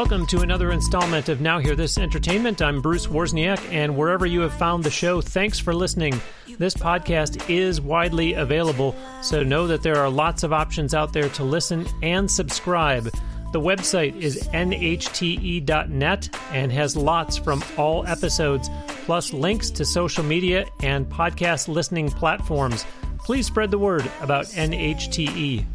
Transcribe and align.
Welcome 0.00 0.26
to 0.28 0.40
another 0.40 0.70
installment 0.70 1.28
of 1.28 1.42
Now 1.42 1.58
Hear 1.58 1.76
This 1.76 1.98
Entertainment. 1.98 2.62
I'm 2.62 2.80
Bruce 2.80 3.06
Wozniak, 3.06 3.60
and 3.70 3.98
wherever 3.98 4.24
you 4.24 4.40
have 4.40 4.54
found 4.54 4.82
the 4.82 4.90
show, 4.90 5.20
thanks 5.20 5.58
for 5.58 5.74
listening. 5.74 6.18
This 6.56 6.72
podcast 6.72 7.50
is 7.50 7.82
widely 7.82 8.32
available, 8.32 8.96
so 9.20 9.42
know 9.42 9.66
that 9.66 9.82
there 9.82 9.98
are 9.98 10.08
lots 10.08 10.42
of 10.42 10.54
options 10.54 10.94
out 10.94 11.12
there 11.12 11.28
to 11.28 11.44
listen 11.44 11.86
and 12.02 12.30
subscribe. 12.30 13.10
The 13.52 13.60
website 13.60 14.16
is 14.16 14.42
nhte.net 14.54 16.36
and 16.50 16.72
has 16.72 16.96
lots 16.96 17.36
from 17.36 17.62
all 17.76 18.06
episodes, 18.06 18.70
plus 19.04 19.34
links 19.34 19.70
to 19.72 19.84
social 19.84 20.24
media 20.24 20.66
and 20.82 21.10
podcast 21.10 21.68
listening 21.68 22.08
platforms. 22.08 22.86
Please 23.18 23.46
spread 23.46 23.70
the 23.70 23.78
word 23.78 24.10
about 24.22 24.46
NHTE. 24.46 25.66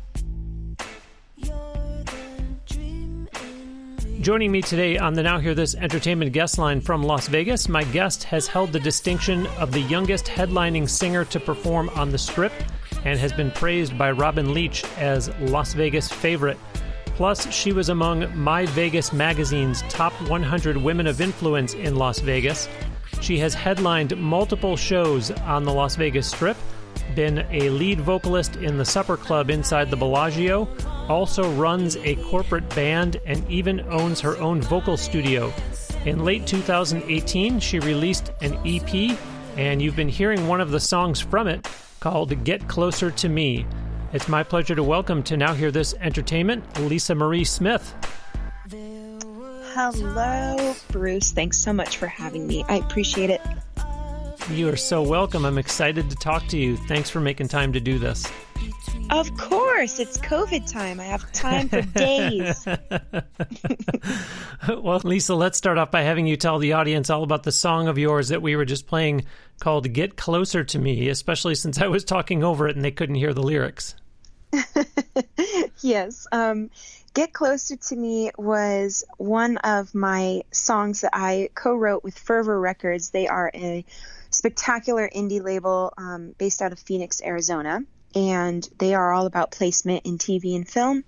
Joining 4.26 4.52
me 4.52 4.64
today 4.64 4.98
on 4.98 5.14
the 5.14 5.22
Now 5.22 5.38
Hear 5.38 5.54
This 5.54 5.76
Entertainment 5.76 6.32
guest 6.32 6.58
line 6.58 6.82
from 6.82 7.04
Las 7.04 7.28
Vegas, 7.28 7.70
my 7.70 7.84
guest 7.84 8.24
has 8.24 8.48
held 8.48 8.72
the 8.72 8.80
distinction 8.80 9.46
of 9.60 9.72
the 9.72 9.82
youngest 9.82 10.26
headlining 10.26 10.90
singer 10.90 11.26
to 11.26 11.40
perform 11.40 11.90
on 11.90 12.10
the 12.10 12.18
strip 12.18 12.52
and 13.04 13.20
has 13.20 13.32
been 13.32 13.52
praised 13.52 14.00
by 14.00 14.10
Robin 14.10 14.52
Leach 14.52 14.84
as 14.98 15.30
Las 15.42 15.76
Vegas 15.76 16.12
favorite. 16.12 16.58
Plus, 17.06 17.54
she 17.54 17.72
was 17.72 17.90
among 17.90 18.36
My 18.36 18.66
Vegas 18.66 19.14
magazine's 19.14 19.84
top 19.90 20.12
100 20.28 20.76
women 20.76 21.06
of 21.06 21.22
influence 21.22 21.76
in 21.76 21.96
Las 21.96 22.18
Vegas. 22.18 22.68
She 23.22 23.38
has 23.38 23.54
headlined 23.54 24.18
multiple 24.18 24.76
shows 24.76 25.30
on 25.30 25.66
the 25.66 25.72
Las 25.72 25.98
Vegas 25.98 26.26
Strip, 26.32 26.58
been 27.14 27.46
a 27.52 27.70
lead 27.70 28.02
vocalist 28.02 28.56
in 28.56 28.78
the 28.78 28.86
Supper 28.86 29.18
Club 29.18 29.50
inside 29.50 29.92
the 29.92 29.98
Bellagio, 29.98 30.68
also 31.08 31.52
runs 31.54 31.98
a 31.98 32.16
corporate 32.16 32.68
band, 32.74 33.18
and 33.26 33.48
even 33.50 33.82
owns 33.92 34.20
her 34.22 34.38
own 34.38 34.62
vocal 34.62 34.98
studio. 34.98 35.54
In 36.06 36.24
late 36.24 36.48
2018, 36.48 37.60
she 37.60 37.80
released 37.80 38.32
an 38.42 38.58
EP, 38.66 39.18
and 39.58 39.82
you've 39.82 39.96
been 39.96 40.10
hearing 40.10 40.48
one 40.48 40.62
of 40.62 40.72
the 40.72 40.80
songs 40.80 41.20
from 41.20 41.48
it 41.48 41.68
called 42.00 42.44
Get 42.44 42.68
Closer 42.68 43.12
to 43.12 43.30
Me. 43.30 43.66
It's 44.14 44.28
my 44.28 44.44
pleasure 44.44 44.76
to 44.76 44.84
welcome 44.84 45.24
to 45.24 45.36
Now 45.36 45.54
Hear 45.54 45.72
This 45.72 45.94
Entertainment, 46.00 46.80
Lisa 46.80 47.16
Marie 47.16 47.44
Smith. 47.44 47.94
Hello, 49.74 50.74
Bruce. 50.90 51.32
Thanks 51.32 51.58
so 51.58 51.74
much 51.74 51.98
for 51.98 52.08
having 52.08 52.48
me. 52.48 52.64
I 52.70 52.76
appreciate 52.76 53.30
it. 53.30 53.42
You 54.52 54.70
are 54.70 54.76
so 54.76 55.02
welcome. 55.02 55.44
I'm 55.44 55.58
excited 55.58 56.08
to 56.12 56.16
talk 56.16 56.46
to 56.50 56.58
you. 56.58 56.78
Thanks 56.78 57.10
for 57.10 57.20
making 57.20 57.48
time 57.48 57.74
to 57.74 57.80
do 57.80 57.98
this. 57.98 58.32
Of 59.10 59.36
course, 59.38 59.98
it's 59.98 60.20
COVID 60.20 60.72
time. 60.72 61.00
I 61.00 61.06
have 61.06 61.32
time 61.32 61.68
for 61.68 61.82
days. 61.82 62.68
well, 64.84 65.02
Lisa, 65.04 65.34
let's 65.34 65.58
start 65.58 65.80
off 65.80 65.90
by 65.90 66.04
having 66.04 66.28
you 66.28 66.38
tell 66.38 66.60
the 66.60 66.74
audience 66.74 67.10
all 67.10 67.24
about 67.24 67.42
the 67.42 67.52
song 67.52 67.88
of 67.88 67.98
yours 67.98 68.28
that 68.28 68.44
we 68.44 68.56
were 68.56 68.66
just 68.66 68.86
playing 68.86 69.26
called 69.60 69.92
Get 69.92 70.16
Closer 70.16 70.64
to 70.64 70.78
Me, 70.78 71.10
especially 71.10 71.56
since 71.56 71.82
I 71.82 71.88
was 71.88 72.04
talking 72.04 72.44
over 72.44 72.68
it 72.68 72.76
and 72.76 72.86
they 72.86 72.92
couldn't 72.92 73.16
hear 73.16 73.34
the 73.34 73.42
lyrics. 73.42 73.96
yes. 75.82 76.28
Um, 76.32 76.70
Get 77.16 77.34
Closer 77.34 77.78
to 77.78 77.96
Me 77.96 78.30
was 78.38 79.06
one 79.18 79.58
of 79.58 79.96
my 79.96 80.44
songs 80.52 81.02
that 81.02 81.12
I 81.14 81.50
co 81.56 81.74
wrote 81.74 82.04
with 82.04 82.18
Fervor 82.20 82.60
Records. 82.60 83.10
They 83.10 83.28
are 83.28 83.50
a 83.56 83.86
spectacular 84.46 85.10
indie 85.10 85.44
label 85.44 85.92
um, 85.98 86.36
based 86.38 86.62
out 86.62 86.72
of 86.72 86.78
Phoenix, 86.78 87.20
Arizona, 87.20 87.80
and 88.14 88.70
they 88.78 88.94
are 88.94 89.12
all 89.12 89.26
about 89.26 89.50
placement 89.50 90.06
in 90.06 90.20
TV 90.20 90.56
and 90.56 90.70
film. 90.70 91.04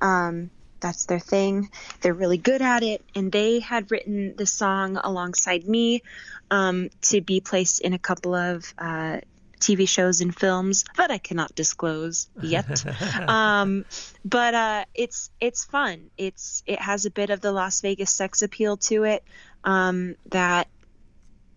Um, 0.00 0.50
that's 0.78 1.06
their 1.06 1.18
thing. 1.18 1.70
They're 2.00 2.14
really 2.14 2.38
good 2.38 2.62
at 2.62 2.84
it, 2.84 3.02
and 3.16 3.32
they 3.32 3.58
had 3.58 3.90
written 3.90 4.36
the 4.36 4.46
song 4.46 4.98
alongside 5.02 5.66
me 5.66 6.04
um, 6.48 6.90
to 7.02 7.20
be 7.20 7.40
placed 7.40 7.80
in 7.80 7.92
a 7.92 7.98
couple 7.98 8.36
of 8.36 8.72
uh, 8.78 9.18
TV 9.58 9.88
shows 9.88 10.20
and 10.20 10.32
films 10.32 10.84
that 10.96 11.10
I 11.10 11.18
cannot 11.18 11.56
disclose 11.56 12.28
yet. 12.40 12.84
um, 13.28 13.84
but 14.24 14.54
uh, 14.54 14.84
it's 14.94 15.30
it's 15.40 15.64
fun. 15.64 16.10
It's 16.16 16.62
it 16.66 16.80
has 16.80 17.04
a 17.04 17.10
bit 17.10 17.30
of 17.30 17.40
the 17.40 17.50
Las 17.50 17.80
Vegas 17.80 18.12
sex 18.12 18.42
appeal 18.42 18.76
to 18.76 19.02
it 19.02 19.24
um, 19.64 20.14
that 20.26 20.68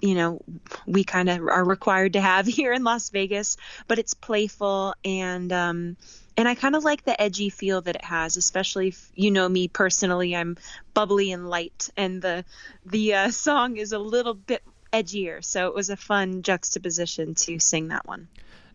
you 0.02 0.16
know 0.16 0.42
we 0.86 1.04
kind 1.04 1.30
of 1.30 1.42
are 1.42 1.64
required 1.64 2.14
to 2.14 2.22
have 2.22 2.46
here 2.60 2.74
in 2.74 2.84
Las 2.84 3.10
Vegas, 3.10 3.58
but 3.88 4.00
it's 4.00 4.14
playful 4.14 4.94
and 5.04 5.52
um, 5.52 5.98
and 6.38 6.48
I 6.48 6.56
kind 6.56 6.76
of 6.76 6.84
like 6.84 7.04
the 7.04 7.20
edgy 7.22 7.50
feel 7.50 7.82
that 7.82 7.96
it 7.96 8.06
has, 8.06 8.38
especially 8.38 8.90
if 8.90 9.12
you 9.14 9.30
know 9.30 9.50
me 9.50 9.68
personally. 9.68 10.36
I'm 10.36 10.58
bubbly 10.94 11.32
and 11.32 11.50
light, 11.50 11.90
and 11.98 12.22
the 12.22 12.46
the 12.86 13.14
uh, 13.14 13.32
song 13.32 13.78
is 13.78 13.92
a 13.92 14.00
little 14.00 14.34
bit 14.34 14.64
edgier, 14.94 15.44
so 15.44 15.68
it 15.68 15.76
was 15.76 15.90
a 15.90 15.98
fun 15.98 16.42
juxtaposition 16.42 17.36
to 17.36 17.59
sing 17.59 17.90
that 17.90 18.08
one. 18.08 18.28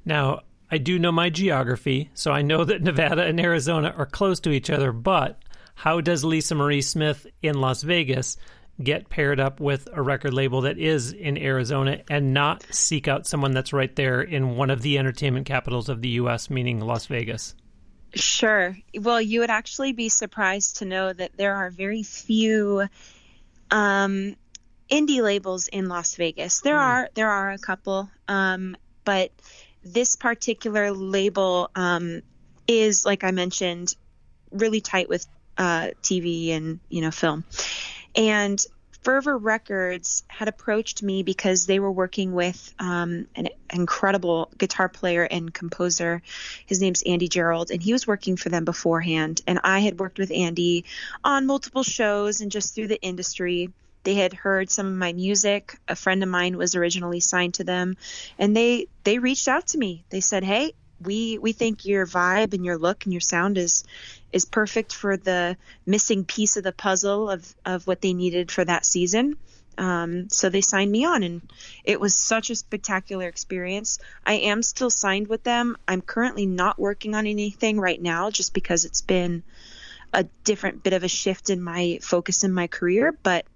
Now. 0.04 0.40
I 0.70 0.78
do 0.78 0.98
know 0.98 1.12
my 1.12 1.28
geography, 1.28 2.10
so 2.14 2.32
I 2.32 2.42
know 2.42 2.64
that 2.64 2.82
Nevada 2.82 3.22
and 3.22 3.38
Arizona 3.38 3.94
are 3.96 4.06
close 4.06 4.40
to 4.40 4.50
each 4.50 4.70
other, 4.70 4.92
but 4.92 5.38
how 5.74 6.00
does 6.00 6.24
Lisa 6.24 6.54
Marie 6.54 6.82
Smith 6.82 7.26
in 7.42 7.60
Las 7.60 7.82
Vegas 7.82 8.36
get 8.82 9.08
paired 9.08 9.38
up 9.38 9.60
with 9.60 9.88
a 9.92 10.02
record 10.02 10.34
label 10.34 10.62
that 10.62 10.78
is 10.78 11.12
in 11.12 11.38
Arizona 11.38 12.02
and 12.10 12.34
not 12.34 12.64
seek 12.70 13.06
out 13.06 13.26
someone 13.26 13.52
that's 13.52 13.72
right 13.72 13.94
there 13.94 14.20
in 14.20 14.56
one 14.56 14.70
of 14.70 14.82
the 14.82 14.98
entertainment 14.98 15.46
capitals 15.46 15.88
of 15.88 16.02
the 16.02 16.08
U.S., 16.10 16.50
meaning 16.50 16.80
Las 16.80 17.06
Vegas? 17.06 17.54
Sure. 18.14 18.76
Well, 18.98 19.20
you 19.20 19.40
would 19.40 19.50
actually 19.50 19.92
be 19.92 20.08
surprised 20.08 20.76
to 20.76 20.84
know 20.84 21.12
that 21.12 21.36
there 21.36 21.54
are 21.56 21.70
very 21.70 22.02
few 22.02 22.88
um, 23.70 24.36
indie 24.90 25.22
labels 25.22 25.68
in 25.68 25.88
Las 25.88 26.14
Vegas. 26.16 26.60
There 26.60 26.76
mm. 26.76 26.80
are 26.80 27.08
there 27.14 27.30
are 27.30 27.50
a 27.50 27.58
couple, 27.58 28.08
um, 28.28 28.76
but 29.04 29.32
this 29.82 30.16
particular 30.16 30.92
label 30.92 31.70
um, 31.74 32.22
is, 32.68 33.04
like 33.04 33.24
I 33.24 33.32
mentioned, 33.32 33.94
really 34.50 34.80
tight 34.80 35.08
with 35.08 35.26
uh, 35.58 35.90
TV 36.02 36.50
and 36.50 36.80
you 36.88 37.02
know 37.02 37.10
film. 37.10 37.44
And 38.16 38.64
Fervor 39.04 39.36
Records 39.36 40.22
had 40.28 40.48
approached 40.48 41.02
me 41.02 41.22
because 41.22 41.66
they 41.66 41.78
were 41.78 41.92
working 41.92 42.32
with 42.32 42.72
um, 42.78 43.26
an 43.36 43.50
incredible 43.70 44.50
guitar 44.56 44.88
player 44.88 45.24
and 45.24 45.52
composer. 45.52 46.22
His 46.64 46.80
name's 46.80 47.02
Andy 47.02 47.28
Gerald, 47.28 47.70
and 47.70 47.82
he 47.82 47.92
was 47.92 48.06
working 48.06 48.36
for 48.36 48.48
them 48.48 48.64
beforehand. 48.64 49.42
And 49.46 49.60
I 49.62 49.80
had 49.80 50.00
worked 50.00 50.18
with 50.18 50.30
Andy 50.30 50.86
on 51.22 51.44
multiple 51.44 51.82
shows 51.82 52.40
and 52.40 52.50
just 52.50 52.74
through 52.74 52.88
the 52.88 53.02
industry. 53.02 53.70
They 54.04 54.14
had 54.14 54.32
heard 54.32 54.70
some 54.70 54.86
of 54.86 54.94
my 54.94 55.12
music. 55.12 55.78
A 55.86 55.96
friend 55.96 56.22
of 56.22 56.28
mine 56.30 56.56
was 56.56 56.74
originally 56.74 57.20
signed 57.20 57.54
to 57.54 57.64
them, 57.64 57.96
and 58.38 58.56
they 58.56 58.86
they 59.02 59.18
reached 59.18 59.48
out 59.48 59.66
to 59.68 59.78
me. 59.78 60.04
They 60.08 60.20
said, 60.20 60.44
"Hey, 60.44 60.72
we 61.04 61.38
we 61.38 61.52
think 61.52 61.84
your 61.84 62.06
vibe 62.06 62.54
and 62.54 62.64
your 62.64 62.78
look 62.78 63.04
and 63.04 63.12
your 63.12 63.20
sound 63.20 63.58
is 63.58 63.84
is 64.32 64.44
perfect 64.44 64.94
for 64.94 65.16
the 65.16 65.56
missing 65.86 66.24
piece 66.24 66.56
of 66.56 66.64
the 66.64 66.72
puzzle 66.72 67.30
of 67.30 67.54
of 67.64 67.86
what 67.86 68.00
they 68.00 68.12
needed 68.12 68.50
for 68.50 68.64
that 68.64 68.84
season. 68.84 69.36
Um, 69.76 70.28
so 70.30 70.50
they 70.50 70.60
signed 70.60 70.90
me 70.90 71.04
on, 71.04 71.22
and 71.22 71.42
it 71.84 72.00
was 72.00 72.14
such 72.14 72.50
a 72.50 72.54
spectacular 72.54 73.26
experience. 73.26 73.98
I 74.24 74.34
am 74.34 74.62
still 74.62 74.90
signed 74.90 75.28
with 75.28 75.42
them. 75.42 75.76
I'm 75.88 76.00
currently 76.00 76.46
not 76.46 76.78
working 76.78 77.14
on 77.14 77.26
anything 77.26 77.80
right 77.80 78.00
now, 78.00 78.30
just 78.30 78.54
because 78.54 78.84
it's 78.84 79.00
been 79.00 79.42
a 80.12 80.24
different 80.44 80.82
bit 80.84 80.92
of 80.92 81.02
a 81.02 81.08
shift 81.08 81.50
in 81.50 81.60
my 81.60 81.98
focus 82.02 82.44
in 82.44 82.52
my 82.52 82.68
career. 82.68 83.16
But 83.22 83.46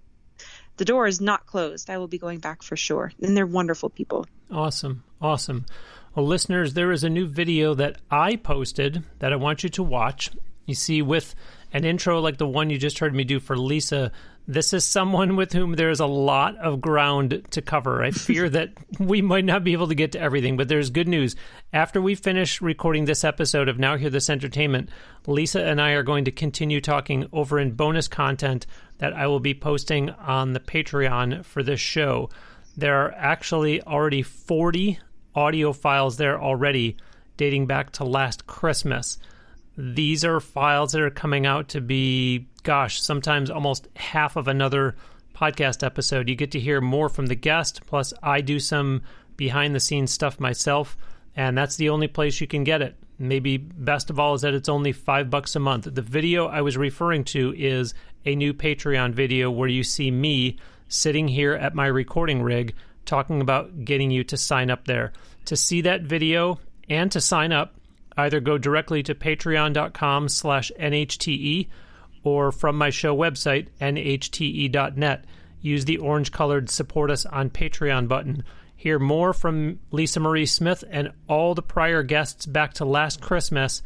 the 0.75 0.85
door 0.85 1.07
is 1.07 1.21
not 1.21 1.45
closed. 1.45 1.89
I 1.89 1.97
will 1.97 2.07
be 2.07 2.17
going 2.17 2.39
back 2.39 2.63
for 2.63 2.75
sure, 2.75 3.11
and 3.21 3.35
they're 3.35 3.45
wonderful 3.45 3.89
people. 3.89 4.25
Awesome, 4.51 5.03
awesome. 5.21 5.65
Well, 6.19 6.27
listeners, 6.27 6.73
there 6.73 6.91
is 6.91 7.05
a 7.05 7.09
new 7.09 7.27
video 7.27 7.73
that 7.75 7.95
I 8.11 8.35
posted 8.35 9.03
that 9.19 9.31
I 9.31 9.37
want 9.37 9.63
you 9.63 9.69
to 9.69 9.83
watch. 9.83 10.29
You 10.65 10.75
see, 10.75 11.01
with 11.01 11.33
an 11.71 11.85
intro 11.85 12.19
like 12.19 12.35
the 12.35 12.45
one 12.45 12.69
you 12.69 12.77
just 12.77 12.99
heard 12.99 13.15
me 13.15 13.23
do 13.23 13.39
for 13.39 13.57
Lisa, 13.57 14.11
this 14.45 14.73
is 14.73 14.83
someone 14.83 15.37
with 15.37 15.53
whom 15.53 15.75
there's 15.75 16.01
a 16.01 16.05
lot 16.05 16.57
of 16.57 16.81
ground 16.81 17.47
to 17.51 17.61
cover. 17.61 18.03
I 18.03 18.11
fear 18.11 18.49
that 18.49 18.73
we 18.99 19.21
might 19.21 19.45
not 19.45 19.63
be 19.63 19.71
able 19.71 19.87
to 19.87 19.95
get 19.95 20.11
to 20.11 20.19
everything, 20.19 20.57
but 20.57 20.67
there's 20.67 20.89
good 20.89 21.07
news. 21.07 21.37
After 21.71 22.01
we 22.01 22.15
finish 22.15 22.61
recording 22.61 23.05
this 23.05 23.23
episode 23.23 23.69
of 23.69 23.79
Now 23.79 23.95
Hear 23.95 24.09
This 24.09 24.29
Entertainment, 24.29 24.89
Lisa 25.25 25.63
and 25.63 25.79
I 25.79 25.91
are 25.91 26.03
going 26.03 26.25
to 26.25 26.31
continue 26.31 26.81
talking 26.81 27.29
over 27.31 27.59
in 27.59 27.75
bonus 27.75 28.09
content 28.09 28.65
that 28.97 29.13
I 29.13 29.27
will 29.27 29.39
be 29.39 29.53
posting 29.53 30.09
on 30.09 30.51
the 30.51 30.59
Patreon 30.59 31.45
for 31.45 31.63
this 31.63 31.79
show. 31.79 32.29
There 32.75 33.05
are 33.05 33.13
actually 33.13 33.81
already 33.83 34.21
40 34.21 34.99
audio 35.35 35.73
files 35.73 36.17
there 36.17 36.41
already 36.41 36.97
dating 37.37 37.65
back 37.65 37.91
to 37.91 38.03
last 38.03 38.47
Christmas. 38.47 39.17
These 39.77 40.25
are 40.25 40.39
files 40.39 40.91
that 40.91 41.01
are 41.01 41.09
coming 41.09 41.45
out 41.45 41.69
to 41.69 41.81
be, 41.81 42.47
gosh, 42.63 43.01
sometimes 43.01 43.49
almost 43.49 43.87
half 43.95 44.35
of 44.35 44.47
another 44.47 44.95
podcast 45.33 45.85
episode. 45.85 46.27
You 46.27 46.35
get 46.35 46.51
to 46.51 46.59
hear 46.59 46.81
more 46.81 47.07
from 47.07 47.27
the 47.27 47.35
guest, 47.35 47.85
plus, 47.85 48.13
I 48.21 48.41
do 48.41 48.59
some 48.59 49.03
behind 49.37 49.73
the 49.73 49.79
scenes 49.79 50.11
stuff 50.11 50.39
myself, 50.39 50.97
and 51.35 51.57
that's 51.57 51.77
the 51.77 51.89
only 51.89 52.09
place 52.09 52.41
you 52.41 52.47
can 52.47 52.65
get 52.65 52.81
it. 52.81 52.97
Maybe 53.17 53.57
best 53.57 54.09
of 54.09 54.19
all 54.19 54.33
is 54.33 54.41
that 54.41 54.53
it's 54.53 54.67
only 54.67 54.91
five 54.91 55.29
bucks 55.29 55.55
a 55.55 55.59
month. 55.59 55.87
The 55.93 56.01
video 56.01 56.47
I 56.47 56.61
was 56.61 56.75
referring 56.75 57.23
to 57.25 57.53
is 57.57 57.93
a 58.25 58.35
new 58.35 58.53
Patreon 58.53 59.13
video 59.13 59.49
where 59.49 59.69
you 59.69 59.83
see 59.83 60.11
me 60.11 60.57
sitting 60.89 61.27
here 61.29 61.53
at 61.53 61.75
my 61.75 61.85
recording 61.85 62.41
rig 62.41 62.75
talking 63.05 63.41
about 63.41 63.85
getting 63.85 64.11
you 64.11 64.23
to 64.25 64.37
sign 64.37 64.69
up 64.69 64.85
there. 64.85 65.13
To 65.45 65.55
see 65.55 65.81
that 65.81 66.03
video 66.03 66.59
and 66.89 67.11
to 67.11 67.21
sign 67.21 67.51
up, 67.51 67.75
either 68.17 68.39
go 68.39 68.57
directly 68.57 69.03
to 69.03 69.15
patreon.com 69.15 70.29
slash 70.29 70.71
nhte 70.79 71.67
or 72.23 72.51
from 72.51 72.77
my 72.77 72.89
show 72.89 73.15
website, 73.15 73.67
nhte.net. 73.79 75.25
Use 75.61 75.85
the 75.85 75.97
orange 75.97 76.31
colored 76.31 76.69
support 76.69 77.11
us 77.11 77.25
on 77.25 77.49
Patreon 77.49 78.07
button. 78.07 78.43
Hear 78.75 78.99
more 78.99 79.33
from 79.33 79.79
Lisa 79.91 80.19
Marie 80.19 80.45
Smith 80.45 80.83
and 80.89 81.11
all 81.27 81.53
the 81.53 81.61
prior 81.61 82.01
guests 82.03 82.45
back 82.45 82.75
to 82.75 82.85
last 82.85 83.21
Christmas 83.21 83.81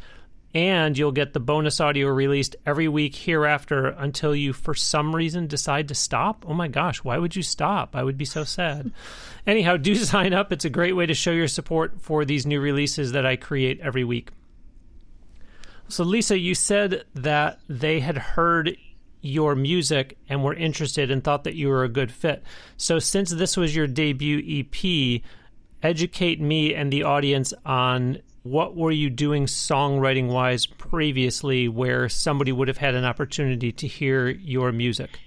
and 0.54 0.96
you'll 0.96 1.12
get 1.12 1.32
the 1.32 1.40
bonus 1.40 1.80
audio 1.80 2.08
released 2.08 2.54
every 2.64 2.86
week 2.86 3.16
hereafter 3.16 3.88
until 3.88 4.34
you 4.36 4.52
for 4.52 4.74
some 4.74 5.14
reason 5.14 5.48
decide 5.48 5.88
to 5.88 5.94
stop? 5.94 6.44
Oh 6.46 6.54
my 6.54 6.68
gosh 6.68 7.02
why 7.02 7.18
would 7.18 7.34
you 7.34 7.42
stop? 7.42 7.96
I 7.96 8.04
would 8.04 8.16
be 8.16 8.24
so 8.24 8.44
sad. 8.44 8.92
Anyhow 9.46 9.76
do 9.76 9.94
sign 9.96 10.32
up. 10.32 10.52
It's 10.52 10.64
a 10.64 10.70
great 10.70 10.94
way 10.94 11.06
to 11.06 11.14
show 11.14 11.32
your 11.32 11.48
support 11.48 12.00
for 12.00 12.24
these 12.24 12.46
new 12.46 12.60
releases 12.60 13.12
that 13.12 13.26
i 13.26 13.36
create 13.36 13.80
every 13.80 14.04
week. 14.04 14.30
So 15.88 16.04
lisa 16.04 16.38
you 16.38 16.54
said 16.54 17.04
that 17.14 17.58
they 17.68 18.00
had 18.00 18.16
heard 18.16 18.76
your 19.20 19.54
music 19.54 20.18
and 20.28 20.44
were 20.44 20.54
interested 20.54 21.10
and 21.10 21.24
thought 21.24 21.44
that 21.44 21.54
you 21.54 21.68
were 21.68 21.82
a 21.82 21.88
good 21.88 22.12
fit. 22.12 22.42
So 22.76 22.98
since 22.98 23.30
this 23.30 23.56
was 23.56 23.74
your 23.74 23.86
debut 23.86 24.38
ep 24.60 25.22
educate 25.82 26.40
me 26.40 26.74
and 26.74 26.92
the 26.92 27.02
audience 27.02 27.52
on 27.66 28.18
what 28.44 28.76
were 28.76 28.90
you 28.90 29.08
doing 29.08 29.46
songwriting 29.46 30.28
wise 30.28 30.66
previously 30.66 31.66
where 31.66 32.10
somebody 32.10 32.52
would 32.52 32.68
have 32.68 32.76
had 32.76 32.94
an 32.94 33.04
opportunity 33.04 33.72
to 33.72 33.86
hear 33.88 34.28
your 34.28 34.70
music? 34.70 35.18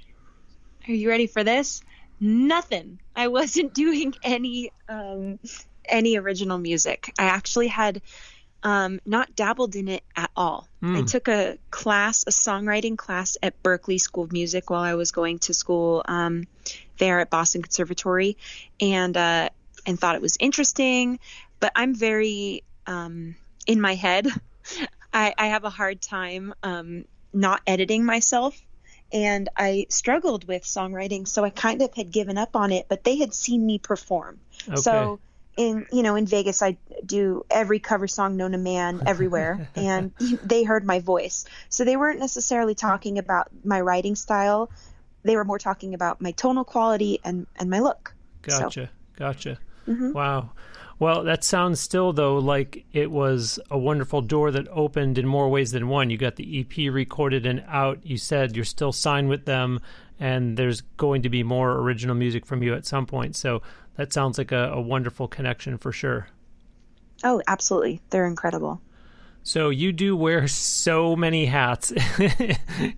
Are 0.88 0.94
you 0.94 1.10
ready 1.10 1.26
for 1.26 1.44
this? 1.44 1.82
Nothing. 2.20 3.00
I 3.16 3.28
wasn't 3.28 3.74
doing 3.74 4.14
any 4.24 4.72
um, 4.88 5.40
any 5.86 6.18
original 6.18 6.60
music. 6.60 7.12
I 7.18 7.26
actually 7.26 7.68
had 7.68 8.04
um, 8.62 9.00
not 9.04 9.36
dabbled 9.36 9.76
in 9.76 9.88
it 9.88 10.04
at 10.16 10.30
all. 10.36 10.68
Mm. 10.84 10.98
I 10.98 11.06
took 11.06 11.28
a 11.28 11.58
class, 11.72 12.24
a 12.28 12.32
songwriting 12.32 12.98
class 12.98 13.36
at 13.42 13.62
Berklee 13.64 14.00
School 14.00 14.26
of 14.26 14.32
Music 14.32 14.70
while 14.70 14.82
I 14.82 14.94
was 14.94 15.12
going 15.12 15.40
to 15.40 15.56
school 15.56 16.04
um, 16.06 16.44
there 17.00 17.20
at 17.20 17.32
Boston 17.32 17.64
Conservatory, 17.64 18.38
and 18.80 19.18
uh, 19.18 19.50
and 19.88 20.00
thought 20.00 20.16
it 20.16 20.22
was 20.22 20.38
interesting. 20.40 21.20
But 21.60 21.72
I'm 21.76 21.96
very 21.96 22.64
um, 22.88 23.36
in 23.66 23.80
my 23.82 23.96
head. 23.96 24.28
I, 25.14 25.34
I, 25.38 25.48
have 25.48 25.64
a 25.64 25.70
hard 25.70 26.02
time 26.02 26.54
um, 26.64 27.06
not 27.34 27.62
editing 27.66 28.06
myself. 28.06 28.60
And 29.14 29.48
I 29.56 29.86
struggled 29.90 30.46
with 30.48 30.64
songwriting, 30.64 31.28
so 31.28 31.46
I 31.46 31.50
kind 31.50 31.82
of 31.82 31.94
had 31.94 32.12
given 32.12 32.38
up 32.38 32.58
on 32.58 32.74
it, 32.74 32.88
but 32.90 33.06
they 33.06 33.18
had 33.18 33.34
seen 33.34 33.66
me 33.66 33.80
perform. 33.80 34.40
Okay. 34.68 34.76
So 34.76 35.20
in 35.56 35.88
you 35.92 36.04
know 36.04 36.16
in 36.16 36.26
Vegas 36.26 36.62
I 36.62 36.78
do 37.04 37.44
every 37.50 37.80
cover 37.80 38.08
song 38.08 38.38
known 38.38 38.52
to 38.52 38.60
man 38.60 39.02
everywhere 39.08 39.68
and 39.76 40.14
they 40.44 40.64
heard 40.64 40.86
my 40.86 41.00
voice. 41.00 41.46
So 41.70 41.84
they 41.84 41.98
weren't 41.98 42.20
necessarily 42.20 42.76
talking 42.76 43.18
about 43.18 43.50
my 43.64 43.82
writing 43.82 44.16
style. 44.16 44.70
They 45.24 45.36
were 45.36 45.46
more 45.46 45.60
talking 45.60 45.94
about 45.94 46.22
my 46.22 46.32
tonal 46.32 46.64
quality 46.64 47.20
and 47.24 47.48
and 47.58 47.70
my 47.70 47.80
look. 47.80 48.14
Gotcha. 48.42 48.88
So. 48.88 48.88
Gotcha. 49.18 49.58
Mm-hmm. 49.88 50.12
Wow. 50.12 50.52
Well, 51.00 51.24
that 51.24 51.44
sounds 51.44 51.80
still 51.80 52.12
though 52.12 52.38
like 52.38 52.86
it 52.92 53.12
was 53.12 53.60
a 53.70 53.78
wonderful 53.78 54.22
door 54.22 54.52
that 54.52 54.68
opened 54.70 55.18
in 55.18 55.28
more 55.28 55.50
ways 55.50 55.72
than 55.72 55.90
one. 55.90 56.10
You 56.10 56.18
got 56.18 56.38
the 56.38 56.60
EP 56.60 56.92
recorded 56.92 57.46
and 57.46 57.64
out. 57.68 58.00
You 58.04 58.18
said 58.18 58.56
you're 58.56 58.66
still 58.66 58.92
signed 58.92 59.30
with 59.30 59.46
them, 59.46 59.80
and 60.20 60.58
there's 60.58 60.82
going 60.82 61.22
to 61.22 61.30
be 61.30 61.44
more 61.44 61.74
original 61.74 62.16
music 62.16 62.46
from 62.46 62.64
you 62.64 62.74
at 62.74 62.86
some 62.86 63.06
point. 63.06 63.36
So 63.36 63.62
that 63.96 64.12
sounds 64.12 64.38
like 64.38 64.52
a, 64.52 64.72
a 64.74 64.82
wonderful 64.82 65.28
connection 65.28 65.78
for 65.78 65.92
sure. 65.92 66.28
Oh, 67.24 67.42
absolutely. 67.48 68.02
They're 68.10 68.28
incredible. 68.28 68.82
So 69.44 69.70
you 69.70 69.94
do 69.94 70.16
wear 70.16 70.48
so 70.48 71.16
many 71.16 71.46
hats. 71.46 71.92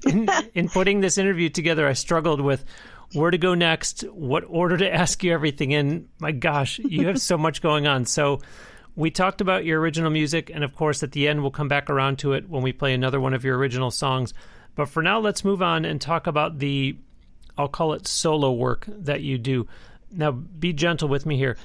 in, 0.06 0.28
in 0.56 0.70
putting 0.70 1.00
this 1.00 1.18
interview 1.18 1.50
together, 1.50 1.88
I 1.88 1.94
struggled 1.94 2.42
with 2.42 2.66
where 3.14 3.32
to 3.32 3.38
go 3.38 3.54
next, 3.56 4.02
what 4.12 4.44
order 4.48 4.78
to 4.78 4.94
ask 4.94 5.24
you 5.24 5.34
everything 5.34 5.72
in. 5.72 6.08
My 6.20 6.32
gosh, 6.32 6.80
you 6.80 7.08
have 7.08 7.20
so 7.20 7.38
much 7.38 7.62
going 7.62 7.88
on. 7.88 8.06
So 8.06 8.42
we 8.96 9.12
talked 9.12 9.42
about 9.42 9.66
your 9.66 9.80
original 9.80 10.12
music, 10.12 10.52
and 10.54 10.64
of 10.64 10.76
course, 10.76 11.04
at 11.04 11.12
the 11.12 11.28
end, 11.28 11.42
we'll 11.42 11.52
come 11.52 11.68
back 11.68 11.90
around 11.90 12.20
to 12.20 12.34
it 12.34 12.50
when 12.50 12.62
we 12.62 12.74
play 12.74 12.94
another 12.94 13.20
one 13.20 13.34
of 13.34 13.44
your 13.44 13.58
original 13.58 13.92
songs. 13.92 14.34
But 14.76 14.90
for 14.90 15.02
now, 15.02 15.20
let's 15.20 15.44
move 15.44 15.62
on 15.62 15.86
and 15.86 16.00
talk 16.00 16.28
about 16.28 16.60
the, 16.60 16.98
I'll 17.58 17.68
call 17.68 17.94
it 17.94 18.08
solo 18.08 18.52
work 18.52 18.86
that 18.88 19.22
you 19.22 19.38
do. 19.38 19.68
Now, 20.12 20.32
be 20.32 20.74
gentle 20.74 21.08
with 21.08 21.26
me 21.26 21.38
here. 21.38 21.58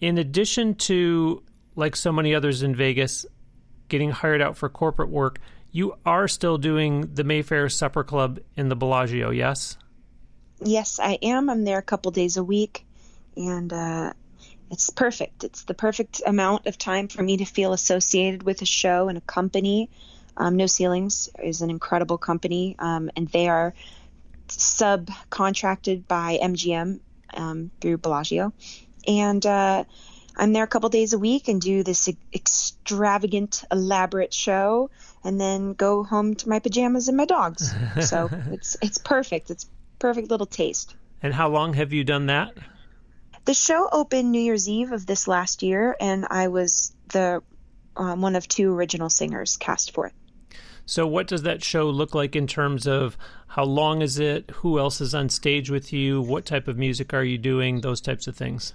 In 0.00 0.18
addition 0.18 0.74
to, 0.76 1.42
like 1.76 1.96
so 1.96 2.12
many 2.12 2.34
others 2.34 2.62
in 2.62 2.74
Vegas, 2.74 3.26
getting 3.88 4.10
hired 4.10 4.40
out 4.40 4.56
for 4.56 4.68
corporate 4.68 5.10
work, 5.10 5.38
you 5.72 5.94
are 6.04 6.26
still 6.28 6.58
doing 6.58 7.14
the 7.14 7.24
Mayfair 7.24 7.68
Supper 7.68 8.02
Club 8.02 8.40
in 8.56 8.68
the 8.68 8.76
Bellagio, 8.76 9.30
yes? 9.30 9.76
Yes, 10.62 10.98
I 11.00 11.18
am. 11.22 11.50
I'm 11.50 11.64
there 11.64 11.78
a 11.78 11.82
couple 11.82 12.10
days 12.10 12.36
a 12.36 12.44
week, 12.44 12.84
and 13.36 13.72
uh, 13.72 14.12
it's 14.70 14.90
perfect. 14.90 15.44
It's 15.44 15.64
the 15.64 15.74
perfect 15.74 16.22
amount 16.24 16.66
of 16.66 16.78
time 16.78 17.08
for 17.08 17.22
me 17.22 17.38
to 17.38 17.44
feel 17.44 17.72
associated 17.72 18.42
with 18.42 18.62
a 18.62 18.66
show 18.66 19.08
and 19.08 19.18
a 19.18 19.22
company. 19.22 19.90
Um, 20.36 20.56
no 20.56 20.66
Ceilings 20.66 21.28
is 21.42 21.60
an 21.60 21.70
incredible 21.70 22.18
company, 22.18 22.76
um, 22.78 23.10
and 23.16 23.28
they 23.28 23.48
are 23.48 23.74
subcontracted 24.48 26.06
by 26.06 26.38
MGM 26.42 27.00
um, 27.34 27.70
through 27.80 27.98
Bellagio. 27.98 28.52
And 29.06 29.44
uh, 29.44 29.84
I'm 30.36 30.52
there 30.52 30.64
a 30.64 30.68
couple 30.68 30.88
days 30.88 31.12
a 31.12 31.18
week 31.18 31.48
and 31.48 31.60
do 31.60 31.82
this 31.82 32.08
extravagant, 32.32 33.64
elaborate 33.70 34.32
show, 34.32 34.90
and 35.24 35.40
then 35.40 35.74
go 35.74 36.04
home 36.04 36.34
to 36.36 36.48
my 36.48 36.58
pajamas 36.58 37.08
and 37.08 37.16
my 37.16 37.24
dogs. 37.24 37.74
So 38.00 38.30
it's 38.52 38.76
it's 38.80 38.98
perfect. 38.98 39.50
It's 39.50 39.66
perfect 40.00 40.30
little 40.30 40.46
taste. 40.46 40.96
And 41.22 41.32
how 41.32 41.48
long 41.48 41.74
have 41.74 41.92
you 41.92 42.02
done 42.02 42.26
that? 42.26 42.54
The 43.44 43.54
show 43.54 43.88
opened 43.90 44.32
New 44.32 44.40
Year's 44.40 44.68
Eve 44.68 44.92
of 44.92 45.06
this 45.06 45.28
last 45.28 45.62
year, 45.62 45.96
and 46.00 46.26
I 46.28 46.48
was 46.48 46.92
the 47.08 47.42
um, 47.96 48.20
one 48.20 48.36
of 48.36 48.48
two 48.48 48.74
original 48.74 49.10
singers 49.10 49.56
cast 49.56 49.94
for 49.94 50.06
it. 50.06 50.12
So, 50.86 51.06
what 51.06 51.28
does 51.28 51.42
that 51.42 51.62
show 51.62 51.88
look 51.88 52.14
like 52.14 52.34
in 52.34 52.46
terms 52.46 52.86
of 52.86 53.16
how 53.48 53.64
long 53.64 54.02
is 54.02 54.18
it? 54.18 54.50
Who 54.56 54.78
else 54.78 55.00
is 55.00 55.14
on 55.14 55.28
stage 55.28 55.70
with 55.70 55.92
you? 55.92 56.20
What 56.20 56.44
type 56.46 56.66
of 56.66 56.76
music 56.78 57.14
are 57.14 57.24
you 57.24 57.38
doing? 57.38 57.80
Those 57.80 58.00
types 58.00 58.26
of 58.26 58.36
things. 58.36 58.72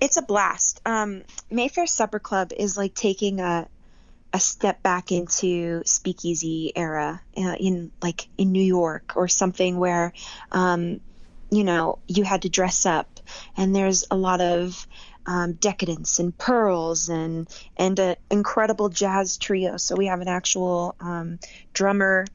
It's 0.00 0.16
a 0.16 0.22
blast. 0.22 0.80
Um, 0.84 1.22
Mayfair 1.50 1.86
Supper 1.86 2.18
Club 2.18 2.52
is 2.56 2.76
like 2.76 2.94
taking 2.94 3.40
a 3.40 3.66
a 4.36 4.40
step 4.40 4.82
back 4.82 5.12
into 5.12 5.82
speakeasy 5.86 6.70
era 6.76 7.22
uh, 7.38 7.54
in 7.58 7.90
like 8.02 8.28
in 8.36 8.52
New 8.52 8.62
York 8.62 9.14
or 9.16 9.28
something 9.28 9.78
where 9.78 10.12
um, 10.52 11.00
you 11.50 11.64
know 11.64 11.98
you 12.06 12.22
had 12.22 12.42
to 12.42 12.50
dress 12.50 12.84
up 12.84 13.18
and 13.56 13.74
there's 13.74 14.04
a 14.10 14.16
lot 14.16 14.42
of 14.42 14.86
um, 15.24 15.54
decadence 15.54 16.18
and 16.18 16.36
pearls 16.36 17.08
and 17.08 17.48
and 17.78 17.98
an 17.98 18.16
incredible 18.30 18.90
jazz 18.90 19.38
trio. 19.38 19.78
So 19.78 19.96
we 19.96 20.06
have 20.06 20.20
an 20.20 20.28
actual 20.28 20.94
um, 21.00 21.38
drummer, 21.72 22.26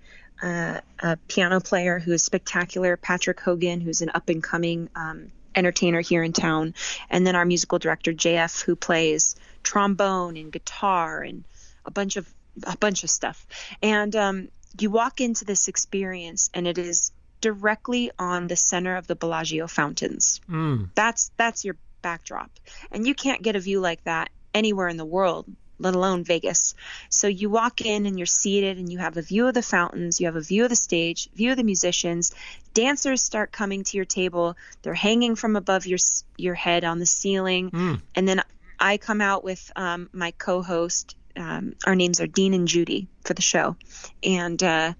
uh, 0.41 0.81
a 1.03 1.17
piano 1.27 1.60
player 1.60 2.00
who 2.00 2.13
is 2.13 2.24
spectacular, 2.24 2.98
Patrick 2.98 3.39
Hogan, 3.39 3.79
who's 3.79 4.01
an 4.01 4.10
up 4.15 4.27
and 4.27 4.41
coming 4.41 4.89
um, 4.96 5.31
entertainer 5.53 6.01
here 6.01 6.24
in 6.24 6.34
town, 6.34 6.74
and 7.12 7.27
then 7.27 7.36
our 7.36 7.46
musical 7.46 7.77
director 7.77 8.12
JF, 8.12 8.63
who 8.63 8.75
plays 8.75 9.36
trombone 9.62 10.36
and 10.36 10.51
guitar 10.51 11.22
and 11.22 11.43
a 11.85 11.91
bunch 11.91 12.17
of 12.17 12.27
a 12.63 12.77
bunch 12.77 13.03
of 13.03 13.09
stuff. 13.09 13.45
And 13.81 14.15
um, 14.15 14.47
you 14.79 14.89
walk 14.89 15.21
into 15.21 15.45
this 15.45 15.67
experience, 15.67 16.50
and 16.53 16.67
it 16.67 16.77
is 16.77 17.11
directly 17.39 18.11
on 18.19 18.47
the 18.47 18.55
center 18.55 18.95
of 18.95 19.07
the 19.07 19.15
Bellagio 19.15 19.67
fountains. 19.67 20.41
Mm. 20.50 20.89
That's 20.95 21.31
that's 21.38 21.65
your 21.65 21.75
backdrop, 22.01 22.51
and 22.91 23.05
you 23.05 23.13
can't 23.15 23.41
get 23.41 23.55
a 23.55 23.59
view 23.59 23.79
like 23.79 24.03
that 24.03 24.29
anywhere 24.53 24.88
in 24.88 24.97
the 24.97 25.05
world, 25.05 25.45
let 25.79 25.95
alone 25.95 26.23
Vegas. 26.23 26.75
So 27.09 27.27
you 27.27 27.50
walk 27.50 27.81
in 27.81 28.05
and 28.05 28.17
you're 28.17 28.25
seated, 28.25 28.77
and 28.77 28.91
you 28.91 29.00
have 29.00 29.17
a 29.17 29.21
view 29.21 29.47
of 29.47 29.53
the 29.53 29.61
fountains, 29.61 30.19
you 30.19 30.27
have 30.27 30.35
a 30.35 30.41
view 30.41 30.63
of 30.63 30.69
the 30.69 30.75
stage, 30.75 31.29
view 31.33 31.51
of 31.51 31.57
the 31.57 31.63
musicians. 31.63 32.33
Dancers 32.73 33.21
start 33.21 33.51
coming 33.51 33.83
to 33.83 33.97
your 33.97 34.05
table. 34.05 34.55
They're 34.81 34.93
hanging 34.93 35.35
from 35.35 35.55
above 35.55 35.85
your 35.85 36.00
your 36.38 36.55
head 36.55 36.83
on 36.83 37.00
the 37.00 37.05
ceiling, 37.05 37.71
mm. 37.71 38.01
and 38.15 38.27
then 38.27 38.41
I 38.79 38.97
come 38.97 39.21
out 39.21 39.43
with 39.43 39.71
um, 39.75 40.09
my 40.11 40.31
co-host 40.31 41.15
um, 41.35 41.75
our 41.85 41.95
names 41.95 42.19
are 42.19 42.27
Dean 42.27 42.53
and 42.53 42.67
Judy 42.67 43.07
for 43.23 43.33
the 43.33 43.41
show, 43.41 43.75
and 44.23 44.61
uh, 44.61 44.93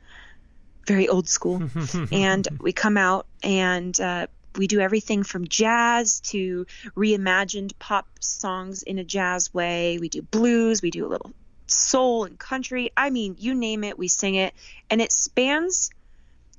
very 0.88 1.07
old 1.07 1.27
school. 1.27 1.61
and 2.11 2.47
we 2.59 2.73
come 2.73 2.97
out 2.97 3.27
and 3.43 4.00
uh, 4.00 4.27
we 4.55 4.67
do 4.67 4.79
everything 4.79 5.23
from 5.23 5.47
jazz 5.47 6.19
to 6.21 6.65
reimagined 6.95 7.73
pop 7.79 8.07
songs 8.19 8.83
in 8.83 9.00
a 9.00 9.03
jazz 9.03 9.53
way. 9.53 9.97
We 10.00 10.09
do 10.09 10.21
blues, 10.21 10.81
we 10.81 10.91
do 10.91 11.05
a 11.05 11.09
little 11.09 11.31
soul 11.67 12.25
and 12.25 12.38
country. 12.38 12.91
I 12.95 13.09
mean, 13.09 13.35
you 13.39 13.55
name 13.55 13.83
it, 13.83 13.97
we 13.97 14.07
sing 14.07 14.35
it, 14.35 14.53
and 14.89 15.01
it 15.01 15.11
spans 15.11 15.91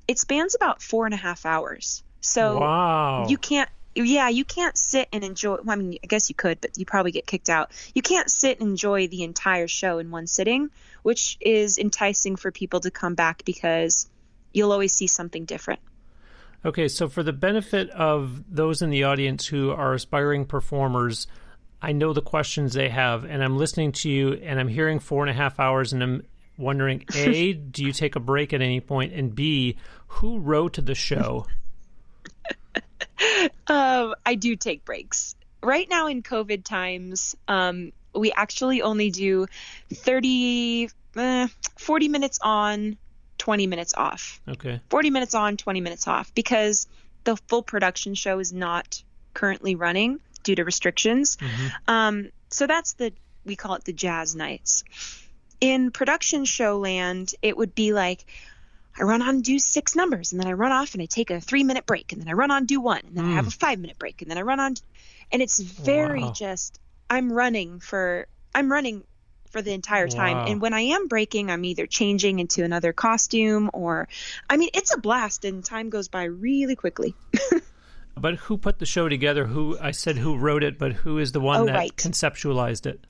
it 0.09 0.19
spans 0.19 0.55
about 0.55 0.83
four 0.83 1.05
and 1.05 1.15
a 1.15 1.19
half 1.19 1.47
hours. 1.47 2.03
So 2.21 2.61
wow. 2.61 3.27
you 3.29 3.39
can't 3.39 3.71
yeah, 3.95 4.29
you 4.29 4.45
can't 4.45 4.77
sit 4.77 5.09
and 5.13 5.23
enjoy. 5.23 5.57
Well, 5.63 5.71
I 5.71 5.77
mean, 5.77 5.99
I 6.03 6.07
guess 6.07 6.29
you 6.29 6.35
could, 6.35 6.61
but 6.61 6.77
you 6.77 6.87
probably 6.87 7.13
get 7.13 7.27
kicked 7.27 7.51
out. 7.51 7.71
You 7.95 8.03
can't 8.03 8.31
sit 8.31 8.61
and 8.61 8.71
enjoy 8.71 9.09
the 9.09 9.23
entire 9.23 9.69
show 9.69 9.99
in 9.99 10.11
one 10.11 10.27
sitting, 10.27 10.71
which 11.03 11.37
is 11.41 11.79
enticing 11.79 12.37
for 12.37 12.51
people 12.51 12.81
to 12.81 12.91
come 12.91 13.15
back 13.15 13.45
because 13.45 14.09
you'll 14.53 14.73
always 14.73 14.93
see 14.93 15.07
something 15.07 15.45
different. 15.45 15.81
Okay, 16.65 16.89
so 16.89 17.09
for 17.09 17.23
the 17.23 17.33
benefit 17.33 17.91
of 17.91 18.45
those 18.49 18.83
in 18.83 18.91
the 18.91 19.05
audience 19.05 19.47
who 19.47 19.71
are 19.71 19.95
aspiring 19.95 20.45
performers, 20.45 21.27
I 21.83 21.93
know 21.93 22.13
the 22.13 22.23
questions 22.23 22.73
they 22.73 22.89
have, 22.89 23.25
and 23.25 23.43
I'm 23.43 23.59
listening 23.59 23.93
to 23.93 24.09
you, 24.09 24.35
and 24.35 24.61
I'm 24.61 24.69
hearing 24.69 25.01
four 25.01 25.25
and 25.25 25.31
a 25.31 25.35
half 25.35 25.59
hours, 25.59 25.93
and 25.93 26.03
I'm 26.03 26.23
wondering: 26.57 27.05
A, 27.17 27.53
do 27.73 27.85
you 27.85 27.93
take 27.93 28.15
a 28.15 28.21
break 28.21 28.53
at 28.53 28.63
any 28.63 28.81
point, 28.81 29.13
and 29.13 29.35
B, 29.35 29.77
who 30.07 30.39
wrote 30.39 30.79
the 30.81 30.95
show? 30.95 31.47
um, 33.67 34.15
I 34.25 34.35
do 34.35 34.57
take 34.57 34.85
breaks. 34.85 35.35
Right 35.63 35.89
now 35.89 36.09
in 36.09 36.23
COVID 36.23 36.65
times, 36.65 37.37
um, 37.49 37.93
we 38.15 38.33
actually 38.33 38.83
only 38.83 39.11
do 39.11 39.47
30, 39.93 40.91
eh, 41.17 41.49
40 41.79 42.09
minutes 42.09 42.39
on, 42.43 42.97
20 43.39 43.67
minutes 43.67 43.95
off. 43.97 44.41
Okay. 44.49 44.81
40 44.91 45.11
minutes 45.11 45.35
on, 45.35 45.57
20 45.57 45.81
minutes 45.81 46.07
off 46.07 46.35
because 46.35 46.87
the 47.25 47.37
full 47.49 47.63
production 47.63 48.15
show 48.15 48.39
is 48.39 48.53
not 48.53 49.03
currently 49.35 49.75
running 49.75 50.21
due 50.43 50.55
to 50.55 50.65
restrictions. 50.65 51.37
Mm-hmm. 51.37 51.69
Um, 51.89 52.29
so 52.51 52.67
that's 52.67 52.95
the, 52.95 53.13
we 53.45 53.57
call 53.57 53.75
it 53.75 53.85
the 53.85 53.93
jazz 53.93 54.37
nights. 54.37 54.85
In 55.61 55.91
production 55.91 56.45
show 56.45 56.79
land, 56.79 57.35
it 57.41 57.57
would 57.57 57.75
be 57.75 57.93
like, 57.93 58.27
I 58.99 59.05
run 59.05 59.23
on 59.23 59.29
and 59.29 59.45
do 59.45 59.59
six 59.59 59.97
numbers 59.97 60.33
and 60.33 60.41
then 60.41 60.49
I 60.49 60.53
run 60.53 60.73
off 60.73 60.95
and 60.95 61.03
I 61.03 61.07
take 61.07 61.31
a 61.31 61.41
three 61.41 61.65
minute 61.65 61.87
break 61.87 62.13
and 62.13 62.21
then 62.21 62.29
I 62.29 62.33
run 62.33 62.51
on 62.51 62.59
and 62.59 62.69
do 62.69 62.81
one 62.81 63.01
and 63.07 63.17
then 63.17 63.25
mm. 63.25 63.33
I 63.33 63.35
have 63.35 63.47
a 63.47 63.51
five 63.51 63.79
minute 63.79 63.99
break 63.99 64.23
and 64.23 64.31
then 64.31 64.39
I 64.39 64.43
run 64.43 64.61
on 64.61 64.75
and 65.31 65.43
it's 65.43 65.61
very 65.61 66.23
wow. 66.23 66.33
just 66.33 66.79
I'm 67.09 67.33
running 67.33 67.81
for 67.81 68.27
I'm 68.55 68.71
running 68.71 69.05
for 69.51 69.63
the 69.63 69.73
entire 69.73 70.09
time 70.09 70.37
wow. 70.37 70.47
and 70.47 70.61
when 70.61 70.75
I 70.75 70.81
am 70.81 71.09
breaking 71.09 71.51
I'm 71.51 71.65
either 71.65 71.87
changing 71.87 72.39
into 72.39 72.65
another 72.65 72.93
costume 72.93 73.71
or 73.73 74.09
I 74.49 74.57
mean 74.57 74.71
it's 74.75 74.95
a 74.95 74.99
blast 74.99 75.45
and 75.45 75.65
time 75.65 75.89
goes 75.91 76.09
by 76.09 76.25
really 76.25 76.77
quickly. 76.77 77.15
but 78.17 78.37
who 78.37 78.59
put 78.59 78.79
the 78.79 78.87
show 78.87 79.09
together? 79.09 79.47
Who 79.47 79.79
I 79.81 79.93
said 79.93 80.19
who 80.19 80.37
wrote 80.37 80.63
it, 80.63 80.79
but 80.79 80.93
who 80.93 81.19
is 81.19 81.33
the 81.33 81.41
one 81.41 81.61
oh, 81.61 81.67
that 81.67 81.75
right. 81.75 81.97
conceptualized 81.97 82.87
it? 82.87 83.01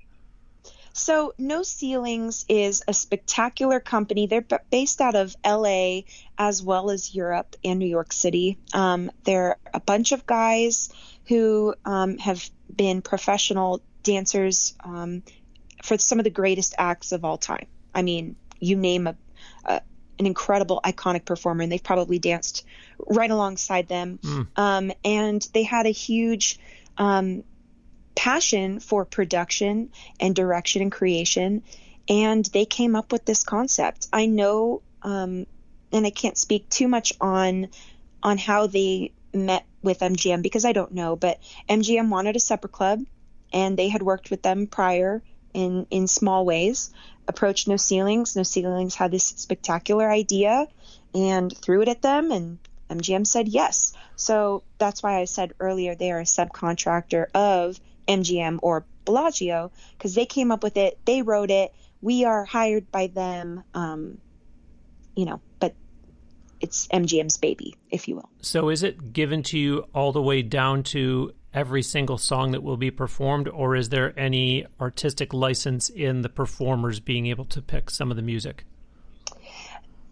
So, 0.93 1.35
No 1.39 1.63
Ceilings 1.63 2.45
is 2.49 2.83
a 2.87 2.95
spectacular 2.95 3.81
company. 3.81 4.27
They're 4.27 4.45
based 4.71 5.01
out 5.01 5.15
of 5.15 5.35
LA 5.45 6.01
as 6.37 6.63
well 6.63 6.91
as 6.91 7.15
Europe 7.15 7.57
and 7.65 7.79
New 7.79 7.87
York 7.87 8.13
City. 8.13 8.59
Um, 8.75 9.11
they're 9.25 9.57
a 9.73 9.81
bunch 9.81 10.13
of 10.13 10.27
guys 10.27 10.93
who 11.29 11.75
um, 11.85 12.19
have 12.19 12.49
been 12.75 13.01
professional 13.03 13.83
dancers 14.03 14.75
um, 14.85 15.23
for 15.83 15.97
some 15.99 16.19
of 16.19 16.25
the 16.25 16.31
greatest 16.31 16.75
acts 16.79 17.13
of 17.13 17.25
all 17.25 17.39
time. 17.39 17.67
I 17.95 18.03
mean, 18.03 18.37
you 18.61 18.77
name 18.77 19.07
a, 19.07 19.17
a 19.65 19.81
an 20.19 20.27
incredible, 20.27 20.81
iconic 20.85 21.25
performer, 21.25 21.63
and 21.63 21.73
they've 21.73 21.83
probably 21.83 22.19
danced 22.19 22.65
right 22.99 23.31
alongside 23.31 23.89
them. 23.89 24.19
Mm. 24.23 24.95
and 25.05 25.49
they 25.55 25.63
had 25.63 25.87
a 25.87 25.91
huge 25.91 26.61
um, 26.99 27.45
passion 28.15 28.81
for 28.81 29.05
production 29.05 29.91
and 30.21 30.35
direction 30.35 30.83
and 30.83 30.93
creation 30.93 31.63
and 32.09 32.45
they 32.47 32.65
came 32.65 32.97
up 32.97 33.13
with 33.13 33.25
this 33.25 33.45
concept. 33.45 34.09
I 34.13 34.27
know 34.27 34.83
um, 35.03 35.47
and 35.93 36.07
i 36.07 36.11
can't 36.11 36.39
speak 36.39 36.69
too 36.69 36.89
much 36.89 37.13
on 37.21 37.69
on 38.23 38.39
how 38.39 38.67
they 38.67 39.13
met 39.35 39.65
with 39.83 39.99
mgm 40.01 40.43
because 40.43 40.65
i 40.65 40.73
don't 40.73 40.93
know 40.93 41.17
but 41.17 41.41
mgm 41.69 42.09
wanted 42.09 42.37
a 42.37 42.41
supper 42.41 42.69
club 42.69 43.01
and 43.53 43.77
they 43.77 43.89
had 43.89 44.03
worked 44.03 44.31
with 44.31 44.43
them 44.43 44.67
prior 44.67 45.23
in 45.53 45.87
in 45.91 46.07
small 46.07 46.45
ways 46.45 46.91
approached 47.29 47.69
no 47.69 47.77
ceilings. 47.77 48.35
No 48.35 48.43
ceilings 48.43 48.95
had 48.95 49.11
this 49.11 49.25
spectacular 49.25 50.11
idea 50.11 50.67
and 51.15 51.57
threw 51.57 51.83
it 51.83 51.89
at 51.89 52.03
them 52.03 52.33
and 52.33 52.59
mgm 52.91 53.27
said 53.27 53.49
yes. 53.49 53.93
So 54.17 54.63
that's 54.79 55.03
why 55.03 55.21
i 55.21 55.25
said 55.25 55.55
earlier 55.61 55.95
they 55.95 56.11
are 56.11 56.21
a 56.21 56.25
subcontractor 56.25 57.27
of 57.35 57.79
MGM 58.09 58.59
or 58.63 58.85
Bellagio 59.05 59.71
because 59.97 60.15
they 60.15 60.27
came 60.27 60.51
up 60.51 60.63
with 60.63 60.77
it, 60.77 60.99
they 61.05 61.23
wrote 61.23 61.51
it, 61.51 61.73
we 62.01 62.25
are 62.25 62.45
hired 62.45 62.91
by 62.91 63.07
them, 63.07 63.63
um, 63.75 64.19
you 65.15 65.25
know, 65.25 65.41
but 65.61 65.75
it's 66.61 66.87
MGM's 66.89 67.37
baby, 67.37 67.77
if 67.91 68.09
you 68.09 68.17
will. 68.17 68.29
So 68.41 68.69
is 68.69 68.83
it 68.83 69.13
given 69.13 69.43
to 69.45 69.59
you 69.59 69.85
all 69.95 70.13
the 70.13 70.23
way 70.23 70.43
down 70.43 70.83
to 70.85 71.33
every 71.55 71.83
single 71.83 72.19
song 72.19 72.53
that 72.53 72.63
will 72.63 72.77
be 72.77 72.91
performed, 72.91 73.49
or 73.49 73.77
is 73.77 73.91
there 73.91 74.19
any 74.19 74.67
artistic 74.81 75.33
license 75.33 75.89
in 75.91 76.23
the 76.23 76.29
performers 76.29 77.01
being 77.01 77.27
able 77.27 77.45
to 77.47 77.61
pick 77.61 77.91
some 77.91 78.11
of 78.11 78.17
the 78.17 78.23
music? 78.23 78.65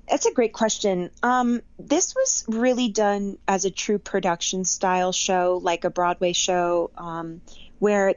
That's 0.09 0.27
a 0.27 0.33
great 0.33 0.53
question. 0.53 1.11
Um, 1.23 1.63
this 1.79 2.15
was 2.17 2.45
really 2.49 2.89
done 2.89 3.39
as 3.47 3.65
a 3.65 3.71
true 3.71 3.99
production 3.99 4.65
style 4.65 5.13
show, 5.13 5.61
like 5.63 5.85
a 5.85 5.91
Broadway 5.91 6.33
show. 6.33 6.91
Um, 6.99 7.41
where 7.81 8.15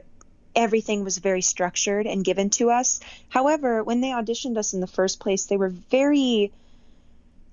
everything 0.54 1.02
was 1.02 1.18
very 1.18 1.42
structured 1.42 2.06
and 2.06 2.24
given 2.24 2.48
to 2.48 2.70
us. 2.70 3.00
However, 3.28 3.82
when 3.82 4.00
they 4.00 4.10
auditioned 4.10 4.56
us 4.56 4.72
in 4.72 4.80
the 4.80 4.86
first 4.86 5.18
place, 5.18 5.46
they 5.46 5.56
were 5.56 5.70
very 5.70 6.52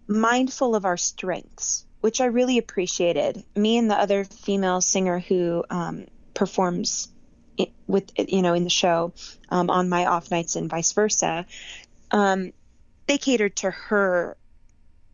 mindful 0.08 0.76
of 0.76 0.86
our 0.86 0.98
strengths, 0.98 1.86
which 2.02 2.22
I 2.22 2.26
really 2.26 2.58
appreciated. 2.60 3.44
Me 3.56 3.78
and 3.78 3.90
the 3.90 4.00
other 4.00 4.24
female 4.24 4.82
singer 4.82 5.20
who 5.20 5.64
um, 5.70 6.06
performs 6.36 7.08
with 7.88 8.12
you 8.18 8.42
know 8.42 8.54
in 8.54 8.64
the 8.64 8.70
show 8.70 9.14
um, 9.50 9.70
on 9.70 9.90
my 9.90 10.06
off 10.06 10.32
nights 10.32 10.56
and 10.56 10.70
vice 10.70 10.94
versa, 10.94 11.46
um, 12.12 12.54
they 13.08 13.18
catered 13.18 13.56
to 13.58 13.72
her 13.72 14.38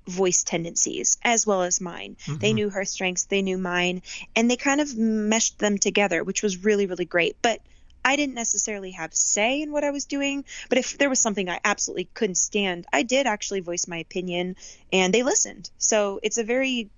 voice 0.07 0.43
tendencies 0.43 1.17
as 1.23 1.45
well 1.45 1.63
as 1.63 1.81
mine. 1.81 2.17
Mm-hmm. 2.25 2.39
They 2.39 2.53
knew 2.53 2.69
her 2.69 2.85
strengths, 2.85 3.25
they 3.25 3.41
knew 3.41 3.57
mine, 3.57 4.01
and 4.35 4.49
they 4.49 4.57
kind 4.57 4.81
of 4.81 4.95
meshed 4.97 5.59
them 5.59 5.77
together, 5.77 6.23
which 6.23 6.43
was 6.43 6.63
really, 6.63 6.85
really 6.85 7.05
great. 7.05 7.37
But 7.41 7.61
I 8.03 8.15
didn't 8.15 8.35
necessarily 8.35 8.91
have 8.91 9.13
say 9.13 9.61
in 9.61 9.71
what 9.73 9.83
I 9.83 9.91
was 9.91 10.05
doing, 10.05 10.45
but 10.69 10.77
if 10.77 10.97
there 10.97 11.09
was 11.09 11.19
something 11.19 11.49
I 11.49 11.59
absolutely 11.65 12.07
couldn't 12.13 12.35
stand, 12.35 12.85
I 12.93 13.03
did 13.03 13.27
actually 13.27 13.59
voice 13.59 13.85
my 13.85 13.97
opinion 13.97 14.55
and 14.93 15.13
they 15.13 15.23
listened. 15.23 15.69
So 15.77 16.21
it's 16.23 16.37
a 16.37 16.43
very 16.45 16.89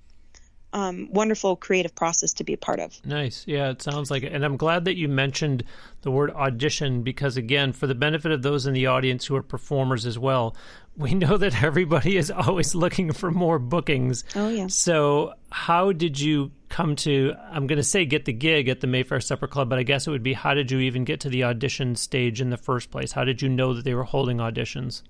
um, 0.71 1.09
wonderful 1.11 1.55
creative 1.55 1.95
process 1.95 2.33
to 2.33 2.43
be 2.43 2.53
a 2.53 2.57
part 2.57 2.79
of. 2.79 3.03
Nice. 3.05 3.43
Yeah, 3.47 3.69
it 3.69 3.81
sounds 3.81 4.11
like 4.11 4.23
it. 4.23 4.31
And 4.31 4.45
I'm 4.45 4.57
glad 4.57 4.85
that 4.85 4.97
you 4.97 5.07
mentioned 5.07 5.63
the 6.01 6.11
word 6.11 6.31
audition 6.31 7.01
because, 7.01 7.38
again, 7.38 7.73
for 7.73 7.88
the 7.88 7.95
benefit 7.95 8.31
of 8.31 8.41
those 8.41 8.67
in 8.67 8.73
the 8.73 8.85
audience 8.85 9.25
who 9.25 9.35
are 9.35 9.43
performers 9.43 10.05
as 10.05 10.19
well, 10.19 10.55
we 10.97 11.13
know 11.13 11.38
that 11.38 11.63
everybody 11.63 12.17
is 12.17 12.29
always 12.29 12.75
looking 12.75 13.13
for 13.13 13.31
more 13.31 13.57
bookings. 13.57 14.23
Oh, 14.35 14.49
yeah. 14.49 14.67
So, 14.67 15.33
how 15.49 15.91
did 15.91 16.19
you 16.19 16.51
come 16.67 16.95
to, 16.97 17.33
I'm 17.49 17.65
going 17.65 17.77
to 17.77 17.83
say 17.83 18.05
get 18.05 18.25
the 18.25 18.33
gig 18.33 18.69
at 18.69 18.81
the 18.81 18.88
Mayfair 18.88 19.21
Supper 19.21 19.47
Club, 19.47 19.69
but 19.69 19.79
I 19.79 19.83
guess 19.83 20.05
it 20.05 20.11
would 20.11 20.23
be 20.23 20.33
how 20.33 20.53
did 20.53 20.69
you 20.69 20.79
even 20.79 21.03
get 21.03 21.21
to 21.21 21.29
the 21.29 21.45
audition 21.45 21.95
stage 21.95 22.41
in 22.41 22.51
the 22.51 22.57
first 22.57 22.91
place? 22.91 23.13
How 23.13 23.23
did 23.23 23.41
you 23.41 23.49
know 23.49 23.73
that 23.73 23.85
they 23.85 23.95
were 23.95 24.03
holding 24.03 24.38
auditions? 24.38 25.01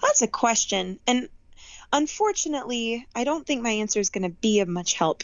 That's 0.00 0.22
a 0.22 0.28
question. 0.28 0.98
And 1.06 1.28
Unfortunately, 1.92 3.06
I 3.14 3.24
don't 3.24 3.46
think 3.46 3.62
my 3.62 3.70
answer 3.70 4.00
is 4.00 4.10
going 4.10 4.24
to 4.24 4.30
be 4.30 4.60
of 4.60 4.68
much 4.68 4.94
help. 4.94 5.22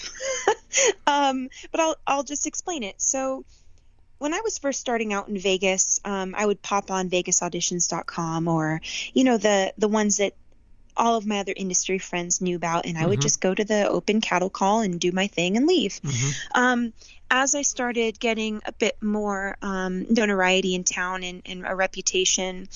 um, 1.06 1.48
but 1.70 1.80
I'll 1.80 1.96
I'll 2.06 2.22
just 2.22 2.46
explain 2.46 2.82
it. 2.82 3.00
So 3.00 3.44
when 4.18 4.34
I 4.34 4.40
was 4.42 4.58
first 4.58 4.80
starting 4.80 5.12
out 5.12 5.28
in 5.28 5.36
Vegas, 5.36 6.00
um, 6.04 6.34
I 6.36 6.46
would 6.46 6.62
pop 6.62 6.90
on 6.90 7.10
VegasAuditions.com 7.10 8.48
or 8.48 8.80
you 9.12 9.24
know 9.24 9.36
the 9.36 9.74
the 9.76 9.88
ones 9.88 10.18
that 10.18 10.34
all 10.96 11.16
of 11.16 11.26
my 11.26 11.38
other 11.40 11.54
industry 11.56 11.98
friends 11.98 12.40
knew 12.40 12.56
about, 12.56 12.86
and 12.86 12.96
I 12.96 13.00
mm-hmm. 13.00 13.10
would 13.10 13.20
just 13.20 13.40
go 13.40 13.54
to 13.54 13.64
the 13.64 13.88
open 13.88 14.20
cattle 14.20 14.50
call 14.50 14.80
and 14.80 15.00
do 15.00 15.10
my 15.12 15.26
thing 15.26 15.56
and 15.56 15.66
leave. 15.66 16.00
Mm-hmm. 16.02 16.60
Um, 16.60 16.92
as 17.30 17.54
I 17.54 17.62
started 17.62 18.20
getting 18.20 18.60
a 18.66 18.72
bit 18.72 19.02
more 19.02 19.56
um, 19.62 20.06
notoriety 20.12 20.74
in 20.74 20.84
town 20.84 21.24
and, 21.24 21.42
and 21.46 21.64
a 21.66 21.74
reputation, 21.74 22.68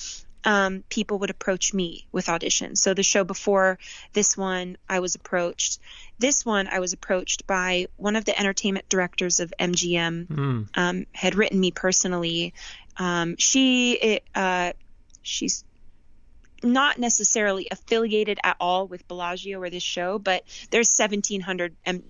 um, 0.47 0.85
people 0.87 1.19
would 1.19 1.29
approach 1.29 1.73
me 1.73 2.07
with 2.13 2.27
auditions. 2.27 2.77
So 2.77 2.93
the 2.93 3.03
show 3.03 3.25
before 3.25 3.79
this 4.13 4.37
one, 4.37 4.77
I 4.87 5.01
was 5.01 5.13
approached. 5.13 5.79
This 6.19 6.45
one, 6.45 6.67
I 6.67 6.79
was 6.79 6.93
approached 6.93 7.45
by 7.45 7.87
one 7.97 8.15
of 8.15 8.23
the 8.23 8.39
entertainment 8.39 8.87
directors 8.87 9.41
of 9.41 9.53
MGM. 9.59 10.27
Mm. 10.27 10.67
Um, 10.73 11.05
had 11.11 11.35
written 11.35 11.59
me 11.59 11.71
personally. 11.71 12.53
Um, 12.95 13.35
she 13.37 13.91
it, 13.95 14.23
uh, 14.33 14.71
she's 15.21 15.65
not 16.63 16.97
necessarily 16.97 17.67
affiliated 17.69 18.39
at 18.41 18.55
all 18.61 18.87
with 18.87 19.05
Bellagio 19.05 19.59
or 19.59 19.69
this 19.69 19.83
show, 19.83 20.17
but 20.17 20.43
there's 20.71 20.97
1,700 20.97 21.75
M- 21.85 22.03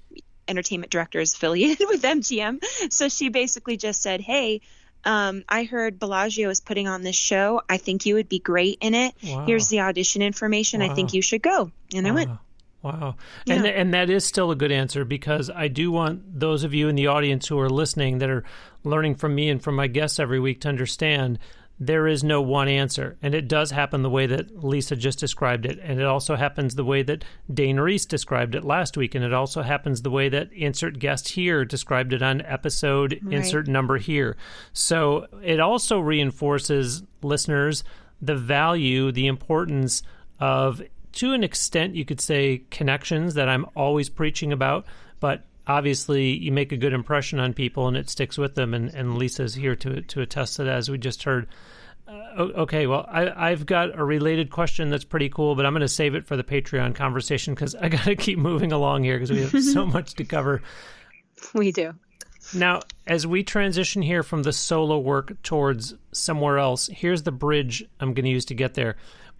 entertainment 0.48 0.92
directors 0.92 1.34
affiliated 1.34 1.88
with 1.90 2.04
MGM. 2.04 2.64
So 2.92 3.10
she 3.10 3.30
basically 3.30 3.78
just 3.78 4.04
said, 4.04 4.22
"Hey." 4.22 4.62
Um, 5.08 5.46
I 5.48 5.64
heard 5.64 6.00
Bellagio 6.00 6.50
is 6.50 6.60
putting 6.60 6.88
on 6.90 7.02
this 7.02 7.16
show. 7.16 7.62
I 7.70 7.78
think 7.78 8.06
you 8.06 8.16
would 8.16 8.28
be 8.28 8.40
great 8.40 8.80
in 8.82 8.94
it. 8.94 9.16
Wow. 9.24 9.46
Here's 9.46 9.70
the 9.70 9.80
audition 9.80 10.22
information. 10.22 10.82
Wow. 10.82 10.92
I 10.92 10.94
think 10.94 11.14
you 11.14 11.22
should 11.22 11.42
go. 11.42 11.72
And 11.96 12.06
wow. 12.06 12.12
I 12.12 12.14
went. 12.14 12.32
Wow. 12.84 13.16
Yeah. 13.46 13.56
And 13.56 13.66
and 13.66 13.94
that 13.94 14.10
is 14.10 14.26
still 14.26 14.52
a 14.52 14.56
good 14.56 14.72
answer 14.72 15.06
because 15.06 15.50
I 15.50 15.70
do 15.70 15.92
want 15.92 16.40
those 16.40 16.64
of 16.66 16.74
you 16.74 16.90
in 16.90 16.96
the 16.96 17.08
audience 17.08 17.48
who 17.48 17.58
are 17.60 17.70
listening 17.70 18.20
that 18.20 18.30
are 18.30 18.44
learning 18.84 19.16
from 19.16 19.34
me 19.34 19.50
and 19.50 19.64
from 19.64 19.76
my 19.76 19.88
guests 19.88 20.20
every 20.20 20.40
week 20.40 20.62
to 20.62 20.70
understand 20.70 21.40
there 21.80 22.08
is 22.08 22.24
no 22.24 22.42
one 22.42 22.68
answer. 22.68 23.18
And 23.22 23.36
it 23.36 23.48
does 23.48 23.72
happen 23.72 24.02
the 24.02 24.10
way 24.10 24.26
that 24.26 24.64
Lisa 24.64 24.96
just 24.96 25.20
described 25.20 25.66
it. 25.66 25.80
And 25.82 26.00
it 26.00 26.06
also 26.06 26.36
happens 26.36 26.76
the 26.76 26.84
way 26.84 27.04
that 27.04 27.24
Dane 27.54 27.80
Reese 27.80 28.06
described 28.06 28.56
it 28.56 28.64
last 28.64 28.98
week. 28.98 29.14
And 29.14 29.24
it 29.24 29.34
also 29.34 29.62
happens 29.62 30.02
the 30.02 30.10
way 30.10 30.28
that 30.30 30.52
insert 30.54 30.98
guest 30.98 31.30
here 31.30 31.66
described 31.66 32.14
it 32.14 32.24
on 32.24 32.42
episode 32.42 33.20
right. 33.22 33.34
insert 33.34 33.68
number 33.68 33.98
here. 33.98 34.36
So 34.74 35.28
it 35.44 35.60
also 35.60 36.00
reinforces 36.00 37.04
listeners 37.22 37.84
the 38.22 38.36
value, 38.36 39.12
the 39.12 39.28
importance 39.28 40.02
of, 40.40 40.82
to 41.14 41.34
an 41.34 41.44
extent, 41.44 41.96
you 41.96 42.06
could 42.06 42.22
say, 42.22 42.64
connections 42.72 43.36
that 43.36 43.50
I'm 43.50 43.68
always 43.76 44.10
preaching 44.10 44.52
about. 44.52 44.86
But 45.20 45.46
obviously 45.68 46.38
you 46.38 46.52
make 46.52 46.72
a 46.72 46.78
good 46.78 46.94
impression 46.94 47.40
on 47.40 47.54
people 47.54 47.88
and 47.88 47.98
it 47.98 48.10
sticks 48.10 48.38
with 48.38 48.56
them. 48.56 48.74
And, 48.74 48.90
and 48.94 49.18
Lisa's 49.18 49.56
here 49.56 49.76
to 49.78 50.02
to 50.02 50.22
attest 50.22 50.56
to 50.56 50.64
that, 50.64 50.76
as 50.76 50.90
we 50.90 50.98
just 50.98 51.24
heard. 51.24 51.48
Uh, 52.08 52.48
okay, 52.56 52.88
well, 52.88 53.06
I, 53.10 53.50
have 53.50 53.66
got 53.66 54.00
a 54.00 54.04
related 54.04 54.50
question 54.50 54.90
that's 54.90 55.04
pretty 55.04 55.28
cool, 55.28 55.56
but 55.56 55.66
I'm 55.66 55.74
going 55.74 55.82
to 55.82 55.90
save 55.90 56.16
it 56.16 56.26
for 56.26 56.38
the 56.38 56.44
Patreon 56.44 56.96
conversation 56.96 57.54
because 57.54 57.76
I 57.76 57.90
got 57.90 58.06
to 58.06 58.16
keep 58.16 58.40
moving 58.40 58.72
along 58.72 59.04
here 59.04 59.18
because 59.18 59.32
we 59.32 59.42
have 59.42 59.62
so 59.62 59.86
much 59.86 60.14
to 60.14 60.24
cover. 60.24 60.62
We 61.54 61.74
do. 61.74 61.94
Now, 62.54 62.82
as 63.06 63.28
we 63.28 63.44
transition 63.44 64.02
here 64.02 64.24
from 64.24 64.44
the 64.44 64.54
solo 64.54 65.00
work 65.00 65.42
towards 65.44 65.96
somewhere 66.14 66.60
else, 66.60 66.88
here's 66.88 67.24
the 67.24 67.32
bridge 67.34 67.84
I'm 68.00 68.14
going 68.14 68.24
to 68.24 68.32
use 68.32 68.46
to 68.46 68.54
get 68.54 68.74
there. 68.74 68.96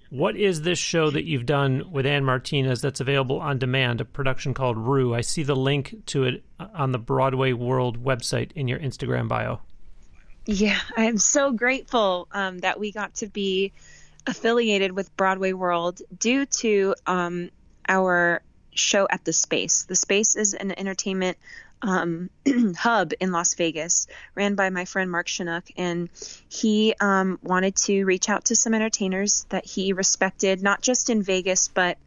What 0.10 0.38
is 0.38 0.62
this 0.62 0.80
show 0.80 1.10
that 1.10 1.26
you've 1.26 1.46
done 1.46 1.92
with 1.92 2.06
Ann 2.06 2.24
Martinez 2.24 2.82
that's 2.82 3.02
available 3.02 3.40
on 3.40 3.60
demand, 3.60 4.00
a 4.00 4.06
production 4.06 4.54
called 4.54 4.78
Roux? 4.78 5.14
I 5.14 5.22
see 5.22 5.44
the 5.44 5.56
link 5.56 6.06
to 6.08 6.24
it 6.24 6.44
on 6.60 6.94
the 6.94 6.98
Broadway 6.98 7.52
World 7.52 8.04
website 8.04 8.52
in 8.54 8.68
your 8.68 8.80
Instagram 8.80 9.28
bio. 9.28 9.60
Yeah, 10.46 10.80
I'm 10.96 11.18
so 11.18 11.52
grateful 11.52 12.30
um, 12.32 12.60
that 12.60 12.80
we 12.80 12.94
got 12.94 13.16
to 13.16 13.28
be 13.28 13.74
affiliated 14.26 14.94
with 14.94 15.16
Broadway 15.18 15.52
World 15.52 16.02
due 16.18 16.46
to 16.46 16.96
um, 17.06 17.50
our 17.88 18.42
show 18.74 19.08
at 19.10 19.26
the 19.26 19.34
Space. 19.34 19.84
The 19.84 19.96
Space 19.96 20.38
is 20.38 20.54
an 20.54 20.78
entertainment 20.78 21.38
um, 21.82 22.30
hub 22.78 23.14
in 23.20 23.32
Las 23.32 23.54
Vegas, 23.56 24.08
ran 24.36 24.56
by 24.56 24.70
my 24.70 24.86
friend 24.86 25.12
Mark 25.12 25.28
Chinook, 25.28 25.66
and 25.78 26.10
he 26.50 26.96
um, 27.00 27.40
wanted 27.42 27.76
to 27.76 28.04
reach 28.06 28.30
out 28.30 28.46
to 28.46 28.56
some 28.56 28.74
entertainers 28.74 29.46
that 29.50 29.66
he 29.66 29.94
respected, 29.94 30.62
not 30.62 30.82
just 30.82 31.10
in 31.10 31.24
Vegas, 31.24 31.68
but 31.68 31.98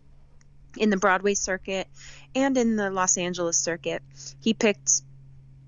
in 0.77 0.91
the 0.91 0.97
Broadway 0.97 1.35
circuit 1.35 1.89
and 2.35 2.57
in 2.57 2.77
the 2.77 2.91
Los 2.91 3.17
Angeles 3.17 3.59
circuit. 3.59 4.03
He 4.41 4.55
picked 4.55 5.03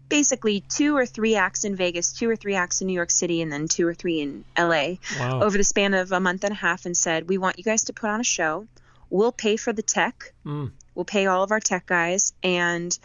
basically 0.09 0.61
two 0.61 0.97
or 0.97 1.07
three 1.07 1.37
acts 1.37 1.65
in 1.65 1.75
Vegas, 1.75 2.13
two 2.13 2.29
or 2.29 2.37
three 2.37 2.55
acts 2.55 2.81
in 2.81 2.87
New 2.87 2.93
York 2.93 3.11
City, 3.11 3.41
and 3.41 3.51
then 3.51 3.67
two 3.67 3.87
or 3.87 3.95
three 3.95 4.21
in 4.21 4.45
LA 4.59 4.97
wow. 5.19 5.43
over 5.43 5.57
the 5.57 5.65
span 5.65 5.95
of 5.95 6.13
a 6.13 6.21
month 6.21 6.45
and 6.45 6.53
a 6.53 6.57
half, 6.57 6.87
and 6.87 6.97
said, 6.97 7.29
"We 7.29 7.39
want 7.39 7.59
you 7.59 7.65
guys 7.65 7.85
to 7.85 7.93
put 7.93 8.11
on 8.11 8.21
a 8.21 8.25
show. 8.25 8.67
We'll 9.11 9.33
pay 9.33 9.57
for 9.57 9.73
the 9.73 9.83
tech. 9.83 10.33
Mm. 10.45 10.73
We'll 10.95 11.05
pay 11.05 11.27
all 11.27 11.43
of 11.43 11.51
our 11.51 11.61
tech 11.61 11.87
guys, 11.87 12.33
and." 12.43 12.97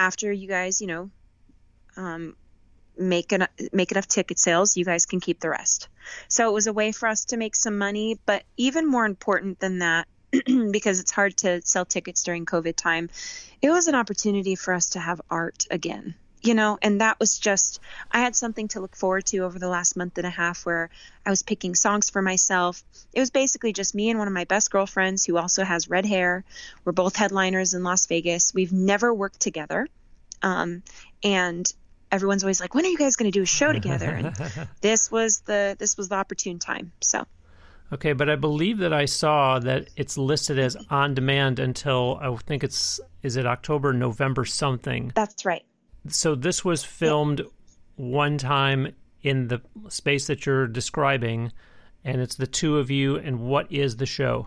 After 0.00 0.32
you 0.32 0.48
guys, 0.48 0.80
you 0.80 0.86
know, 0.86 1.10
um, 1.96 2.34
make 2.96 3.32
en- 3.32 3.48
make 3.72 3.92
enough 3.92 4.08
ticket 4.08 4.38
sales, 4.38 4.76
you 4.76 4.84
guys 4.84 5.04
can 5.04 5.20
keep 5.20 5.40
the 5.40 5.50
rest. 5.50 5.88
So 6.28 6.48
it 6.48 6.52
was 6.52 6.66
a 6.66 6.72
way 6.72 6.92
for 6.92 7.06
us 7.06 7.26
to 7.26 7.36
make 7.36 7.54
some 7.54 7.76
money, 7.76 8.18
but 8.24 8.42
even 8.56 8.88
more 8.88 9.04
important 9.04 9.60
than 9.60 9.80
that, 9.80 10.08
because 10.70 11.00
it's 11.00 11.10
hard 11.10 11.36
to 11.38 11.60
sell 11.62 11.84
tickets 11.84 12.22
during 12.22 12.46
COVID 12.46 12.76
time, 12.76 13.10
it 13.60 13.70
was 13.70 13.88
an 13.88 13.94
opportunity 13.94 14.54
for 14.54 14.72
us 14.72 14.90
to 14.90 15.00
have 15.00 15.20
art 15.30 15.66
again. 15.70 16.14
You 16.42 16.54
know, 16.54 16.78
and 16.80 17.02
that 17.02 17.20
was 17.20 17.38
just, 17.38 17.80
I 18.10 18.20
had 18.20 18.34
something 18.34 18.68
to 18.68 18.80
look 18.80 18.96
forward 18.96 19.26
to 19.26 19.38
over 19.40 19.58
the 19.58 19.68
last 19.68 19.94
month 19.96 20.16
and 20.16 20.26
a 20.26 20.30
half 20.30 20.64
where 20.64 20.88
I 21.26 21.30
was 21.30 21.42
picking 21.42 21.74
songs 21.74 22.08
for 22.08 22.22
myself. 22.22 22.82
It 23.12 23.20
was 23.20 23.30
basically 23.30 23.74
just 23.74 23.94
me 23.94 24.08
and 24.08 24.18
one 24.18 24.26
of 24.26 24.32
my 24.32 24.44
best 24.44 24.70
girlfriends 24.70 25.24
who 25.24 25.36
also 25.36 25.64
has 25.64 25.90
red 25.90 26.06
hair. 26.06 26.44
We're 26.84 26.92
both 26.92 27.16
headliners 27.16 27.74
in 27.74 27.84
Las 27.84 28.06
Vegas. 28.06 28.54
We've 28.54 28.72
never 28.72 29.12
worked 29.12 29.40
together. 29.40 29.86
Um, 30.42 30.82
and 31.22 31.70
everyone's 32.10 32.42
always 32.42 32.60
like, 32.60 32.74
when 32.74 32.84
are 32.84 32.88
you 32.88 32.98
guys 32.98 33.16
going 33.16 33.30
to 33.30 33.38
do 33.38 33.42
a 33.42 33.46
show 33.46 33.72
together? 33.72 34.10
And 34.10 34.34
this 34.80 35.10
was 35.10 35.40
the 35.40 35.76
this 35.78 35.96
was 35.96 36.08
the 36.08 36.16
opportune 36.16 36.58
time. 36.58 36.92
So. 37.00 37.26
Okay, 37.92 38.12
but 38.12 38.30
I 38.30 38.36
believe 38.36 38.78
that 38.78 38.92
I 38.92 39.06
saw 39.06 39.58
that 39.58 39.88
it's 39.96 40.16
listed 40.16 40.60
as 40.60 40.76
on 40.90 41.14
demand 41.14 41.58
until 41.58 42.18
I 42.22 42.34
think 42.36 42.62
it's 42.62 43.00
is 43.22 43.36
it 43.36 43.46
October, 43.46 43.92
November 43.92 44.44
something. 44.44 45.10
That's 45.14 45.44
right. 45.44 45.64
So 46.08 46.34
this 46.34 46.64
was 46.64 46.84
filmed 46.84 47.42
one 47.96 48.38
time 48.38 48.94
in 49.22 49.48
the 49.48 49.60
space 49.88 50.26
that 50.28 50.46
you're 50.46 50.66
describing, 50.66 51.52
and 52.04 52.20
it's 52.20 52.36
the 52.36 52.46
two 52.46 52.78
of 52.78 52.90
you. 52.90 53.16
And 53.16 53.40
what 53.40 53.70
is 53.70 53.96
the 53.96 54.06
show? 54.06 54.46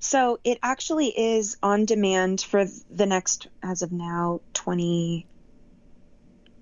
So 0.00 0.38
it 0.44 0.58
actually 0.62 1.08
is 1.08 1.56
on 1.62 1.84
demand 1.84 2.40
for 2.40 2.66
the 2.90 3.06
next, 3.06 3.48
as 3.62 3.82
of 3.82 3.90
now, 3.90 4.40
20, 4.54 5.26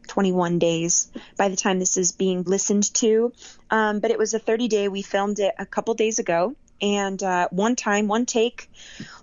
21 0.07 0.59
days 0.59 1.11
by 1.37 1.49
the 1.49 1.57
time 1.57 1.79
this 1.79 1.99
is 1.99 2.13
being 2.13 2.45
listened 2.45 2.95
to. 2.95 3.33
Um, 3.71 4.01
but 4.01 4.11
it 4.11 4.19
was 4.19 4.33
a 4.33 4.39
30 4.39 4.69
day. 4.69 4.89
We 4.89 5.03
filmed 5.03 5.39
it 5.39 5.55
a 5.59 5.67
couple 5.67 5.93
days 5.95 6.19
ago 6.19 6.57
and 6.81 7.23
uh, 7.23 7.49
one 7.51 7.77
time, 7.77 8.09
one 8.09 8.27
take 8.27 8.71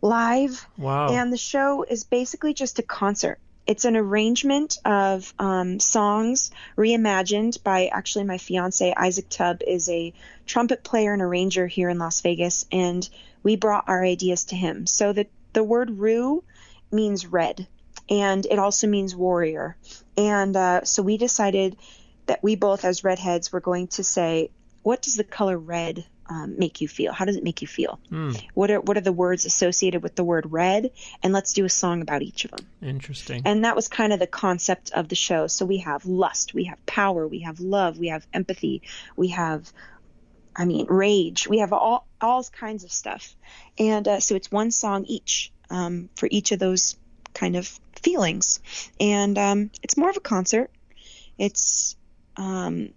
live. 0.01 0.67
Wow. 0.77 1.09
And 1.09 1.31
the 1.31 1.37
show 1.37 1.83
is 1.83 2.03
basically 2.03 2.53
just 2.53 2.79
a 2.79 2.83
concert. 2.83 3.39
It's 3.65 3.85
an 3.85 3.95
arrangement 3.95 4.77
of 4.83 5.33
um, 5.39 5.79
songs 5.79 6.51
reimagined 6.77 7.63
by 7.63 7.87
actually 7.87 8.25
my 8.25 8.37
fiance 8.37 8.93
Isaac 8.93 9.29
Tubb 9.29 9.61
is 9.65 9.87
a 9.89 10.13
trumpet 10.45 10.83
player 10.83 11.13
and 11.13 11.21
arranger 11.21 11.65
here 11.67 11.89
in 11.89 11.97
Las 11.97 12.19
Vegas, 12.21 12.65
and 12.71 13.07
we 13.41 13.55
brought 13.55 13.87
our 13.87 14.03
ideas 14.03 14.45
to 14.45 14.55
him. 14.55 14.85
So 14.85 15.13
the 15.13 15.27
the 15.53 15.63
word 15.63 15.91
Roux 15.91 16.43
means 16.91 17.25
red, 17.25 17.67
and 18.09 18.45
it 18.45 18.59
also 18.59 18.87
means 18.87 19.15
warrior. 19.15 19.77
And 20.17 20.55
uh, 20.57 20.83
so 20.83 21.01
we 21.01 21.17
decided 21.17 21.77
that 22.25 22.43
we 22.43 22.55
both, 22.55 22.83
as 22.85 23.03
redheads, 23.03 23.51
were 23.51 23.61
going 23.61 23.87
to 23.87 24.03
say, 24.03 24.49
what 24.81 25.01
does 25.01 25.15
the 25.15 25.23
color 25.23 25.57
red 25.57 26.05
um, 26.27 26.57
make 26.57 26.81
you 26.81 26.87
feel? 26.87 27.13
How 27.13 27.25
does 27.25 27.35
it 27.35 27.43
make 27.43 27.61
you 27.61 27.67
feel? 27.67 27.99
Mm. 28.11 28.41
What 28.53 28.71
are 28.71 28.79
what 28.79 28.97
are 28.97 29.01
the 29.01 29.11
words 29.11 29.45
associated 29.45 30.03
with 30.03 30.15
the 30.15 30.23
word 30.23 30.51
red? 30.51 30.91
And 31.21 31.33
let's 31.33 31.53
do 31.53 31.65
a 31.65 31.69
song 31.69 32.01
about 32.01 32.21
each 32.21 32.45
of 32.45 32.51
them. 32.51 32.65
Interesting. 32.81 33.41
And 33.45 33.65
that 33.65 33.75
was 33.75 33.87
kind 33.87 34.13
of 34.13 34.19
the 34.19 34.27
concept 34.27 34.91
of 34.93 35.09
the 35.09 35.15
show. 35.15 35.47
So 35.47 35.65
we 35.65 35.79
have 35.79 36.05
lust, 36.05 36.53
we 36.53 36.65
have 36.65 36.83
power, 36.85 37.27
we 37.27 37.39
have 37.39 37.59
love, 37.59 37.97
we 37.97 38.07
have 38.07 38.25
empathy, 38.33 38.81
we 39.15 39.29
have 39.29 39.71
I 40.55 40.65
mean, 40.65 40.85
rage. 40.87 41.47
We 41.47 41.59
have 41.59 41.73
all 41.73 42.07
all 42.21 42.43
kinds 42.43 42.83
of 42.83 42.91
stuff, 42.91 43.35
and 43.77 44.07
uh, 44.07 44.19
so 44.19 44.35
it's 44.35 44.51
one 44.51 44.71
song 44.71 45.05
each 45.05 45.51
um, 45.69 46.09
for 46.15 46.27
each 46.29 46.51
of 46.51 46.59
those 46.59 46.95
kind 47.33 47.55
of 47.55 47.67
feelings, 48.01 48.59
and 48.99 49.37
um, 49.37 49.71
it's 49.81 49.97
more 49.97 50.09
of 50.09 50.17
a 50.17 50.21
concert. 50.21 50.69
It's 51.37 51.95
um, 52.37 52.93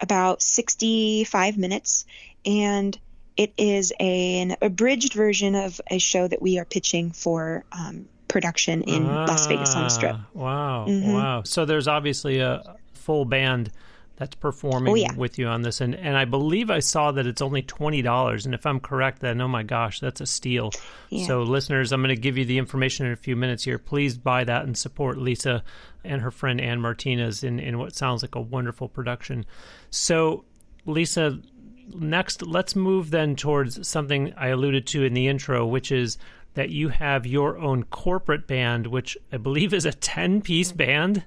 about 0.00 0.42
sixty-five 0.42 1.56
minutes, 1.56 2.04
and 2.44 2.98
it 3.36 3.52
is 3.56 3.92
a, 3.98 4.40
an 4.40 4.56
abridged 4.62 5.14
version 5.14 5.54
of 5.54 5.80
a 5.90 5.98
show 5.98 6.28
that 6.28 6.40
we 6.40 6.58
are 6.58 6.64
pitching 6.64 7.10
for 7.10 7.64
um, 7.72 8.06
production 8.28 8.82
in 8.82 9.06
ah, 9.06 9.26
Las 9.26 9.46
Vegas 9.46 9.74
on 9.74 9.84
the 9.84 9.88
Strip. 9.90 10.16
Wow, 10.34 10.86
mm-hmm. 10.88 11.12
wow! 11.12 11.42
So 11.44 11.64
there's 11.64 11.88
obviously 11.88 12.40
a 12.40 12.76
full 12.94 13.24
band 13.24 13.70
that's 14.16 14.36
oh, 14.36 14.40
performing 14.40 14.92
oh, 14.92 14.96
yeah. 14.96 15.14
with 15.16 15.38
you 15.38 15.46
on 15.46 15.62
this 15.62 15.80
and 15.80 15.94
and 15.94 16.16
I 16.16 16.24
believe 16.24 16.70
I 16.70 16.78
saw 16.78 17.12
that 17.12 17.26
it's 17.26 17.42
only 17.42 17.62
$20 17.62 18.44
and 18.44 18.54
if 18.54 18.66
I'm 18.66 18.80
correct 18.80 19.20
then 19.20 19.40
oh 19.40 19.48
my 19.48 19.62
gosh 19.62 20.00
that's 20.00 20.20
a 20.20 20.26
steal. 20.26 20.72
Yeah. 21.10 21.26
So 21.26 21.42
listeners 21.42 21.92
I'm 21.92 22.00
going 22.00 22.14
to 22.14 22.20
give 22.20 22.38
you 22.38 22.44
the 22.44 22.58
information 22.58 23.06
in 23.06 23.12
a 23.12 23.16
few 23.16 23.36
minutes 23.36 23.64
here. 23.64 23.78
Please 23.78 24.16
buy 24.16 24.44
that 24.44 24.64
and 24.64 24.76
support 24.76 25.18
Lisa 25.18 25.64
and 26.04 26.22
her 26.22 26.30
friend 26.30 26.60
Ann 26.60 26.80
Martinez 26.80 27.42
in 27.42 27.58
in 27.58 27.78
what 27.78 27.94
sounds 27.94 28.22
like 28.22 28.34
a 28.34 28.40
wonderful 28.40 28.88
production. 28.88 29.44
So 29.90 30.44
Lisa 30.86 31.40
next 31.88 32.42
let's 32.42 32.76
move 32.76 33.10
then 33.10 33.36
towards 33.36 33.86
something 33.86 34.32
I 34.36 34.48
alluded 34.48 34.86
to 34.88 35.04
in 35.04 35.14
the 35.14 35.28
intro 35.28 35.66
which 35.66 35.92
is 35.92 36.18
that 36.54 36.70
you 36.70 36.88
have 36.88 37.26
your 37.26 37.58
own 37.58 37.82
corporate 37.84 38.46
band 38.46 38.86
which 38.86 39.18
I 39.32 39.38
believe 39.38 39.74
is 39.74 39.86
a 39.86 39.92
10 39.92 40.42
piece 40.42 40.72
band. 40.72 41.24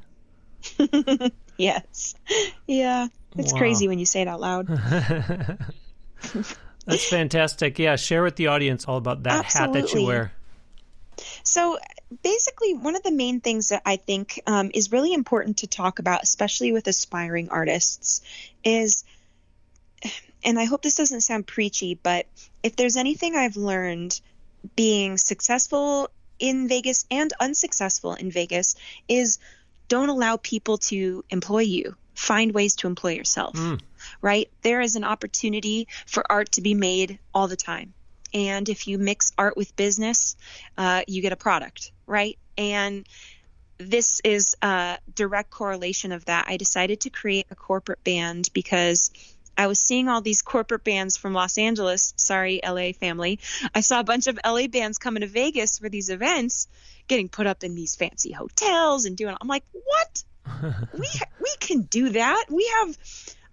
yes. 1.60 2.16
Yeah. 2.66 3.08
It's 3.38 3.54
wow. 3.54 3.60
crazy 3.60 3.88
when 3.88 4.00
you 4.00 4.06
say 4.06 4.22
it 4.22 4.28
out 4.28 4.40
loud. 4.40 4.68
That's 6.86 7.10
fantastic. 7.10 7.80
Yeah, 7.80 7.98
share 7.98 8.24
with 8.24 8.36
the 8.38 8.48
audience 8.48 8.86
all 8.86 8.98
about 8.98 9.24
that 9.24 9.46
Absolutely. 9.46 9.80
hat 9.80 9.90
that 9.90 10.00
you 10.00 10.06
wear. 10.06 10.32
So, 11.44 11.78
basically, 12.24 12.74
one 12.74 12.96
of 12.96 13.04
the 13.04 13.12
main 13.12 13.42
things 13.42 13.70
that 13.70 13.82
I 13.86 13.98
think 13.98 14.40
um, 14.48 14.72
is 14.74 14.92
really 14.92 15.14
important 15.14 15.58
to 15.58 15.68
talk 15.68 16.00
about, 16.00 16.24
especially 16.24 16.72
with 16.72 16.88
aspiring 16.88 17.50
artists, 17.50 18.22
is, 18.64 19.04
and 20.44 20.58
I 20.58 20.64
hope 20.66 20.82
this 20.82 20.96
doesn't 20.96 21.22
sound 21.22 21.46
preachy, 21.46 22.00
but 22.02 22.26
if 22.64 22.76
there's 22.76 22.96
anything 22.96 23.36
I've 23.36 23.58
learned 23.58 24.20
being 24.76 25.18
successful 25.18 26.10
in 26.40 26.68
Vegas 26.68 27.06
and 27.10 27.34
unsuccessful 27.40 28.14
in 28.14 28.32
Vegas 28.32 28.76
is 29.08 29.40
don't 29.88 30.10
allow 30.10 30.38
people 30.38 30.78
to 30.78 31.24
employ 31.30 31.62
you. 31.62 31.96
Find 32.14 32.52
ways 32.52 32.76
to 32.78 32.88
employ 32.88 33.12
yourself, 33.12 33.56
mm. 33.56 33.80
right? 34.22 34.50
There 34.64 34.82
is 34.82 34.96
an 34.96 35.04
opportunity 35.04 35.88
for 36.08 36.24
art 36.30 36.54
to 36.54 36.62
be 36.62 36.74
made 36.74 37.20
all 37.34 37.48
the 37.48 37.56
time. 37.56 37.94
And 38.34 38.68
if 38.70 38.88
you 38.88 38.98
mix 38.98 39.32
art 39.38 39.56
with 39.56 39.76
business, 39.76 40.36
uh, 40.78 41.04
you 41.08 41.22
get 41.22 41.32
a 41.32 41.38
product, 41.38 41.92
right? 42.08 42.38
And 42.58 43.08
this 43.78 44.20
is 44.24 44.56
a 44.62 44.98
direct 45.14 45.52
correlation 45.52 46.12
of 46.12 46.26
that. 46.26 46.46
I 46.48 46.58
decided 46.58 47.02
to 47.02 47.10
create 47.10 47.46
a 47.52 47.56
corporate 47.56 48.04
band 48.04 48.50
because 48.54 49.12
I 49.58 49.68
was 49.68 49.80
seeing 49.80 50.08
all 50.08 50.22
these 50.22 50.42
corporate 50.42 50.84
bands 50.84 51.18
from 51.18 51.34
Los 51.34 51.58
Angeles. 51.58 52.14
Sorry, 52.16 52.62
LA 52.64 52.92
family. 52.92 53.40
I 53.74 53.82
saw 53.82 54.00
a 54.00 54.04
bunch 54.04 54.28
of 54.28 54.40
LA 54.46 54.68
bands 54.68 55.00
coming 55.00 55.22
to 55.22 55.28
Vegas 55.28 55.80
for 55.80 55.90
these 55.90 56.10
events, 56.10 56.68
getting 57.08 57.28
put 57.28 57.48
up 57.48 57.64
in 57.64 57.74
these 57.74 57.96
fancy 57.96 58.32
hotels 58.32 59.06
and 59.06 59.18
doing. 59.18 59.36
I'm 59.40 59.48
like, 59.48 59.64
what? 59.72 60.24
we 60.94 61.08
we 61.42 61.56
can 61.60 61.82
do 61.82 62.10
that. 62.10 62.46
We 62.50 62.72
have. 62.80 62.98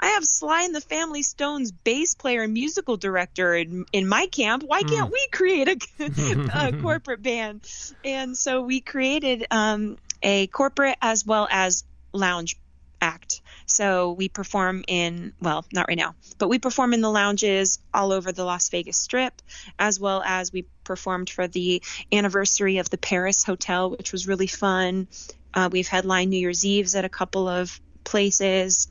I 0.00 0.08
have 0.08 0.24
Sly 0.24 0.64
and 0.64 0.74
the 0.74 0.82
Family 0.82 1.22
Stone's 1.22 1.72
bass 1.72 2.14
player 2.14 2.42
and 2.42 2.52
musical 2.52 2.98
director 2.98 3.54
in, 3.54 3.86
in 3.90 4.06
my 4.06 4.26
camp. 4.26 4.62
Why 4.62 4.82
can't 4.82 5.08
mm. 5.08 5.12
we 5.12 5.28
create 5.32 5.68
a, 5.68 6.68
a, 6.68 6.82
corporate 6.82 7.22
band? 7.22 7.62
And 8.04 8.36
so 8.36 8.60
we 8.60 8.80
created 8.80 9.46
um, 9.50 9.96
a 10.22 10.46
corporate 10.48 10.98
as 11.00 11.24
well 11.24 11.48
as 11.50 11.84
lounge 12.12 12.56
act. 13.04 13.42
So 13.66 14.12
we 14.12 14.28
perform 14.28 14.84
in, 14.88 15.32
well, 15.40 15.64
not 15.72 15.88
right 15.88 15.96
now, 15.96 16.14
but 16.38 16.48
we 16.48 16.58
perform 16.58 16.94
in 16.94 17.00
the 17.00 17.10
lounges 17.10 17.78
all 17.92 18.12
over 18.12 18.32
the 18.32 18.44
Las 18.44 18.68
Vegas 18.70 18.96
Strip, 18.98 19.40
as 19.78 20.00
well 20.00 20.22
as 20.24 20.52
we 20.52 20.66
performed 20.84 21.30
for 21.30 21.46
the 21.46 21.82
anniversary 22.10 22.78
of 22.78 22.90
the 22.90 22.98
Paris 22.98 23.44
Hotel, 23.44 23.90
which 23.90 24.12
was 24.12 24.26
really 24.26 24.46
fun. 24.46 25.06
Uh, 25.52 25.68
we've 25.70 25.88
headlined 25.88 26.30
New 26.30 26.38
Year's 26.38 26.64
Eves 26.64 26.94
at 26.94 27.04
a 27.04 27.08
couple 27.08 27.46
of 27.46 27.80
places, 28.04 28.88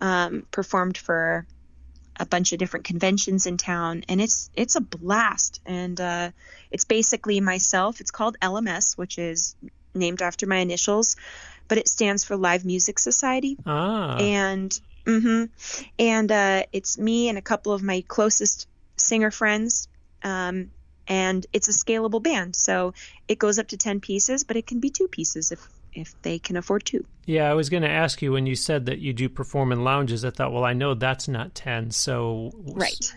um, 0.00 0.46
performed 0.50 0.96
for 0.96 1.46
a 2.18 2.26
bunch 2.26 2.52
of 2.52 2.58
different 2.58 2.84
conventions 2.84 3.46
in 3.46 3.56
town, 3.56 4.04
and 4.08 4.20
it's 4.20 4.50
it's 4.54 4.76
a 4.76 4.80
blast. 4.80 5.60
And 5.64 6.00
uh, 6.00 6.30
it's 6.70 6.84
basically 6.84 7.40
myself. 7.40 8.00
It's 8.00 8.10
called 8.10 8.36
LMS, 8.40 8.96
which 8.96 9.18
is 9.18 9.54
named 9.94 10.22
after 10.22 10.46
my 10.46 10.58
initials 10.58 11.16
but 11.70 11.78
it 11.78 11.88
stands 11.88 12.24
for 12.24 12.36
Live 12.36 12.64
Music 12.64 12.98
Society. 12.98 13.56
Ah. 13.64 14.16
And 14.16 14.78
mm-hmm, 15.06 15.44
and 16.00 16.32
uh, 16.32 16.64
it's 16.72 16.98
me 16.98 17.28
and 17.28 17.38
a 17.38 17.42
couple 17.42 17.72
of 17.72 17.80
my 17.80 18.04
closest 18.08 18.66
singer 18.96 19.30
friends. 19.30 19.86
Um, 20.22 20.72
and 21.06 21.46
it's 21.52 21.68
a 21.68 21.72
scalable 21.72 22.22
band, 22.22 22.54
so 22.54 22.92
it 23.26 23.38
goes 23.38 23.58
up 23.58 23.68
to 23.68 23.76
ten 23.76 24.00
pieces, 24.00 24.44
but 24.44 24.56
it 24.56 24.66
can 24.66 24.80
be 24.80 24.90
two 24.90 25.08
pieces 25.08 25.52
if 25.52 25.66
if 25.94 26.20
they 26.22 26.40
can 26.40 26.56
afford 26.56 26.84
two. 26.84 27.06
Yeah, 27.24 27.48
I 27.48 27.54
was 27.54 27.70
going 27.70 27.84
to 27.84 27.88
ask 27.88 28.20
you 28.20 28.32
when 28.32 28.46
you 28.46 28.56
said 28.56 28.86
that 28.86 28.98
you 28.98 29.12
do 29.12 29.28
perform 29.28 29.70
in 29.72 29.84
lounges. 29.84 30.24
I 30.24 30.30
thought, 30.30 30.52
well, 30.52 30.64
I 30.64 30.72
know 30.72 30.94
that's 30.94 31.28
not 31.28 31.54
ten, 31.54 31.92
so 31.92 32.50
right. 32.74 33.14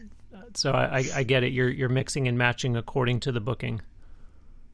So 0.55 0.71
I, 0.71 1.03
I 1.15 1.23
get 1.23 1.43
it. 1.43 1.53
You're 1.53 1.69
you're 1.69 1.89
mixing 1.89 2.27
and 2.27 2.37
matching 2.37 2.75
according 2.75 3.21
to 3.21 3.31
the 3.31 3.41
booking. 3.41 3.81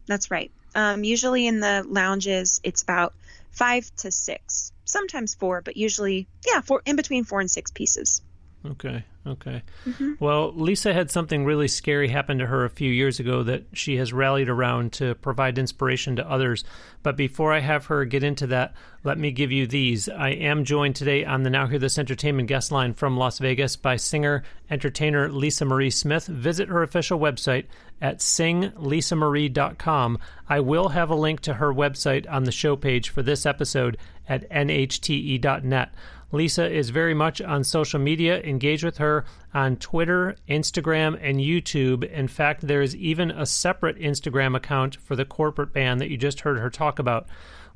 That's 0.06 0.30
right. 0.30 0.52
Um, 0.76 1.04
usually 1.04 1.48
in 1.48 1.60
the 1.60 1.86
lounges, 1.88 2.62
it's 2.64 2.84
about 2.84 3.14
five 3.52 3.90
to 3.98 4.12
six, 4.12 4.72
sometimes 4.86 5.36
four, 5.36 5.62
but 5.62 5.78
usually, 5.78 6.28
yeah, 6.46 6.62
four 6.62 6.82
in 6.86 6.96
between 6.96 7.24
four 7.24 7.40
and 7.40 7.50
six 7.50 7.72
pieces. 7.72 8.22
Okay. 8.66 9.04
Okay. 9.30 9.62
Mm-hmm. 9.86 10.14
Well, 10.20 10.52
Lisa 10.54 10.94
had 10.94 11.12
something 11.12 11.46
really 11.46 11.68
scary 11.68 12.08
happen 12.08 12.40
to 12.40 12.48
her 12.48 12.66
a 12.66 12.70
few 12.70 12.92
years 12.92 13.20
ago 13.20 13.44
that 13.44 13.66
she 13.74 13.98
has 13.98 14.12
rallied 14.12 14.50
around 14.50 14.92
to 14.94 15.14
provide 15.16 15.60
inspiration 15.60 16.16
to 16.16 16.28
others. 16.30 16.64
But 17.04 17.16
before 17.16 17.54
I 17.54 17.60
have 17.60 17.86
her 17.86 18.06
get 18.06 18.24
into 18.24 18.48
that, 18.48 18.74
let 19.04 19.20
me 19.20 19.32
give 19.32 19.52
you 19.52 19.68
these. 19.68 20.10
I 20.10 20.30
am 20.30 20.66
joined 20.66 20.96
today 20.96 21.24
on 21.24 21.44
the 21.44 21.52
Now 21.52 21.68
Hear 21.68 21.80
This 21.80 22.00
Entertainment 22.00 22.48
guest 22.48 22.72
line 22.72 22.94
from 22.94 23.18
Las 23.18 23.40
Vegas 23.40 23.76
by 23.76 23.96
singer 23.96 24.44
entertainer 24.70 25.32
Lisa 25.32 25.64
Marie 25.64 25.92
Smith. 25.92 26.26
Visit 26.26 26.70
her 26.70 26.84
official 26.84 27.20
website 27.20 27.66
at 28.02 28.18
singlisaMarie.com. 28.18 30.20
I 30.48 30.60
will 30.60 30.90
have 30.90 31.10
a 31.10 31.16
link 31.16 31.40
to 31.42 31.56
her 31.56 31.74
website 31.74 32.30
on 32.30 32.46
the 32.46 32.52
show 32.52 32.76
page 32.76 33.10
for 33.10 33.22
this 33.22 33.46
episode 33.46 33.98
at 34.28 34.50
nhte.net. 34.50 35.94
Lisa 36.32 36.70
is 36.70 36.92
very 36.92 37.14
much 37.14 37.42
on 37.42 37.64
social 37.64 38.00
media. 38.00 38.40
Engage 38.42 38.84
with 38.84 38.98
her 38.98 39.26
on 39.54 39.78
Twitter, 39.78 40.36
Instagram, 40.48 41.18
and 41.22 41.40
YouTube. 41.40 42.04
In 42.12 42.28
fact, 42.28 42.68
there 42.68 42.82
is 42.82 42.96
even 42.96 43.32
a 43.32 43.46
separate 43.46 43.98
Instagram 44.00 44.56
account 44.56 44.98
for 44.98 45.16
the 45.16 45.26
corporate 45.26 45.74
band 45.74 46.00
that 46.02 46.10
you 46.10 46.18
just 46.18 46.42
heard 46.42 46.60
her 46.60 46.70
talk 46.70 47.00
about. 47.00 47.28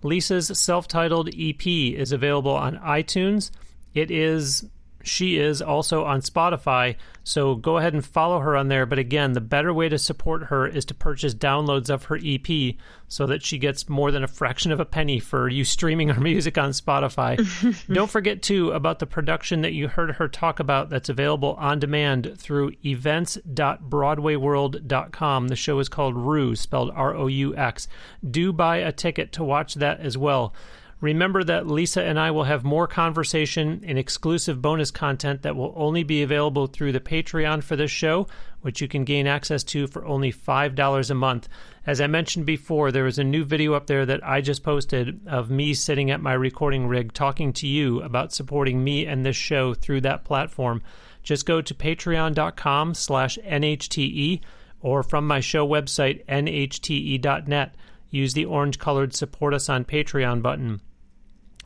Lisa's 0.03 0.51
self 0.59 0.87
titled 0.87 1.29
EP 1.29 1.65
is 1.65 2.11
available 2.11 2.51
on 2.51 2.77
iTunes. 2.77 3.49
It 3.93 4.11
is 4.11 4.65
she 5.03 5.37
is 5.37 5.61
also 5.61 6.05
on 6.05 6.21
Spotify, 6.21 6.95
so 7.25 7.55
go 7.55 7.77
ahead 7.77 7.93
and 7.93 8.05
follow 8.05 8.39
her 8.39 8.55
on 8.55 8.69
there. 8.69 8.85
But 8.85 8.99
again, 8.99 9.33
the 9.33 9.41
better 9.41 9.73
way 9.73 9.89
to 9.89 9.97
support 9.97 10.43
her 10.45 10.65
is 10.65 10.85
to 10.85 10.93
purchase 10.93 11.35
downloads 11.35 11.89
of 11.89 12.05
her 12.05 12.17
EP 12.23 12.75
so 13.09 13.25
that 13.27 13.43
she 13.43 13.57
gets 13.57 13.89
more 13.89 14.11
than 14.11 14.23
a 14.23 14.27
fraction 14.27 14.71
of 14.71 14.79
a 14.79 14.85
penny 14.85 15.19
for 15.19 15.49
you 15.49 15.65
streaming 15.65 16.07
her 16.09 16.21
music 16.21 16.57
on 16.57 16.69
Spotify. 16.71 17.37
Don't 17.93 18.09
forget, 18.09 18.41
too, 18.41 18.71
about 18.71 18.99
the 18.99 19.05
production 19.05 19.59
that 19.61 19.73
you 19.73 19.89
heard 19.89 20.11
her 20.11 20.29
talk 20.29 20.59
about 20.59 20.89
that's 20.89 21.09
available 21.09 21.55
on 21.59 21.79
demand 21.79 22.35
through 22.37 22.71
events.broadwayworld.com. 22.85 25.47
The 25.49 25.55
show 25.55 25.79
is 25.79 25.89
called 25.89 26.15
Roux, 26.15 26.55
spelled 26.55 26.91
R 26.95 27.15
O 27.15 27.27
U 27.27 27.55
X. 27.55 27.87
Do 28.29 28.53
buy 28.53 28.77
a 28.77 28.91
ticket 28.91 29.31
to 29.33 29.43
watch 29.43 29.73
that 29.75 29.99
as 29.99 30.17
well. 30.17 30.53
Remember 31.03 31.43
that 31.43 31.67
Lisa 31.67 32.01
and 32.01 32.17
I 32.17 32.31
will 32.31 32.45
have 32.45 32.63
more 32.63 32.87
conversation 32.87 33.83
and 33.85 33.99
exclusive 33.99 34.61
bonus 34.61 34.89
content 34.89 35.41
that 35.41 35.57
will 35.57 35.73
only 35.75 36.03
be 36.03 36.23
available 36.23 36.65
through 36.65 36.93
the 36.93 37.01
Patreon 37.01 37.61
for 37.61 37.75
this 37.75 37.91
show, 37.91 38.25
which 38.61 38.79
you 38.79 38.87
can 38.87 39.03
gain 39.03 39.27
access 39.27 39.65
to 39.65 39.85
for 39.87 40.05
only 40.05 40.31
$5 40.31 41.09
a 41.09 41.13
month. 41.13 41.49
As 41.85 41.99
I 41.99 42.07
mentioned 42.07 42.45
before, 42.45 42.89
there 42.89 43.05
is 43.05 43.19
a 43.19 43.23
new 43.25 43.43
video 43.43 43.73
up 43.73 43.87
there 43.87 44.05
that 44.05 44.25
I 44.25 44.39
just 44.39 44.63
posted 44.63 45.19
of 45.27 45.49
me 45.51 45.73
sitting 45.73 46.09
at 46.09 46.21
my 46.21 46.31
recording 46.31 46.87
rig 46.87 47.11
talking 47.11 47.51
to 47.51 47.67
you 47.67 48.01
about 48.01 48.31
supporting 48.31 48.81
me 48.81 49.05
and 49.05 49.25
this 49.25 49.35
show 49.35 49.73
through 49.73 49.99
that 50.01 50.23
platform. 50.23 50.81
Just 51.21 51.45
go 51.45 51.59
to 51.59 51.73
patreon.com 51.73 52.93
slash 52.93 53.37
NHTE 53.45 54.39
or 54.79 55.03
from 55.03 55.27
my 55.27 55.41
show 55.41 55.67
website, 55.67 56.25
nhte.net. 56.27 57.75
Use 58.09 58.33
the 58.33 58.45
orange 58.45 58.79
colored 58.79 59.13
support 59.13 59.53
us 59.53 59.67
on 59.67 59.83
Patreon 59.83 60.41
button. 60.41 60.79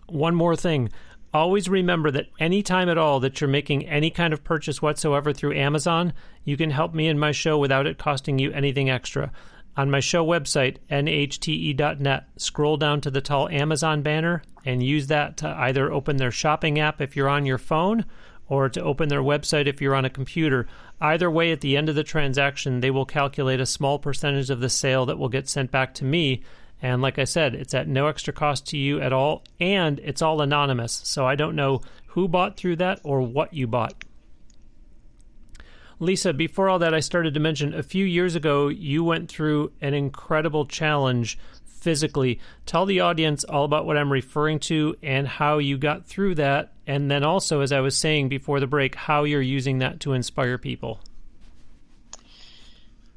One 0.09 0.35
more 0.35 0.55
thing. 0.55 0.89
Always 1.33 1.67
remember 1.67 2.09
that 2.11 2.27
any 2.39 2.63
time 2.63 2.87
at 2.89 2.97
all 2.97 3.19
that 3.19 3.41
you're 3.41 3.49
making 3.49 3.85
any 3.87 4.09
kind 4.09 4.33
of 4.33 4.43
purchase 4.43 4.81
whatsoever 4.81 5.33
through 5.33 5.55
Amazon, 5.55 6.13
you 6.45 6.55
can 6.55 6.71
help 6.71 6.93
me 6.93 7.07
and 7.07 7.19
my 7.19 7.31
show 7.31 7.57
without 7.57 7.85
it 7.85 7.97
costing 7.97 8.39
you 8.39 8.51
anything 8.51 8.89
extra. 8.89 9.31
On 9.75 9.91
my 9.91 9.99
show 9.99 10.25
website, 10.25 10.77
nhte.net, 10.89 12.27
scroll 12.37 12.77
down 12.77 13.01
to 13.01 13.11
the 13.11 13.21
tall 13.21 13.49
Amazon 13.49 14.01
banner 14.01 14.41
and 14.65 14.81
use 14.81 15.07
that 15.07 15.37
to 15.37 15.47
either 15.49 15.91
open 15.91 16.17
their 16.17 16.31
shopping 16.31 16.79
app 16.79 17.01
if 17.01 17.15
you're 17.15 17.29
on 17.29 17.45
your 17.45 17.59
phone 17.59 18.05
or 18.47 18.69
to 18.69 18.81
open 18.81 19.09
their 19.09 19.21
website 19.21 19.67
if 19.67 19.81
you're 19.81 19.93
on 19.93 20.05
a 20.05 20.09
computer. 20.09 20.67
Either 21.01 21.29
way, 21.29 21.51
at 21.51 21.61
the 21.61 21.77
end 21.77 21.89
of 21.89 21.95
the 21.95 22.03
transaction, 22.03 22.79
they 22.79 22.89
will 22.89 23.05
calculate 23.05 23.59
a 23.59 23.65
small 23.65 23.99
percentage 23.99 24.49
of 24.49 24.61
the 24.61 24.69
sale 24.69 25.05
that 25.05 25.19
will 25.19 25.29
get 25.29 25.49
sent 25.49 25.69
back 25.69 25.93
to 25.93 26.05
me 26.05 26.41
and 26.81 27.01
like 27.01 27.17
I 27.17 27.23
said, 27.23 27.55
it's 27.55 27.73
at 27.73 27.87
no 27.87 28.07
extra 28.07 28.33
cost 28.33 28.67
to 28.67 28.77
you 28.77 29.01
at 29.01 29.13
all, 29.13 29.43
and 29.59 29.99
it's 29.99 30.21
all 30.21 30.41
anonymous. 30.41 31.01
So 31.03 31.25
I 31.25 31.35
don't 31.35 31.55
know 31.55 31.81
who 32.07 32.27
bought 32.27 32.57
through 32.57 32.77
that 32.77 32.99
or 33.03 33.21
what 33.21 33.53
you 33.53 33.67
bought. 33.67 34.03
Lisa, 35.99 36.31
before 36.31 36.69
all 36.69 36.79
that, 36.79 36.93
I 36.93 36.99
started 36.99 37.33
to 37.33 37.39
mention 37.39 37.73
a 37.73 37.81
few 37.81 38.05
years 38.05 38.35
ago 38.35 38.67
you 38.67 39.03
went 39.03 39.29
through 39.29 39.71
an 39.81 39.95
incredible 39.95 40.65
challenge 40.65 41.39
physically. 41.65 42.39
Tell 42.67 42.85
the 42.85 42.99
audience 42.99 43.43
all 43.43 43.63
about 43.63 43.85
what 43.85 43.97
I'm 43.97 44.11
referring 44.11 44.59
to 44.59 44.95
and 45.01 45.27
how 45.27 45.57
you 45.57 45.77
got 45.77 46.05
through 46.05 46.35
that. 46.35 46.73
And 46.85 47.09
then 47.09 47.23
also, 47.23 47.61
as 47.61 47.71
I 47.71 47.79
was 47.79 47.97
saying 47.97 48.29
before 48.29 48.59
the 48.59 48.67
break, 48.67 48.93
how 48.93 49.23
you're 49.23 49.41
using 49.41 49.79
that 49.79 49.99
to 50.01 50.13
inspire 50.13 50.57
people. 50.57 50.99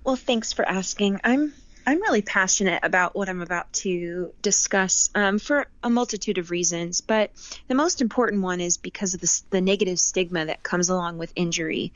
Well, 0.04 0.16
thanks 0.16 0.52
for 0.52 0.66
asking. 0.66 1.20
I'm 1.22 1.52
I'm 1.90 2.00
really 2.00 2.22
passionate 2.22 2.84
about 2.84 3.16
what 3.16 3.28
I'm 3.28 3.42
about 3.42 3.72
to 3.72 4.32
discuss 4.42 5.10
um, 5.16 5.40
for 5.40 5.66
a 5.82 5.90
multitude 5.90 6.38
of 6.38 6.52
reasons, 6.52 7.00
but 7.00 7.32
the 7.66 7.74
most 7.74 8.00
important 8.00 8.42
one 8.42 8.60
is 8.60 8.76
because 8.76 9.14
of 9.14 9.20
the, 9.20 9.42
the 9.50 9.60
negative 9.60 9.98
stigma 9.98 10.46
that 10.46 10.62
comes 10.62 10.88
along 10.88 11.18
with 11.18 11.32
injury. 11.34 11.92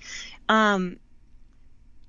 Um, 0.48 0.96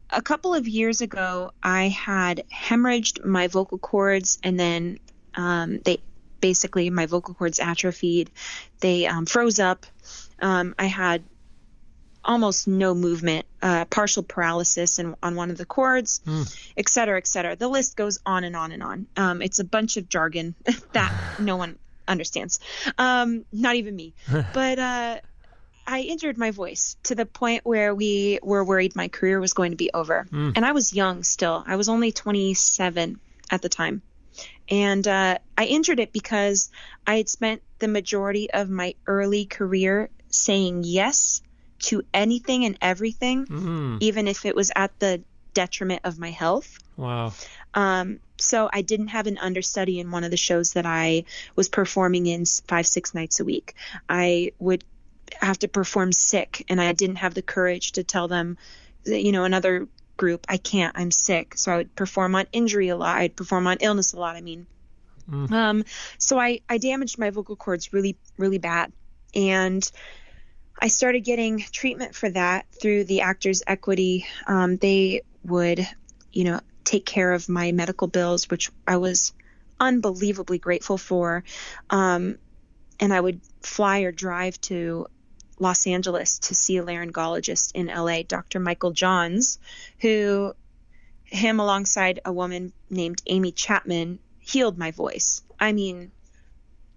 a 0.09 0.23
couple 0.23 0.55
of 0.55 0.67
years 0.67 1.01
ago, 1.01 1.51
I 1.61 1.89
had 1.89 2.45
hemorrhaged 2.51 3.23
my 3.23 3.49
vocal 3.49 3.77
cords, 3.77 4.39
and 4.41 4.59
then 4.59 4.97
um, 5.35 5.77
they 5.77 5.99
basically 6.41 6.89
my 6.89 7.05
vocal 7.05 7.35
cords 7.35 7.59
atrophied. 7.59 8.31
They 8.79 9.05
um, 9.05 9.27
froze 9.27 9.59
up. 9.59 9.85
Um, 10.41 10.73
I 10.79 10.87
had 10.87 11.23
almost 12.25 12.67
no 12.67 12.93
movement, 12.93 13.45
uh, 13.61 13.85
partial 13.85 14.23
paralysis 14.23 14.99
in, 14.99 15.15
on 15.21 15.35
one 15.35 15.51
of 15.51 15.57
the 15.57 15.65
cords, 15.65 16.21
mm. 16.25 16.71
et 16.75 16.89
cetera, 16.89 17.17
et 17.17 17.27
cetera. 17.27 17.55
The 17.55 17.67
list 17.67 17.95
goes 17.95 18.19
on 18.25 18.43
and 18.43 18.55
on 18.55 18.71
and 18.71 18.83
on. 18.83 19.07
Um, 19.15 19.41
it's 19.41 19.59
a 19.59 19.63
bunch 19.63 19.97
of 19.97 20.09
jargon 20.09 20.55
that 20.93 21.39
no 21.39 21.55
one 21.55 21.77
understands, 22.07 22.59
um, 22.97 23.45
not 23.51 23.75
even 23.75 23.95
me. 23.95 24.13
but 24.53 24.79
uh, 24.79 25.19
I 25.87 26.01
injured 26.01 26.37
my 26.37 26.51
voice 26.51 26.97
to 27.03 27.15
the 27.15 27.25
point 27.25 27.65
where 27.65 27.93
we 27.93 28.39
were 28.41 28.63
worried 28.63 28.95
my 28.95 29.07
career 29.07 29.39
was 29.39 29.53
going 29.53 29.71
to 29.71 29.77
be 29.77 29.91
over. 29.93 30.27
Mm. 30.31 30.53
And 30.55 30.65
I 30.65 30.71
was 30.71 30.93
young 30.93 31.23
still. 31.23 31.63
I 31.65 31.75
was 31.75 31.89
only 31.89 32.11
27 32.11 33.19
at 33.51 33.61
the 33.61 33.69
time. 33.69 34.01
And 34.67 35.07
uh, 35.07 35.37
I 35.55 35.65
injured 35.65 35.99
it 35.99 36.11
because 36.11 36.71
I 37.05 37.17
had 37.17 37.29
spent 37.29 37.61
the 37.77 37.87
majority 37.87 38.49
of 38.51 38.69
my 38.69 38.95
early 39.05 39.45
career 39.45 40.09
saying 40.29 40.81
yes 40.83 41.41
to 41.79 42.03
anything 42.13 42.65
and 42.65 42.77
everything, 42.81 43.45
mm. 43.45 43.97
even 44.01 44.27
if 44.27 44.45
it 44.45 44.55
was 44.55 44.71
at 44.75 44.97
the 44.99 45.21
detriment 45.53 46.01
of 46.03 46.19
my 46.19 46.31
health. 46.31 46.79
Wow. 46.97 47.33
Um, 47.73 48.19
so 48.37 48.69
I 48.71 48.81
didn't 48.81 49.09
have 49.09 49.27
an 49.27 49.37
understudy 49.37 49.99
in 49.99 50.11
one 50.11 50.23
of 50.23 50.31
the 50.31 50.37
shows 50.37 50.73
that 50.73 50.85
I 50.85 51.25
was 51.55 51.69
performing 51.69 52.25
in 52.27 52.45
five, 52.45 52.87
six 52.87 53.13
nights 53.13 53.39
a 53.39 53.45
week. 53.45 53.75
I 54.07 54.51
would 54.59 54.83
have 55.41 55.59
to 55.59 55.67
perform 55.67 56.11
sick, 56.11 56.65
and 56.69 56.79
I 56.79 56.91
didn't 56.93 57.17
have 57.17 57.33
the 57.33 57.41
courage 57.41 57.93
to 57.93 58.03
tell 58.03 58.27
them, 58.27 58.57
you 59.05 59.31
know, 59.31 59.43
another 59.43 59.87
group, 60.17 60.45
I 60.47 60.57
can't, 60.57 60.97
I'm 60.97 61.11
sick. 61.11 61.57
So 61.57 61.71
I 61.71 61.77
would 61.77 61.95
perform 61.95 62.35
on 62.35 62.45
injury 62.51 62.89
a 62.89 62.95
lot. 62.95 63.17
I'd 63.17 63.35
perform 63.35 63.67
on 63.67 63.77
illness 63.81 64.13
a 64.13 64.19
lot. 64.19 64.35
I 64.35 64.41
mean, 64.41 64.65
mm. 65.29 65.51
um, 65.51 65.83
so 66.17 66.39
I, 66.39 66.61
I 66.69 66.77
damaged 66.77 67.17
my 67.17 67.29
vocal 67.29 67.55
cords 67.55 67.91
really, 67.91 68.15
really 68.37 68.57
bad. 68.57 68.91
And 69.33 69.89
I 70.79 70.87
started 70.87 71.21
getting 71.21 71.59
treatment 71.59 72.15
for 72.15 72.29
that 72.29 72.65
through 72.81 73.05
the 73.05 73.21
Actors 73.21 73.63
Equity. 73.65 74.25
Um, 74.45 74.77
they 74.77 75.21
would, 75.43 75.87
you 76.31 76.43
know, 76.43 76.59
take 76.83 77.05
care 77.05 77.33
of 77.33 77.49
my 77.49 77.71
medical 77.71 78.07
bills, 78.07 78.49
which 78.49 78.71
I 78.87 78.97
was 78.97 79.33
unbelievably 79.79 80.59
grateful 80.59 80.97
for. 80.97 81.43
Um, 81.89 82.37
and 82.99 83.13
I 83.13 83.19
would 83.19 83.41
fly 83.61 84.01
or 84.01 84.11
drive 84.11 84.59
to 84.61 85.07
Los 85.59 85.87
Angeles 85.87 86.39
to 86.39 86.55
see 86.55 86.77
a 86.77 86.83
laryngologist 86.83 87.71
in 87.73 87.87
LA, 87.87 88.23
Dr. 88.23 88.59
Michael 88.59 88.91
Johns, 88.91 89.59
who 89.99 90.53
him 91.23 91.59
alongside 91.59 92.19
a 92.25 92.31
woman 92.31 92.71
named 92.89 93.21
Amy 93.25 93.51
Chapman 93.51 94.19
healed 94.39 94.77
my 94.77 94.91
voice. 94.91 95.41
I 95.59 95.71
mean, 95.71 96.11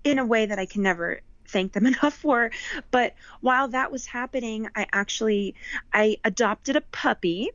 in 0.04 0.18
a 0.18 0.26
way 0.26 0.46
that 0.46 0.58
I 0.58 0.66
can 0.66 0.82
never 0.82 1.20
thank 1.48 1.72
them 1.72 1.86
enough 1.92 2.14
for. 2.14 2.50
But 2.90 3.14
while 3.40 3.68
that 3.68 3.90
was 3.90 4.06
happening, 4.06 4.68
I 4.74 4.86
actually 4.92 5.54
I 5.92 6.18
adopted 6.24 6.76
a 6.76 6.80
puppy, 6.80 7.50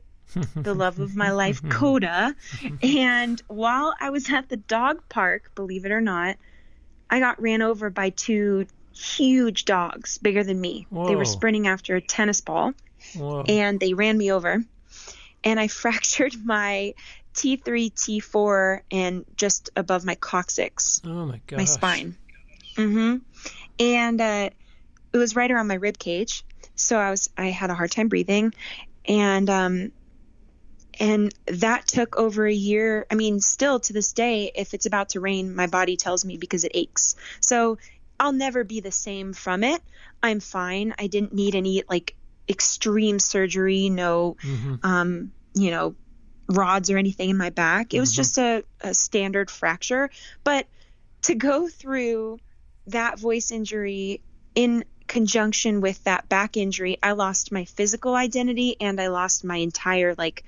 the 0.56 0.74
love 0.74 1.00
of 1.00 1.16
my 1.16 1.32
life, 1.32 1.62
Coda. 1.68 2.34
And 2.82 3.42
while 3.48 3.94
I 4.00 4.10
was 4.10 4.30
at 4.30 4.48
the 4.48 4.56
dog 4.56 5.08
park, 5.08 5.54
believe 5.54 5.84
it 5.84 5.92
or 5.92 6.00
not, 6.00 6.36
I 7.10 7.20
got 7.20 7.40
ran 7.40 7.62
over 7.62 7.90
by 7.90 8.10
two 8.10 8.66
huge 8.94 9.64
dogs, 9.64 10.18
bigger 10.18 10.44
than 10.44 10.60
me. 10.60 10.86
Whoa. 10.90 11.08
They 11.08 11.16
were 11.16 11.24
sprinting 11.24 11.66
after 11.66 11.96
a 11.96 12.00
tennis 12.00 12.40
ball, 12.40 12.72
Whoa. 13.16 13.44
and 13.48 13.78
they 13.78 13.94
ran 13.94 14.16
me 14.16 14.32
over. 14.32 14.62
And 15.42 15.60
I 15.60 15.68
fractured 15.68 16.34
my 16.44 16.94
T3, 17.34 17.92
T4, 17.92 18.80
and 18.90 19.24
just 19.36 19.70
above 19.76 20.04
my 20.04 20.14
coccyx. 20.14 21.00
Oh 21.04 21.26
my 21.26 21.40
god! 21.46 21.58
My 21.58 21.64
spine. 21.64 22.16
Mm-hmm. 22.76 23.16
And 23.78 24.20
uh, 24.20 24.50
it 25.12 25.18
was 25.18 25.36
right 25.36 25.50
around 25.50 25.68
my 25.68 25.74
rib 25.74 25.98
cage, 25.98 26.44
so 26.74 26.98
I 26.98 27.10
was 27.10 27.30
I 27.36 27.46
had 27.46 27.70
a 27.70 27.74
hard 27.74 27.90
time 27.90 28.08
breathing, 28.08 28.54
and 29.04 29.48
um, 29.50 29.92
and 30.98 31.32
that 31.46 31.86
took 31.86 32.16
over 32.16 32.46
a 32.46 32.52
year. 32.52 33.06
I 33.10 33.14
mean, 33.14 33.40
still 33.40 33.80
to 33.80 33.92
this 33.92 34.12
day, 34.12 34.52
if 34.54 34.74
it's 34.74 34.86
about 34.86 35.10
to 35.10 35.20
rain, 35.20 35.54
my 35.54 35.66
body 35.66 35.96
tells 35.96 36.24
me 36.24 36.36
because 36.36 36.64
it 36.64 36.72
aches. 36.74 37.16
So 37.40 37.78
I'll 38.18 38.32
never 38.32 38.64
be 38.64 38.80
the 38.80 38.92
same 38.92 39.32
from 39.32 39.64
it. 39.64 39.82
I'm 40.22 40.40
fine. 40.40 40.94
I 40.98 41.06
didn't 41.06 41.34
need 41.34 41.54
any 41.54 41.82
like 41.88 42.14
extreme 42.48 43.18
surgery, 43.18 43.88
no, 43.88 44.36
mm-hmm. 44.42 44.74
um, 44.82 45.32
you 45.54 45.70
know, 45.70 45.94
rods 46.48 46.90
or 46.90 46.98
anything 46.98 47.30
in 47.30 47.36
my 47.36 47.50
back. 47.50 47.94
It 47.94 48.00
was 48.00 48.12
mm-hmm. 48.12 48.16
just 48.16 48.38
a, 48.38 48.64
a 48.80 48.94
standard 48.94 49.50
fracture. 49.50 50.10
But 50.44 50.66
to 51.22 51.34
go 51.34 51.68
through 51.68 52.38
that 52.88 53.18
voice 53.18 53.50
injury 53.50 54.20
in 54.54 54.84
conjunction 55.06 55.80
with 55.80 56.02
that 56.04 56.28
back 56.28 56.56
injury, 56.56 56.98
I 57.02 57.12
lost 57.12 57.52
my 57.52 57.64
physical 57.64 58.14
identity 58.14 58.76
and 58.80 59.00
I 59.00 59.08
lost 59.08 59.44
my 59.44 59.56
entire 59.56 60.14
like 60.16 60.44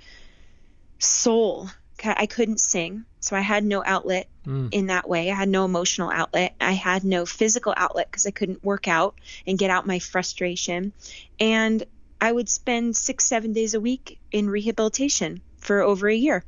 soul. 0.99 1.69
I 2.05 2.27
couldn't 2.27 2.61
sing. 2.61 3.05
So 3.21 3.35
I 3.35 3.41
had 3.41 3.65
no 3.65 3.83
outlet 3.85 4.29
mm. 4.47 4.69
in 4.73 4.87
that 4.87 5.09
way. 5.09 5.31
I 5.31 5.35
had 5.35 5.49
no 5.49 5.65
emotional 5.65 6.11
outlet. 6.11 6.55
I 6.61 6.73
had 6.73 7.05
no 7.05 7.27
physical 7.27 7.75
outlet 7.77 8.09
because 8.11 8.27
I 8.27 8.31
couldn't 8.31 8.63
work 8.63 8.87
out 8.87 9.17
and 9.47 9.59
get 9.59 9.71
out 9.71 9.87
my 9.87 9.99
frustration. 9.99 10.93
And 11.41 11.83
I 12.21 12.31
would 12.31 12.49
spend 12.49 12.97
six, 12.97 13.25
seven 13.25 13.53
days 13.53 13.75
a 13.75 13.81
week 13.81 14.19
in 14.31 14.49
rehabilitation 14.49 15.41
for 15.59 15.81
over 15.81 16.09
a 16.09 16.15
year. 16.15 16.45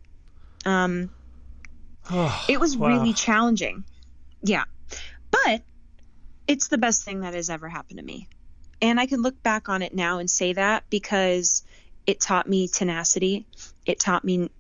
Um, 0.65 1.11
oh, 2.11 2.45
it 2.49 2.61
was 2.61 2.77
wow. 2.77 2.89
really 2.89 3.13
challenging. 3.13 3.85
Yeah. 4.43 4.65
But 5.31 5.63
it's 6.49 6.69
the 6.69 6.79
best 6.79 7.05
thing 7.05 7.21
that 7.21 7.35
has 7.35 7.51
ever 7.51 7.69
happened 7.69 7.99
to 7.99 8.05
me. 8.05 8.29
And 8.83 8.99
I 8.99 9.07
can 9.07 9.23
look 9.23 9.41
back 9.43 9.69
on 9.69 9.83
it 9.83 9.95
now 9.95 10.19
and 10.19 10.31
say 10.31 10.55
that 10.55 10.85
because 10.91 11.63
it 12.07 12.21
taught 12.21 12.49
me 12.49 12.67
tenacity. 12.67 13.47
It 13.87 14.01
taught 14.01 14.25
me 14.25 14.51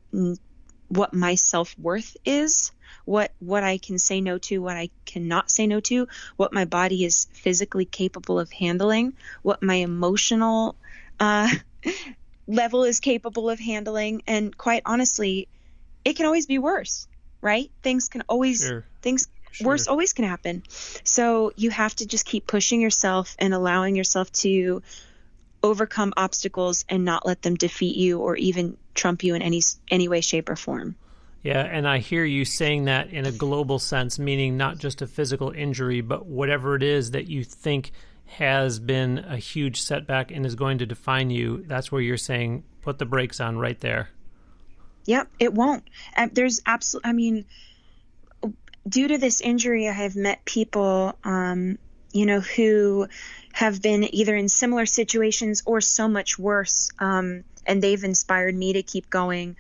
what 0.89 1.13
my 1.15 1.35
self-worth 1.35 2.17
is 2.25 2.71
what 3.09 3.33
what 3.39 3.65
I 3.65 3.79
can 3.79 3.99
say 3.99 4.21
no 4.21 4.37
to, 4.37 4.59
what 4.59 4.77
I 4.77 4.91
cannot 5.07 5.51
say 5.51 5.67
no 5.67 5.81
to, 5.81 6.09
what 6.37 6.53
my 6.53 6.67
body 6.67 7.07
is 7.07 7.27
physically 7.33 7.87
capable 7.87 8.39
of 8.39 8.53
handling, 8.53 9.15
what 9.41 9.63
my 9.63 9.77
emotional 9.77 10.77
uh, 11.19 11.49
level 12.47 12.85
is 12.85 13.01
capable 13.01 13.49
of 13.49 13.59
handling, 13.59 14.23
and 14.27 14.55
quite 14.55 14.83
honestly, 14.85 15.49
it 16.05 16.17
can 16.17 16.27
always 16.27 16.45
be 16.45 16.59
worse, 16.59 17.09
right? 17.41 17.71
Things 17.83 18.11
can 18.11 18.25
always 18.29 18.67
sure. 18.67 18.85
things 19.01 19.29
sure. 19.53 19.67
worse 19.67 19.87
always 19.87 20.13
can 20.13 20.25
happen. 20.25 20.63
So 21.05 21.53
you 21.57 21.71
have 21.71 21.95
to 21.97 22.07
just 22.07 22.25
keep 22.25 22.47
pushing 22.47 22.81
yourself 22.81 23.37
and 23.39 23.55
allowing 23.55 23.97
yourself 23.97 24.33
to 24.33 24.83
overcome 25.63 26.13
obstacles 26.17 26.85
and 26.89 27.05
not 27.05 27.27
let 27.27 27.43
them 27.43 27.55
defeat 27.55 27.97
you 27.97 28.21
or 28.21 28.37
even 28.37 28.77
trump 28.95 29.25
you 29.25 29.35
in 29.35 29.43
any 29.43 29.63
any 29.91 30.09
way 30.09 30.21
shape 30.21 30.49
or 30.49 30.57
form. 30.57 30.97
Yeah, 31.43 31.63
and 31.63 31.87
I 31.87 31.99
hear 31.99 32.25
you 32.25 32.45
saying 32.45 32.87
that 32.87 33.11
in 33.11 33.25
a 33.25 33.33
global 33.33 33.79
sense, 33.79 34.19
meaning 34.19 34.57
not 34.57 34.79
just 34.79 35.03
a 35.03 35.07
physical 35.07 35.51
injury, 35.51 36.01
but 36.01 36.27
whatever 36.27 36.75
it 36.75 36.83
is 36.83 37.13
that 37.13 37.29
you 37.29 37.45
think 37.45 37.93
has 38.27 38.79
been 38.79 39.19
a 39.19 39.37
huge 39.37 39.81
setback 39.81 40.31
and 40.31 40.45
is 40.45 40.55
going 40.55 40.79
to 40.79 40.87
define 40.87 41.31
you. 41.31 41.65
That's 41.67 41.91
where 41.91 42.03
you're 42.03 42.17
saying 42.17 42.65
put 42.83 42.99
the 42.99 43.07
brakes 43.07 43.41
on 43.41 43.57
right 43.57 43.81
there. 43.81 44.11
Yep, 45.07 45.29
it 45.39 45.55
won't. 45.55 45.85
There's 46.33 46.61
absolutely, 46.67 47.09
I 47.09 47.13
mean, 47.15 47.45
due 48.89 49.09
to 49.09 49.19
this 49.19 49.41
injury, 49.41 49.89
I 49.89 49.93
have 49.93 50.17
met 50.17 50.45
people, 50.45 51.17
um, 51.25 51.79
you 52.13 52.27
know, 52.27 52.41
who 52.41 53.09
have 53.53 53.83
been 53.83 54.15
either 54.15 54.35
in 54.35 54.49
similar 54.49 54.87
situations 54.87 55.63
or 55.67 55.81
so 55.81 56.09
much 56.09 56.39
worse, 56.39 56.91
um, 56.99 57.45
and 57.67 57.83
they've 57.83 58.03
inspired 58.03 58.55
me 58.55 58.75
to 58.75 58.83
keep 58.83 59.11
going 59.11 59.57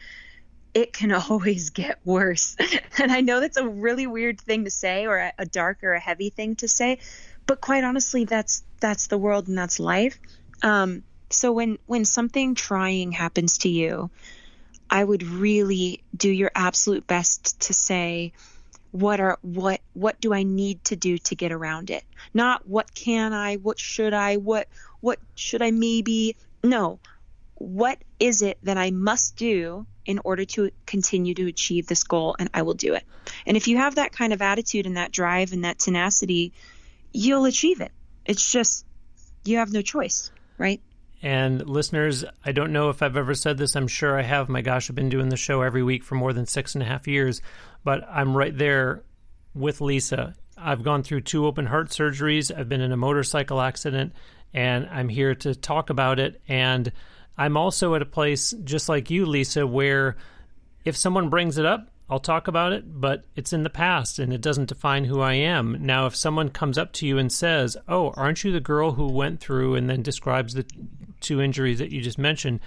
it 0.74 0.92
can 0.92 1.12
always 1.30 1.70
get 1.70 1.98
worse. 2.04 2.56
and 2.98 3.10
I 3.10 3.20
know 3.20 3.40
that's 3.40 3.56
a 3.56 3.68
really 3.68 4.06
weird 4.06 4.40
thing 4.40 4.64
to 4.64 4.70
say 4.70 5.06
or 5.06 5.16
a, 5.16 5.32
a 5.38 5.46
dark 5.46 5.82
or 5.82 5.92
a 5.92 6.00
heavy 6.00 6.30
thing 6.30 6.56
to 6.56 6.68
say, 6.68 6.98
but 7.46 7.60
quite 7.60 7.84
honestly, 7.84 8.24
that's 8.24 8.62
that's 8.80 9.06
the 9.08 9.18
world 9.18 9.48
and 9.48 9.58
that's 9.58 9.80
life. 9.80 10.18
Um, 10.62 11.02
so 11.30 11.52
when 11.52 11.78
when 11.86 12.04
something 12.04 12.54
trying 12.54 13.12
happens 13.12 13.58
to 13.58 13.68
you, 13.68 14.10
I 14.90 15.02
would 15.02 15.22
really 15.22 16.02
do 16.16 16.30
your 16.30 16.50
absolute 16.54 17.06
best 17.06 17.60
to 17.62 17.74
say 17.74 18.32
what 18.90 19.20
are 19.20 19.38
what 19.42 19.80
what 19.92 20.20
do 20.20 20.32
I 20.32 20.42
need 20.42 20.82
to 20.84 20.96
do 20.96 21.18
to 21.18 21.34
get 21.34 21.52
around 21.52 21.90
it? 21.90 22.04
Not 22.32 22.66
what 22.66 22.94
can 22.94 23.32
I, 23.32 23.56
what 23.56 23.78
should 23.78 24.14
I, 24.14 24.36
what 24.36 24.68
what 25.00 25.18
should 25.34 25.62
I 25.62 25.70
maybe 25.70 26.36
no. 26.62 26.98
What 27.54 27.98
is 28.20 28.42
it 28.42 28.58
that 28.62 28.78
I 28.78 28.90
must 28.90 29.36
do 29.36 29.86
in 30.08 30.20
order 30.24 30.46
to 30.46 30.70
continue 30.86 31.34
to 31.34 31.46
achieve 31.46 31.86
this 31.86 32.02
goal 32.02 32.34
and 32.38 32.48
I 32.54 32.62
will 32.62 32.74
do 32.74 32.94
it. 32.94 33.04
And 33.46 33.58
if 33.58 33.68
you 33.68 33.76
have 33.76 33.96
that 33.96 34.10
kind 34.10 34.32
of 34.32 34.40
attitude 34.40 34.86
and 34.86 34.96
that 34.96 35.12
drive 35.12 35.52
and 35.52 35.64
that 35.64 35.78
tenacity, 35.78 36.54
you'll 37.12 37.44
achieve 37.44 37.82
it. 37.82 37.92
It's 38.24 38.50
just 38.50 38.86
you 39.44 39.58
have 39.58 39.70
no 39.70 39.82
choice, 39.82 40.30
right? 40.56 40.80
And 41.22 41.68
listeners, 41.68 42.24
I 42.44 42.52
don't 42.52 42.72
know 42.72 42.90
if 42.90 43.02
I've 43.02 43.16
ever 43.16 43.34
said 43.34 43.58
this. 43.58 43.74
I'm 43.74 43.88
sure 43.88 44.18
I 44.18 44.22
have. 44.22 44.48
My 44.48 44.62
gosh, 44.62 44.88
I've 44.88 44.96
been 44.96 45.08
doing 45.08 45.30
the 45.30 45.36
show 45.36 45.62
every 45.62 45.82
week 45.82 46.04
for 46.04 46.14
more 46.14 46.32
than 46.32 46.46
six 46.46 46.74
and 46.74 46.82
a 46.82 46.86
half 46.86 47.08
years, 47.08 47.42
but 47.82 48.06
I'm 48.08 48.36
right 48.36 48.56
there 48.56 49.02
with 49.54 49.80
Lisa. 49.80 50.34
I've 50.56 50.84
gone 50.84 51.02
through 51.02 51.22
two 51.22 51.46
open 51.46 51.66
heart 51.66 51.90
surgeries. 51.90 52.56
I've 52.56 52.68
been 52.68 52.80
in 52.80 52.92
a 52.92 52.96
motorcycle 52.96 53.60
accident, 53.60 54.12
and 54.54 54.88
I'm 54.90 55.08
here 55.08 55.34
to 55.36 55.54
talk 55.54 55.90
about 55.90 56.20
it. 56.20 56.40
And 56.48 56.92
I'm 57.36 57.56
also 57.56 57.94
at 57.94 58.02
a 58.02 58.06
place, 58.06 58.52
just 58.64 58.88
like 58.88 59.10
you, 59.10 59.26
Lisa, 59.26 59.66
where 59.66 60.16
if 60.84 60.96
someone 60.96 61.30
brings 61.30 61.58
it 61.58 61.66
up, 61.66 61.88
I'll 62.10 62.18
talk 62.18 62.48
about 62.48 62.72
it, 62.72 62.84
but 63.00 63.24
it's 63.36 63.52
in 63.52 63.64
the 63.64 63.70
past 63.70 64.18
and 64.18 64.32
it 64.32 64.40
doesn't 64.40 64.70
define 64.70 65.04
who 65.04 65.20
I 65.20 65.34
am. 65.34 65.76
Now, 65.80 66.06
if 66.06 66.16
someone 66.16 66.48
comes 66.48 66.78
up 66.78 66.92
to 66.94 67.06
you 67.06 67.18
and 67.18 67.30
says, 67.30 67.76
Oh, 67.86 68.14
aren't 68.16 68.44
you 68.44 68.50
the 68.50 68.60
girl 68.60 68.92
who 68.92 69.12
went 69.12 69.40
through 69.40 69.74
and 69.74 69.90
then 69.90 70.02
describes 70.02 70.54
the 70.54 70.64
two 71.20 71.40
injuries 71.40 71.78
that 71.78 71.90
you 71.90 72.00
just 72.00 72.18
mentioned? 72.18 72.60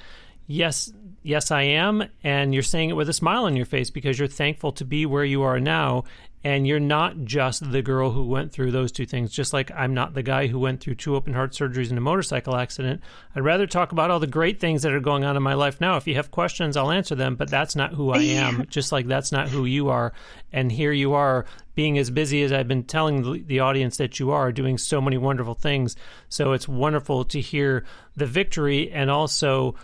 Yes, 0.47 0.91
yes, 1.23 1.51
I 1.51 1.61
am. 1.63 2.03
And 2.23 2.53
you're 2.53 2.63
saying 2.63 2.89
it 2.89 2.95
with 2.95 3.09
a 3.09 3.13
smile 3.13 3.45
on 3.45 3.55
your 3.55 3.65
face 3.65 3.89
because 3.89 4.19
you're 4.19 4.27
thankful 4.27 4.71
to 4.73 4.85
be 4.85 5.05
where 5.05 5.23
you 5.23 5.43
are 5.43 5.59
now 5.59 6.03
and 6.43 6.65
you're 6.65 6.79
not 6.79 7.23
just 7.23 7.71
the 7.71 7.83
girl 7.83 8.11
who 8.11 8.23
went 8.23 8.51
through 8.51 8.71
those 8.71 8.91
two 8.91 9.05
things. 9.05 9.31
Just 9.31 9.53
like 9.53 9.71
i'm 9.71 9.93
not 9.93 10.13
the 10.13 10.23
guy 10.23 10.47
who 10.47 10.59
went 10.59 10.81
through 10.81 10.95
two 10.95 11.15
open 11.15 11.33
heart 11.33 11.51
surgeries 11.51 11.89
and 11.89 11.97
a 11.97 12.01
motorcycle 12.01 12.55
accident. 12.55 13.01
I'd 13.35 13.43
rather 13.43 13.67
talk 13.67 13.91
about 13.91 14.09
all 14.09 14.19
the 14.19 14.27
great 14.27 14.59
things 14.59 14.81
that 14.81 14.93
are 14.93 14.99
going 14.99 15.23
on 15.23 15.37
in 15.37 15.43
my 15.43 15.53
life 15.53 15.79
now. 15.79 15.97
If 15.97 16.07
you 16.07 16.15
have 16.15 16.31
questions 16.31 16.75
i'll 16.75 16.91
answer 16.91 17.15
them 17.15 17.35
but 17.35 17.49
that's 17.49 17.75
not 17.75 17.93
who 17.93 18.11
i 18.11 18.19
am. 18.19 18.65
Just 18.69 18.91
like 18.91 19.07
that's 19.07 19.31
not 19.31 19.49
who 19.49 19.65
you 19.65 19.89
are. 19.89 20.13
And 20.51 20.71
here 20.71 20.91
you 20.91 21.13
are 21.13 21.45
being 21.75 21.97
as 21.97 22.09
busy 22.09 22.41
as 22.43 22.51
i've 22.51 22.67
been 22.67 22.83
telling 22.83 23.45
the 23.45 23.59
audience 23.59 23.97
that 23.97 24.19
you 24.19 24.31
are 24.31 24.51
doing 24.51 24.77
so 24.77 24.99
many 24.99 25.17
wonderful 25.17 25.55
things. 25.55 25.95
So 26.29 26.53
it's 26.53 26.67
wonderful 26.67 27.25
to 27.25 27.39
hear 27.39 27.85
the 28.15 28.25
victory 28.25 28.91
and 28.91 29.11
also 29.11 29.75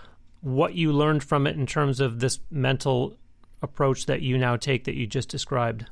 what 0.42 0.74
you 0.76 0.92
learned 0.92 1.24
from 1.24 1.46
it 1.46 1.56
in 1.56 1.66
terms 1.66 2.00
of 2.00 2.20
this 2.20 2.40
mental 2.50 3.18
approach 3.62 4.06
that 4.06 4.22
you 4.22 4.38
now 4.38 4.56
take 4.56 4.84
that 4.84 4.96
you 4.96 5.08
just 5.08 5.30
described 5.30 5.86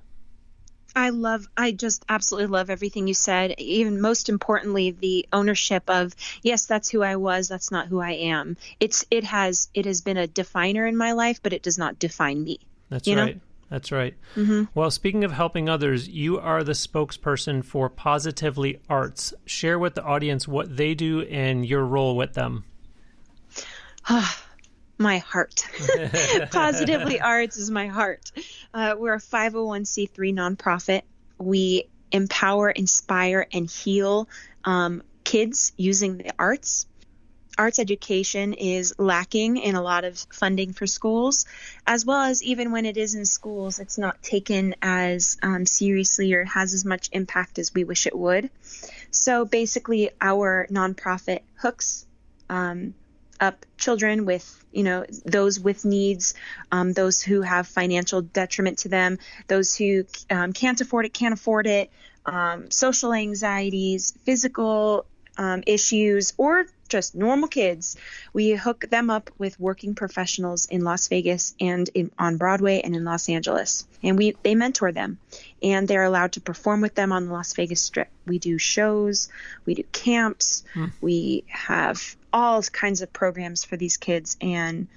I 0.96 1.10
love, 1.10 1.48
I 1.58 1.72
just 1.72 2.06
absolutely 2.08 2.48
love 2.48 2.70
everything 2.70 3.08
you 3.08 3.14
said. 3.14 3.56
Even 3.58 4.00
most 4.00 4.30
importantly, 4.30 4.92
the 4.92 5.28
ownership 5.34 5.90
of, 5.90 6.16
yes, 6.42 6.66
that's 6.66 6.90
who 6.90 7.04
I 7.04 7.18
was. 7.18 7.48
That's 7.48 7.72
not 7.72 7.88
who 7.88 8.00
I 8.00 8.12
am. 8.12 8.58
It's, 8.80 9.06
it 9.12 9.24
has, 9.26 9.70
it 9.74 9.86
has 9.86 10.02
been 10.02 10.18
a 10.18 10.28
definer 10.28 10.88
in 10.88 10.96
my 10.96 11.12
life, 11.12 11.42
but 11.44 11.54
it 11.54 11.64
does 11.64 11.78
not 11.78 12.00
define 12.00 12.44
me. 12.44 12.60
That's 12.90 13.08
right. 13.08 13.36
Know? 13.36 13.42
That's 13.70 13.92
right. 13.92 14.14
Mm-hmm. 14.36 14.64
Well, 14.74 14.92
speaking 14.92 15.24
of 15.24 15.32
helping 15.32 15.68
others, 15.68 16.08
you 16.08 16.40
are 16.40 16.64
the 16.64 16.74
spokesperson 16.74 17.66
for 17.66 17.90
Positively 17.90 18.80
Arts. 18.90 19.34
Share 19.46 19.80
with 19.80 19.96
the 19.96 20.04
audience 20.04 20.48
what 20.48 20.78
they 20.78 20.94
do 20.94 21.22
and 21.24 21.66
your 21.66 21.84
role 21.84 22.16
with 22.16 22.34
them. 22.34 22.64
my 24.98 25.18
heart. 25.20 25.66
Positively 26.52 27.20
Arts 27.20 27.58
is 27.58 27.70
my 27.70 27.88
heart. 27.88 28.32
Uh, 28.74 28.96
we're 28.98 29.16
a 29.16 29.20
501c3 29.20 30.34
nonprofit. 30.34 31.02
We 31.38 31.90
empower, 32.12 32.70
inspire, 32.70 33.48
and 33.52 33.70
heal 33.70 34.30
um, 34.64 35.04
kids 35.24 35.74
using 35.78 36.18
the 36.18 36.32
arts. 36.40 36.88
Arts 37.58 37.80
education 37.80 38.54
is 38.54 38.94
lacking 38.98 39.58
in 39.58 39.76
a 39.76 39.82
lot 39.82 40.04
of 40.04 40.18
funding 40.32 40.74
for 40.74 40.86
schools, 40.86 41.46
as 41.88 42.06
well 42.06 42.22
as 42.22 42.44
even 42.44 42.72
when 42.72 42.86
it 42.86 42.98
is 42.98 43.16
in 43.16 43.26
schools, 43.26 43.80
it's 43.80 43.98
not 43.98 44.22
taken 44.22 44.76
as 44.82 45.38
um, 45.42 45.66
seriously 45.66 46.34
or 46.34 46.44
has 46.44 46.74
as 46.74 46.84
much 46.84 47.10
impact 47.14 47.58
as 47.58 47.74
we 47.74 47.86
wish 47.86 48.08
it 48.08 48.18
would. 48.18 48.50
So 49.12 49.46
basically, 49.46 50.10
our 50.20 50.68
nonprofit 50.70 51.40
hooks 51.56 52.06
um, 52.50 52.94
up 53.40 53.66
children 53.78 54.26
with 54.26 54.64
you 54.72 54.84
know 54.84 55.06
those 55.26 55.60
with 55.60 55.86
needs 55.86 56.34
um, 56.72 56.94
those 56.94 57.22
who 57.22 57.42
have 57.42 57.68
financial 57.68 58.22
detriment 58.22 58.80
to 58.80 58.90
them 58.90 59.18
those 59.48 59.76
who 59.76 60.06
um, 60.30 60.54
can't 60.54 60.80
afford 60.82 61.06
it 61.06 61.14
can't 61.14 61.34
afford 61.34 61.68
it 61.68 61.92
um, 62.26 62.72
social 62.72 63.14
anxieties 63.14 64.14
physical 64.26 65.06
um, 65.38 65.64
issues 65.66 66.34
or 66.38 66.66
just 66.88 67.16
normal 67.16 67.48
kids. 67.48 67.98
We 68.32 68.52
hook 68.52 68.86
them 68.90 69.10
up 69.10 69.32
with 69.38 69.60
working 69.60 69.96
professionals 69.96 70.66
in 70.66 70.82
las 70.82 71.08
vegas 71.08 71.56
and 71.60 71.90
in, 71.94 72.12
on 72.18 72.38
broadway 72.38 72.82
and 72.84 72.96
in 72.96 73.04
los 73.04 73.28
angeles. 73.28 73.88
And 74.04 74.18
we 74.18 74.36
they 74.44 74.56
mentor 74.56 74.92
them 74.92 75.18
and 75.64 75.88
they're 75.88 76.04
allowed 76.04 76.34
to 76.34 76.42
perform 76.42 76.82
with 76.82 76.96
them 76.96 77.12
on 77.12 77.26
the 77.26 77.34
las 77.34 77.54
vegas 77.54 77.82
strip. 77.82 78.10
We 78.26 78.40
do 78.40 78.58
shows 78.58 79.30
we 79.66 79.74
do 79.74 79.84
camps 79.92 80.64
hmm. 80.74 80.86
we 81.02 81.44
have 81.48 82.16
all 82.36 82.62
kinds 82.64 83.02
of 83.02 83.14
programs 83.14 83.64
for 83.64 83.78
these 83.78 83.96
kids, 83.96 84.36
and 84.42 84.88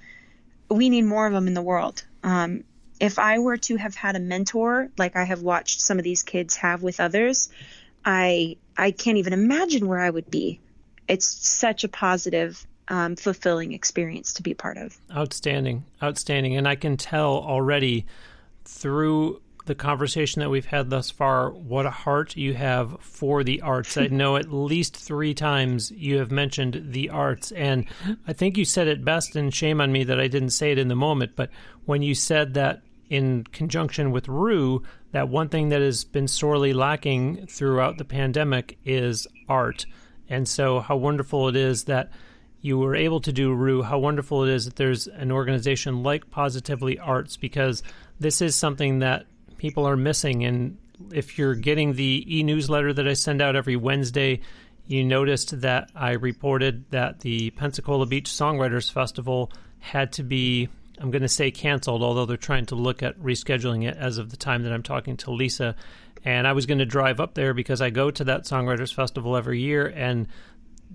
we 0.69 0.89
need 0.89 1.03
more 1.03 1.25
of 1.25 1.31
them 1.31 1.47
in 1.47 1.53
the 1.53 1.61
world. 1.61 2.03
Um, 2.21 2.65
if 2.99 3.17
I 3.17 3.39
were 3.39 3.55
to 3.55 3.77
have 3.77 3.95
had 3.95 4.17
a 4.17 4.19
mentor 4.19 4.89
like 4.97 5.15
I 5.15 5.23
have 5.23 5.41
watched 5.41 5.79
some 5.79 5.97
of 5.97 6.03
these 6.03 6.21
kids 6.21 6.57
have 6.57 6.83
with 6.83 6.99
others, 6.99 7.47
I 8.03 8.57
I 8.77 8.91
can't 8.91 9.17
even 9.17 9.31
imagine 9.31 9.87
where 9.87 9.99
I 9.99 10.09
would 10.09 10.29
be. 10.29 10.59
It's 11.07 11.27
such 11.27 11.85
a 11.85 11.87
positive, 11.87 12.67
um, 12.89 13.15
fulfilling 13.15 13.71
experience 13.71 14.33
to 14.33 14.43
be 14.43 14.53
part 14.53 14.77
of. 14.77 14.97
Outstanding, 15.09 15.85
outstanding, 16.03 16.57
and 16.57 16.67
I 16.67 16.75
can 16.75 16.97
tell 16.97 17.37
already 17.37 18.05
through 18.65 19.41
the 19.65 19.75
conversation 19.75 20.39
that 20.39 20.49
we've 20.49 20.65
had 20.65 20.89
thus 20.89 21.11
far 21.11 21.51
what 21.51 21.85
a 21.85 21.91
heart 21.91 22.35
you 22.35 22.53
have 22.53 22.97
for 23.01 23.43
the 23.43 23.61
arts. 23.61 23.97
I 23.97 24.07
know 24.11 24.35
at 24.35 24.51
least 24.51 24.95
three 24.95 25.33
times 25.33 25.91
you 25.91 26.17
have 26.17 26.31
mentioned 26.31 26.81
the 26.91 27.09
arts, 27.09 27.51
and 27.51 27.85
I 28.27 28.33
think 28.33 28.57
you 28.57 28.65
said 28.65 28.87
it 28.87 29.05
best, 29.05 29.35
and 29.35 29.53
shame 29.53 29.81
on 29.81 29.91
me 29.91 30.03
that 30.05 30.19
I 30.19 30.27
didn't 30.27 30.51
say 30.51 30.71
it 30.71 30.77
in 30.77 30.87
the 30.87 30.95
moment, 30.95 31.33
but 31.35 31.49
when 31.85 32.01
you 32.01 32.15
said 32.15 32.53
that 32.55 32.81
in 33.09 33.43
conjunction 33.45 34.11
with 34.11 34.27
Roux, 34.27 34.83
that 35.11 35.29
one 35.29 35.49
thing 35.49 35.69
that 35.69 35.81
has 35.81 36.03
been 36.03 36.27
sorely 36.27 36.73
lacking 36.73 37.47
throughout 37.47 37.97
the 37.97 38.05
pandemic 38.05 38.77
is 38.85 39.27
art. 39.47 39.85
And 40.29 40.47
so, 40.47 40.79
how 40.79 40.95
wonderful 40.95 41.47
it 41.47 41.55
is 41.55 41.85
that 41.85 42.11
you 42.61 42.77
were 42.77 42.95
able 42.95 43.21
to 43.21 43.31
do 43.31 43.53
Roux. 43.53 43.81
How 43.81 43.97
wonderful 43.99 44.43
it 44.43 44.49
is 44.51 44.65
that 44.65 44.75
there's 44.75 45.07
an 45.07 45.31
organization 45.31 46.03
like 46.03 46.29
Positively 46.29 46.99
Arts 46.99 47.37
because 47.37 47.83
this 48.19 48.41
is 48.41 48.55
something 48.55 48.99
that 48.99 49.25
people 49.59 49.87
are 49.87 49.95
missing. 49.95 50.43
And 50.43 50.77
if 51.13 51.37
you're 51.37 51.53
getting 51.53 51.93
the 51.93 52.25
e 52.27 52.41
newsletter 52.41 52.91
that 52.93 53.07
I 53.07 53.13
send 53.13 53.41
out 53.41 53.55
every 53.55 53.75
Wednesday, 53.75 54.41
you 54.87 55.03
noticed 55.03 55.61
that 55.61 55.91
I 55.93 56.13
reported 56.13 56.89
that 56.89 57.19
the 57.19 57.51
Pensacola 57.51 58.07
Beach 58.07 58.27
Songwriters 58.27 58.91
Festival 58.91 59.51
had 59.77 60.11
to 60.13 60.23
be, 60.23 60.67
I'm 60.99 61.11
going 61.11 61.21
to 61.21 61.29
say 61.29 61.51
canceled, 61.51 62.01
although 62.01 62.25
they're 62.25 62.37
trying 62.37 62.65
to 62.67 62.75
look 62.75 63.03
at 63.03 63.19
rescheduling 63.19 63.87
it 63.87 63.95
as 63.97 64.17
of 64.17 64.31
the 64.31 64.37
time 64.37 64.63
that 64.63 64.73
I'm 64.73 64.81
talking 64.81 65.15
to 65.17 65.31
Lisa. 65.31 65.75
And 66.25 66.47
I 66.47 66.53
was 66.53 66.65
going 66.65 66.79
to 66.79 66.85
drive 66.85 67.19
up 67.19 67.35
there 67.35 67.53
because 67.53 67.81
I 67.81 67.91
go 67.91 68.09
to 68.09 68.23
that 68.25 68.43
Songwriters 68.45 68.93
Festival 68.93 69.37
every 69.37 69.61
year. 69.61 69.85
And 69.85 70.27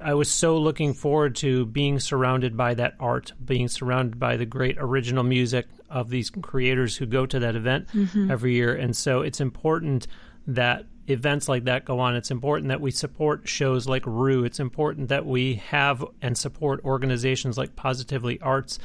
I 0.01 0.15
was 0.15 0.31
so 0.31 0.59
looking 0.59 0.93
forward 0.93 1.37
to 1.37 1.67
being 1.67 2.01
surrounded 2.01 2.57
by 2.57 2.75
that 2.75 2.95
art, 2.99 3.33
being 3.45 3.69
surrounded 3.69 4.19
by 4.19 4.37
the 4.37 4.47
great 4.47 4.77
original 4.79 5.23
music 5.23 5.67
of 5.89 6.11
these 6.11 6.31
creators 6.31 6.97
who 6.97 7.07
go 7.07 7.27
to 7.27 7.39
that 7.41 7.55
event 7.55 7.89
mm-hmm. 7.89 8.31
every 8.31 8.55
year. 8.55 8.75
And 8.75 8.97
so 8.97 9.23
it's 9.23 9.41
important 9.41 10.07
that 10.47 10.87
events 11.07 11.49
like 11.49 11.65
that 11.65 11.85
go 11.85 12.01
on. 12.01 12.17
It's 12.17 12.31
important 12.31 12.69
that 12.69 12.81
we 12.81 12.91
support 12.91 13.49
shows 13.49 13.87
like 13.87 14.05
Roux. 14.05 14.45
It's 14.45 14.61
important 14.61 15.09
that 15.09 15.27
we 15.27 15.55
have 15.67 16.05
and 16.21 16.37
support 16.37 16.85
organizations 16.85 17.57
like 17.57 17.77
Positively 17.77 18.41
Arts. 18.41 18.79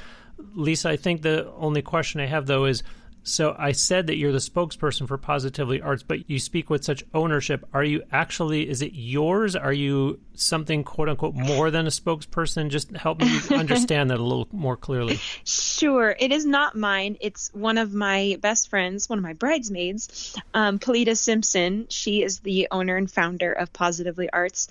Lisa, 0.53 0.89
I 0.89 0.97
think 0.97 1.21
the 1.21 1.51
only 1.53 1.81
question 1.81 2.21
I 2.21 2.27
have 2.27 2.45
though 2.45 2.65
is 2.65 2.83
so 3.29 3.55
I 3.57 3.71
said 3.71 4.07
that 4.07 4.17
you're 4.17 4.31
the 4.31 4.39
spokesperson 4.39 5.07
for 5.07 5.17
Positively 5.17 5.81
Arts, 5.81 6.03
but 6.03 6.29
you 6.29 6.39
speak 6.39 6.69
with 6.69 6.83
such 6.83 7.03
ownership. 7.13 7.65
Are 7.73 7.83
you 7.83 8.03
actually, 8.11 8.67
is 8.67 8.81
it 8.81 8.93
yours? 8.93 9.55
Are 9.55 9.73
you 9.73 10.19
something 10.33 10.83
quote 10.83 11.09
unquote 11.09 11.35
more 11.35 11.71
than 11.71 11.85
a 11.85 11.89
spokesperson? 11.89 12.69
Just 12.69 12.91
help 12.95 13.21
me 13.21 13.39
understand 13.51 14.09
that 14.09 14.19
a 14.19 14.23
little 14.23 14.47
more 14.51 14.75
clearly. 14.75 15.19
Sure. 15.43 16.15
It 16.19 16.31
is 16.31 16.45
not 16.45 16.75
mine. 16.75 17.17
It's 17.21 17.49
one 17.53 17.77
of 17.77 17.93
my 17.93 18.37
best 18.41 18.69
friends, 18.69 19.07
one 19.07 19.19
of 19.19 19.23
my 19.23 19.33
bridesmaids, 19.33 20.35
um, 20.53 20.79
Polita 20.79 21.15
Simpson. 21.15 21.87
She 21.89 22.23
is 22.23 22.39
the 22.39 22.67
owner 22.71 22.95
and 22.97 23.09
founder 23.09 23.51
of 23.53 23.71
Positively 23.71 24.29
Arts. 24.31 24.67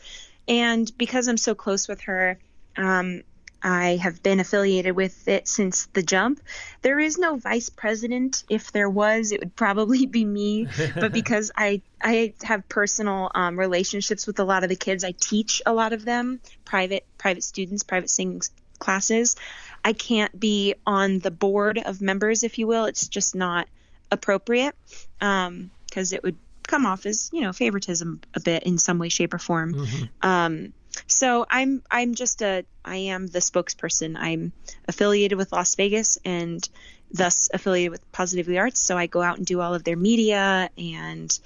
And 0.48 0.90
because 0.98 1.28
I'm 1.28 1.36
so 1.36 1.54
close 1.54 1.86
with 1.86 2.00
her, 2.02 2.38
um, 2.76 3.22
I 3.62 3.96
have 3.96 4.22
been 4.22 4.40
affiliated 4.40 4.94
with 4.94 5.26
it 5.26 5.48
since 5.48 5.86
the 5.86 6.02
jump. 6.02 6.40
There 6.82 6.98
is 6.98 7.18
no 7.18 7.36
vice 7.36 7.70
president. 7.70 8.44
If 8.48 8.72
there 8.72 8.88
was, 8.88 9.32
it 9.32 9.40
would 9.40 9.56
probably 9.56 10.06
be 10.06 10.24
me. 10.24 10.68
but 10.94 11.12
because 11.12 11.50
I 11.56 11.82
I 12.00 12.34
have 12.42 12.68
personal 12.68 13.30
um, 13.34 13.58
relationships 13.58 14.26
with 14.26 14.38
a 14.38 14.44
lot 14.44 14.62
of 14.62 14.68
the 14.68 14.76
kids, 14.76 15.04
I 15.04 15.12
teach 15.12 15.60
a 15.66 15.72
lot 15.72 15.92
of 15.92 16.04
them 16.04 16.40
private 16.64 17.04
private 17.18 17.42
students, 17.42 17.82
private 17.82 18.10
singing 18.10 18.42
classes. 18.78 19.36
I 19.84 19.92
can't 19.92 20.38
be 20.38 20.74
on 20.86 21.18
the 21.18 21.30
board 21.30 21.78
of 21.78 22.00
members, 22.00 22.42
if 22.42 22.58
you 22.58 22.66
will. 22.66 22.84
It's 22.84 23.08
just 23.08 23.34
not 23.34 23.68
appropriate 24.10 24.74
because 25.18 25.48
um, 25.48 25.70
it 25.94 26.22
would 26.22 26.36
come 26.68 26.86
off 26.86 27.06
as 27.06 27.30
you 27.32 27.40
know 27.40 27.52
favoritism 27.52 28.20
a 28.34 28.40
bit 28.40 28.62
in 28.62 28.78
some 28.78 28.98
way, 28.98 29.08
shape, 29.08 29.34
or 29.34 29.38
form. 29.38 29.74
Mm-hmm. 29.74 30.04
Um, 30.22 30.72
so 31.06 31.46
I'm 31.48 31.82
I'm 31.90 32.14
just 32.14 32.42
a 32.42 32.64
I 32.84 32.96
am 32.96 33.26
the 33.26 33.40
spokesperson. 33.40 34.16
I'm 34.18 34.52
affiliated 34.86 35.38
with 35.38 35.52
Las 35.52 35.74
Vegas 35.74 36.18
and 36.24 36.66
thus 37.10 37.48
affiliated 37.52 37.92
with 37.92 38.12
Positively 38.12 38.58
Arts. 38.58 38.80
So 38.80 38.96
I 38.96 39.06
go 39.06 39.22
out 39.22 39.38
and 39.38 39.46
do 39.46 39.60
all 39.60 39.74
of 39.74 39.84
their 39.84 39.96
media 39.96 40.70
and 40.76 41.38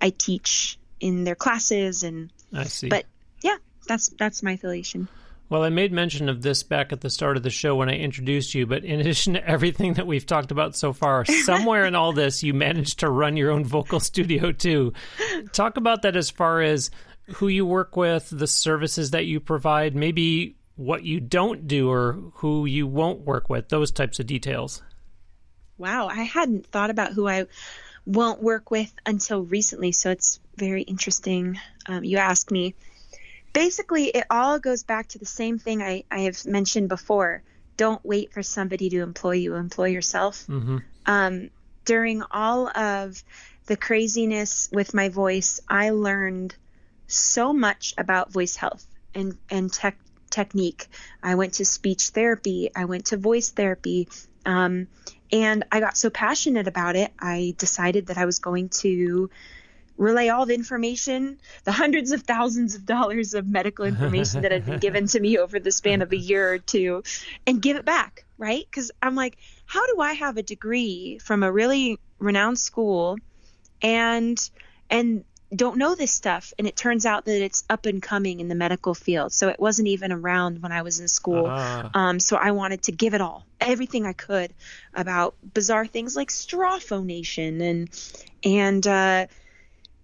I 0.00 0.10
teach 0.10 0.78
in 1.00 1.24
their 1.24 1.34
classes 1.34 2.02
and 2.02 2.30
I 2.52 2.64
see. 2.64 2.88
But 2.88 3.06
yeah, 3.42 3.56
that's 3.86 4.08
that's 4.18 4.42
my 4.42 4.52
affiliation. 4.52 5.08
Well, 5.50 5.62
I 5.62 5.68
made 5.68 5.92
mention 5.92 6.28
of 6.30 6.40
this 6.40 6.62
back 6.62 6.90
at 6.92 7.02
the 7.02 7.10
start 7.10 7.36
of 7.36 7.42
the 7.42 7.50
show 7.50 7.76
when 7.76 7.90
I 7.90 7.96
introduced 7.96 8.54
you, 8.54 8.66
but 8.66 8.84
in 8.84 9.00
addition 9.00 9.34
to 9.34 9.46
everything 9.46 9.94
that 9.94 10.06
we've 10.06 10.26
talked 10.26 10.50
about 10.50 10.74
so 10.74 10.92
far, 10.92 11.24
somewhere 11.24 11.84
in 11.84 11.94
all 11.94 12.12
this, 12.12 12.42
you 12.42 12.54
managed 12.54 13.00
to 13.00 13.10
run 13.10 13.36
your 13.36 13.50
own 13.50 13.64
vocal 13.64 14.00
studio 14.00 14.52
too. 14.52 14.92
Talk 15.52 15.76
about 15.76 16.02
that 16.02 16.16
as 16.16 16.30
far 16.30 16.62
as 16.62 16.90
who 17.34 17.48
you 17.48 17.64
work 17.66 17.96
with, 17.96 18.28
the 18.30 18.46
services 18.46 19.10
that 19.12 19.26
you 19.26 19.40
provide, 19.40 19.94
maybe 19.94 20.56
what 20.76 21.04
you 21.04 21.20
don't 21.20 21.66
do 21.66 21.90
or 21.90 22.14
who 22.34 22.66
you 22.66 22.86
won't 22.86 23.20
work 23.20 23.48
with, 23.48 23.68
those 23.68 23.90
types 23.90 24.18
of 24.18 24.26
details. 24.26 24.82
Wow, 25.78 26.08
I 26.08 26.22
hadn't 26.22 26.66
thought 26.66 26.90
about 26.90 27.12
who 27.12 27.28
I 27.28 27.46
won't 28.06 28.42
work 28.42 28.70
with 28.70 28.92
until 29.06 29.42
recently, 29.42 29.92
so 29.92 30.10
it's 30.10 30.40
very 30.56 30.82
interesting. 30.82 31.58
Um, 31.86 32.04
you 32.04 32.18
ask 32.18 32.50
me 32.50 32.74
basically, 33.54 34.06
it 34.06 34.26
all 34.30 34.58
goes 34.58 34.82
back 34.82 35.08
to 35.08 35.18
the 35.18 35.24
same 35.24 35.58
thing 35.58 35.80
I, 35.80 36.04
I 36.10 36.20
have 36.20 36.44
mentioned 36.44 36.90
before. 36.90 37.42
Don't 37.78 38.04
wait 38.04 38.32
for 38.32 38.42
somebody 38.42 38.90
to 38.90 39.00
employ 39.00 39.36
you, 39.36 39.54
employ 39.54 39.88
yourself. 39.88 40.46
Mm-hmm. 40.46 40.78
Um, 41.06 41.50
during 41.86 42.22
all 42.30 42.68
of 42.76 43.22
the 43.66 43.76
craziness 43.76 44.68
with 44.72 44.92
my 44.92 45.08
voice, 45.08 45.60
I 45.68 45.90
learned 45.90 46.54
so 47.06 47.52
much 47.52 47.94
about 47.98 48.32
voice 48.32 48.56
health 48.56 48.86
and, 49.14 49.36
and 49.50 49.72
tech, 49.72 49.98
technique. 50.30 50.86
I 51.22 51.34
went 51.34 51.54
to 51.54 51.64
speech 51.64 52.08
therapy, 52.08 52.70
I 52.74 52.84
went 52.86 53.06
to 53.06 53.16
voice 53.16 53.50
therapy. 53.50 54.08
Um, 54.46 54.88
and 55.32 55.64
I 55.72 55.80
got 55.80 55.96
so 55.96 56.10
passionate 56.10 56.68
about 56.68 56.96
it, 56.96 57.12
I 57.18 57.54
decided 57.58 58.06
that 58.06 58.18
I 58.18 58.26
was 58.26 58.38
going 58.38 58.68
to 58.80 59.30
relay 59.96 60.28
all 60.28 60.44
the 60.44 60.54
information, 60.54 61.38
the 61.64 61.72
hundreds 61.72 62.12
of 62.12 62.22
thousands 62.22 62.74
of 62.74 62.84
dollars 62.84 63.34
of 63.34 63.46
medical 63.46 63.84
information 63.84 64.42
that 64.42 64.52
had 64.52 64.66
been 64.66 64.78
given 64.80 65.06
to 65.06 65.20
me 65.20 65.38
over 65.38 65.60
the 65.60 65.70
span 65.70 66.02
of 66.02 66.12
a 66.12 66.16
year 66.16 66.52
or 66.52 66.58
two, 66.58 67.02
and 67.46 67.62
give 67.62 67.76
it 67.76 67.84
back, 67.84 68.24
right? 68.38 68.64
Because 68.68 68.90
I'm 69.00 69.14
like, 69.14 69.38
how 69.66 69.86
do 69.86 70.00
I 70.00 70.14
have 70.14 70.36
a 70.36 70.42
degree 70.42 71.18
from 71.18 71.42
a 71.42 71.50
really 71.50 71.98
renowned 72.18 72.58
school 72.58 73.18
and 73.82 74.38
and 74.90 75.24
don't 75.56 75.76
know 75.76 75.94
this 75.94 76.12
stuff 76.12 76.52
and 76.58 76.66
it 76.66 76.76
turns 76.76 77.06
out 77.06 77.24
that 77.24 77.42
it's 77.42 77.64
up 77.68 77.86
and 77.86 78.02
coming 78.02 78.40
in 78.40 78.48
the 78.48 78.54
medical 78.54 78.94
field 78.94 79.32
so 79.32 79.48
it 79.48 79.58
wasn't 79.58 79.88
even 79.88 80.12
around 80.12 80.62
when 80.62 80.72
i 80.72 80.82
was 80.82 81.00
in 81.00 81.08
school 81.08 81.46
uh. 81.46 81.88
um, 81.94 82.20
so 82.20 82.36
i 82.36 82.50
wanted 82.50 82.82
to 82.82 82.92
give 82.92 83.14
it 83.14 83.20
all 83.20 83.44
everything 83.60 84.06
i 84.06 84.12
could 84.12 84.52
about 84.94 85.34
bizarre 85.54 85.86
things 85.86 86.16
like 86.16 86.30
straw 86.30 86.78
phonation 86.78 87.60
and 87.60 87.88
and 88.44 88.86
uh, 88.86 89.26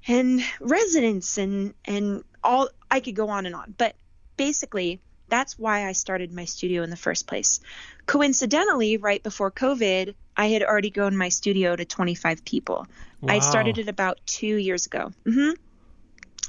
and 0.06 0.42
resonance 0.60 1.38
and 1.38 1.74
and 1.84 2.24
all 2.42 2.68
I 2.90 3.00
could 3.00 3.14
go 3.14 3.28
on 3.28 3.46
and 3.46 3.54
on. 3.54 3.74
But 3.76 3.94
basically, 4.36 5.00
that's 5.28 5.58
why 5.58 5.86
I 5.86 5.92
started 5.92 6.32
my 6.32 6.44
studio 6.44 6.82
in 6.82 6.90
the 6.90 6.96
first 6.96 7.26
place. 7.26 7.60
Coincidentally, 8.06 8.96
right 8.96 9.22
before 9.22 9.50
COVID, 9.50 10.14
I 10.40 10.46
had 10.46 10.62
already 10.62 10.88
grown 10.88 11.18
my 11.18 11.28
studio 11.28 11.76
to 11.76 11.84
25 11.84 12.46
people. 12.46 12.86
Wow. 13.20 13.34
I 13.34 13.40
started 13.40 13.76
it 13.76 13.88
about 13.88 14.20
two 14.24 14.56
years 14.56 14.86
ago. 14.86 15.12
Mm-hmm. 15.26 15.50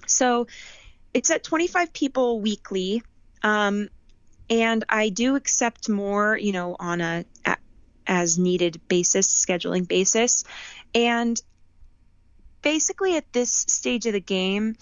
So 0.08 0.48
it's 1.14 1.30
at 1.30 1.44
25 1.44 1.92
people 1.92 2.40
weekly. 2.40 3.04
Um, 3.44 3.90
and 4.50 4.86
I 4.88 5.10
do 5.10 5.36
accept 5.36 5.90
more, 5.90 6.38
you 6.38 6.54
know, 6.54 6.78
on 6.80 7.02
a, 7.02 7.26
a 7.46 7.58
as 8.08 8.40
needed 8.40 8.80
basis, 8.88 9.28
scheduling 9.28 9.86
basis. 9.86 10.46
And 10.96 11.42
basically 12.62 13.18
at 13.18 13.34
this 13.34 13.52
stage 13.52 14.06
of 14.06 14.14
the 14.14 14.22
game, 14.22 14.78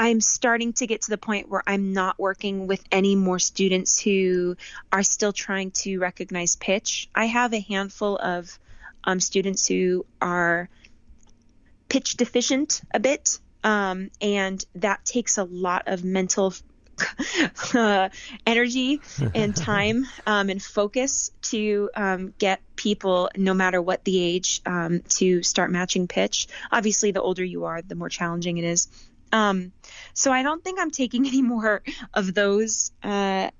I'm 0.00 0.22
starting 0.22 0.72
to 0.72 0.86
get 0.86 1.02
to 1.02 1.10
the 1.10 1.18
point 1.18 1.50
where 1.50 1.62
I'm 1.66 1.92
not 1.92 2.18
working 2.18 2.66
with 2.66 2.82
any 2.90 3.16
more 3.16 3.38
students 3.38 4.00
who 4.00 4.56
are 4.90 5.02
still 5.02 5.34
trying 5.34 5.72
to 5.72 5.98
recognize 5.98 6.56
pitch. 6.56 7.10
I 7.14 7.26
have 7.26 7.52
a 7.52 7.60
handful 7.60 8.16
of 8.16 8.58
um, 9.04 9.20
students 9.20 9.66
who 9.66 10.06
are 10.18 10.70
pitch 11.90 12.16
deficient 12.16 12.80
a 12.94 12.98
bit, 12.98 13.40
um, 13.62 14.10
and 14.22 14.64
that 14.76 15.04
takes 15.04 15.36
a 15.36 15.44
lot 15.44 15.82
of 15.86 16.02
mental 16.02 16.54
uh, 17.74 18.08
energy 18.46 19.02
and 19.34 19.54
time 19.68 20.06
um, 20.26 20.48
and 20.48 20.62
focus 20.62 21.30
to 21.42 21.90
um, 21.94 22.32
get 22.38 22.62
people, 22.74 23.28
no 23.36 23.52
matter 23.52 23.82
what 23.82 24.02
the 24.04 24.18
age, 24.18 24.62
um, 24.64 25.02
to 25.10 25.42
start 25.42 25.70
matching 25.70 26.08
pitch. 26.08 26.48
Obviously, 26.72 27.10
the 27.10 27.20
older 27.20 27.44
you 27.44 27.66
are, 27.66 27.82
the 27.82 27.94
more 27.94 28.08
challenging 28.08 28.56
it 28.56 28.64
is. 28.64 28.88
Um, 29.32 29.72
so 30.14 30.32
I 30.32 30.42
don't 30.42 30.62
think 30.62 30.80
I'm 30.80 30.90
taking 30.90 31.26
any 31.26 31.42
more 31.42 31.82
of 32.14 32.34
those 32.34 32.92
uh, 33.02 33.50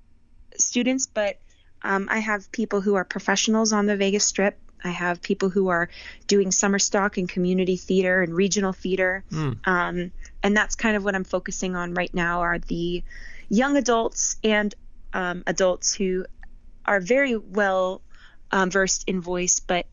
students, 0.57 1.07
but 1.07 1.39
um, 1.83 2.07
I 2.09 2.19
have 2.19 2.51
people 2.51 2.81
who 2.81 2.95
are 2.95 3.05
professionals 3.05 3.73
on 3.73 3.85
the 3.85 3.97
Vegas 3.97 4.25
Strip. 4.25 4.57
I 4.83 4.89
have 4.89 5.21
people 5.21 5.49
who 5.49 5.69
are 5.69 5.89
doing 6.27 6.51
summer 6.51 6.79
stock 6.79 7.17
and 7.17 7.29
community 7.29 7.77
theater 7.77 8.23
and 8.23 8.33
regional 8.33 8.73
theater. 8.73 9.23
Mm. 9.31 9.67
Um, 9.67 10.11
and 10.41 10.57
that's 10.57 10.75
kind 10.75 10.95
of 10.95 11.03
what 11.03 11.15
I'm 11.15 11.23
focusing 11.23 11.75
on 11.75 11.93
right 11.93 12.13
now 12.13 12.41
are 12.41 12.57
the 12.59 13.03
young 13.49 13.77
adults 13.77 14.37
and 14.43 14.73
um, 15.13 15.43
adults 15.45 15.93
who 15.93 16.25
are 16.85 16.99
very 16.99 17.35
well 17.35 18.01
um, 18.51 18.69
versed 18.71 19.03
in 19.07 19.21
voice, 19.21 19.59
but 19.59 19.85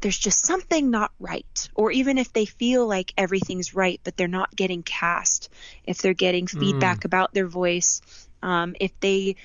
there's 0.00 0.18
just 0.18 0.44
something 0.44 0.90
not 0.90 1.12
right. 1.18 1.68
Or 1.74 1.90
even 1.90 2.18
if 2.18 2.32
they 2.32 2.46
feel 2.46 2.86
like 2.86 3.12
everything's 3.16 3.74
right, 3.74 4.00
but 4.04 4.16
they're 4.16 4.28
not 4.28 4.54
getting 4.54 4.82
cast, 4.82 5.50
if 5.84 5.98
they're 5.98 6.14
getting 6.14 6.46
feedback 6.46 7.00
mm. 7.00 7.04
about 7.04 7.34
their 7.34 7.46
voice, 7.46 8.00
um, 8.42 8.74
if 8.80 8.98
they 9.00 9.36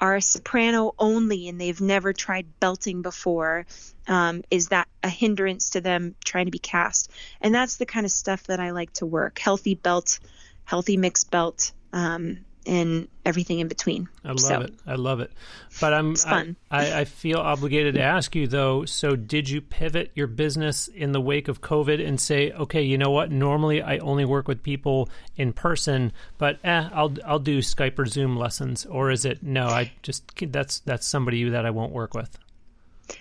are 0.00 0.16
a 0.16 0.22
soprano 0.22 0.94
only 0.98 1.48
and 1.48 1.60
they've 1.60 1.80
never 1.80 2.12
tried 2.12 2.58
belting 2.58 3.02
before, 3.02 3.66
um, 4.08 4.42
is 4.50 4.68
that 4.68 4.88
a 5.02 5.08
hindrance 5.08 5.70
to 5.70 5.80
them 5.80 6.16
trying 6.24 6.46
to 6.46 6.50
be 6.50 6.58
cast? 6.58 7.10
And 7.40 7.54
that's 7.54 7.76
the 7.76 7.86
kind 7.86 8.04
of 8.04 8.10
stuff 8.10 8.42
that 8.44 8.58
I 8.58 8.72
like 8.72 8.92
to 8.94 9.06
work 9.06 9.38
healthy 9.38 9.76
belt, 9.76 10.18
healthy 10.64 10.96
mixed 10.96 11.30
belt. 11.30 11.72
Um, 11.92 12.44
and 12.66 13.08
everything 13.24 13.60
in 13.60 13.68
between. 13.68 14.08
I 14.24 14.28
love 14.28 14.40
so, 14.40 14.60
it. 14.60 14.74
I 14.86 14.94
love 14.94 15.20
it. 15.20 15.32
But 15.80 15.94
I'm 15.94 16.14
I, 16.26 16.54
I, 16.70 17.00
I, 17.00 17.04
feel 17.04 17.38
obligated 17.38 17.94
to 17.94 18.02
ask 18.02 18.34
you 18.34 18.46
though. 18.46 18.84
So 18.84 19.16
did 19.16 19.48
you 19.48 19.60
pivot 19.60 20.10
your 20.14 20.26
business 20.26 20.88
in 20.88 21.12
the 21.12 21.20
wake 21.20 21.48
of 21.48 21.60
COVID 21.60 22.06
and 22.06 22.20
say, 22.20 22.52
okay, 22.52 22.82
you 22.82 22.98
know 22.98 23.10
what? 23.10 23.30
Normally 23.30 23.82
I 23.82 23.98
only 23.98 24.24
work 24.24 24.48
with 24.48 24.62
people 24.62 25.08
in 25.36 25.52
person, 25.52 26.12
but 26.38 26.58
eh, 26.64 26.88
I'll 26.92 27.14
I'll 27.24 27.38
do 27.38 27.58
Skype 27.58 27.98
or 27.98 28.06
Zoom 28.06 28.36
lessons, 28.36 28.86
or 28.86 29.10
is 29.10 29.24
it 29.24 29.42
no? 29.42 29.66
I 29.66 29.92
just 30.02 30.24
that's 30.52 30.80
that's 30.80 31.06
somebody 31.06 31.48
that 31.48 31.66
I 31.66 31.70
won't 31.70 31.92
work 31.92 32.14
with. 32.14 32.38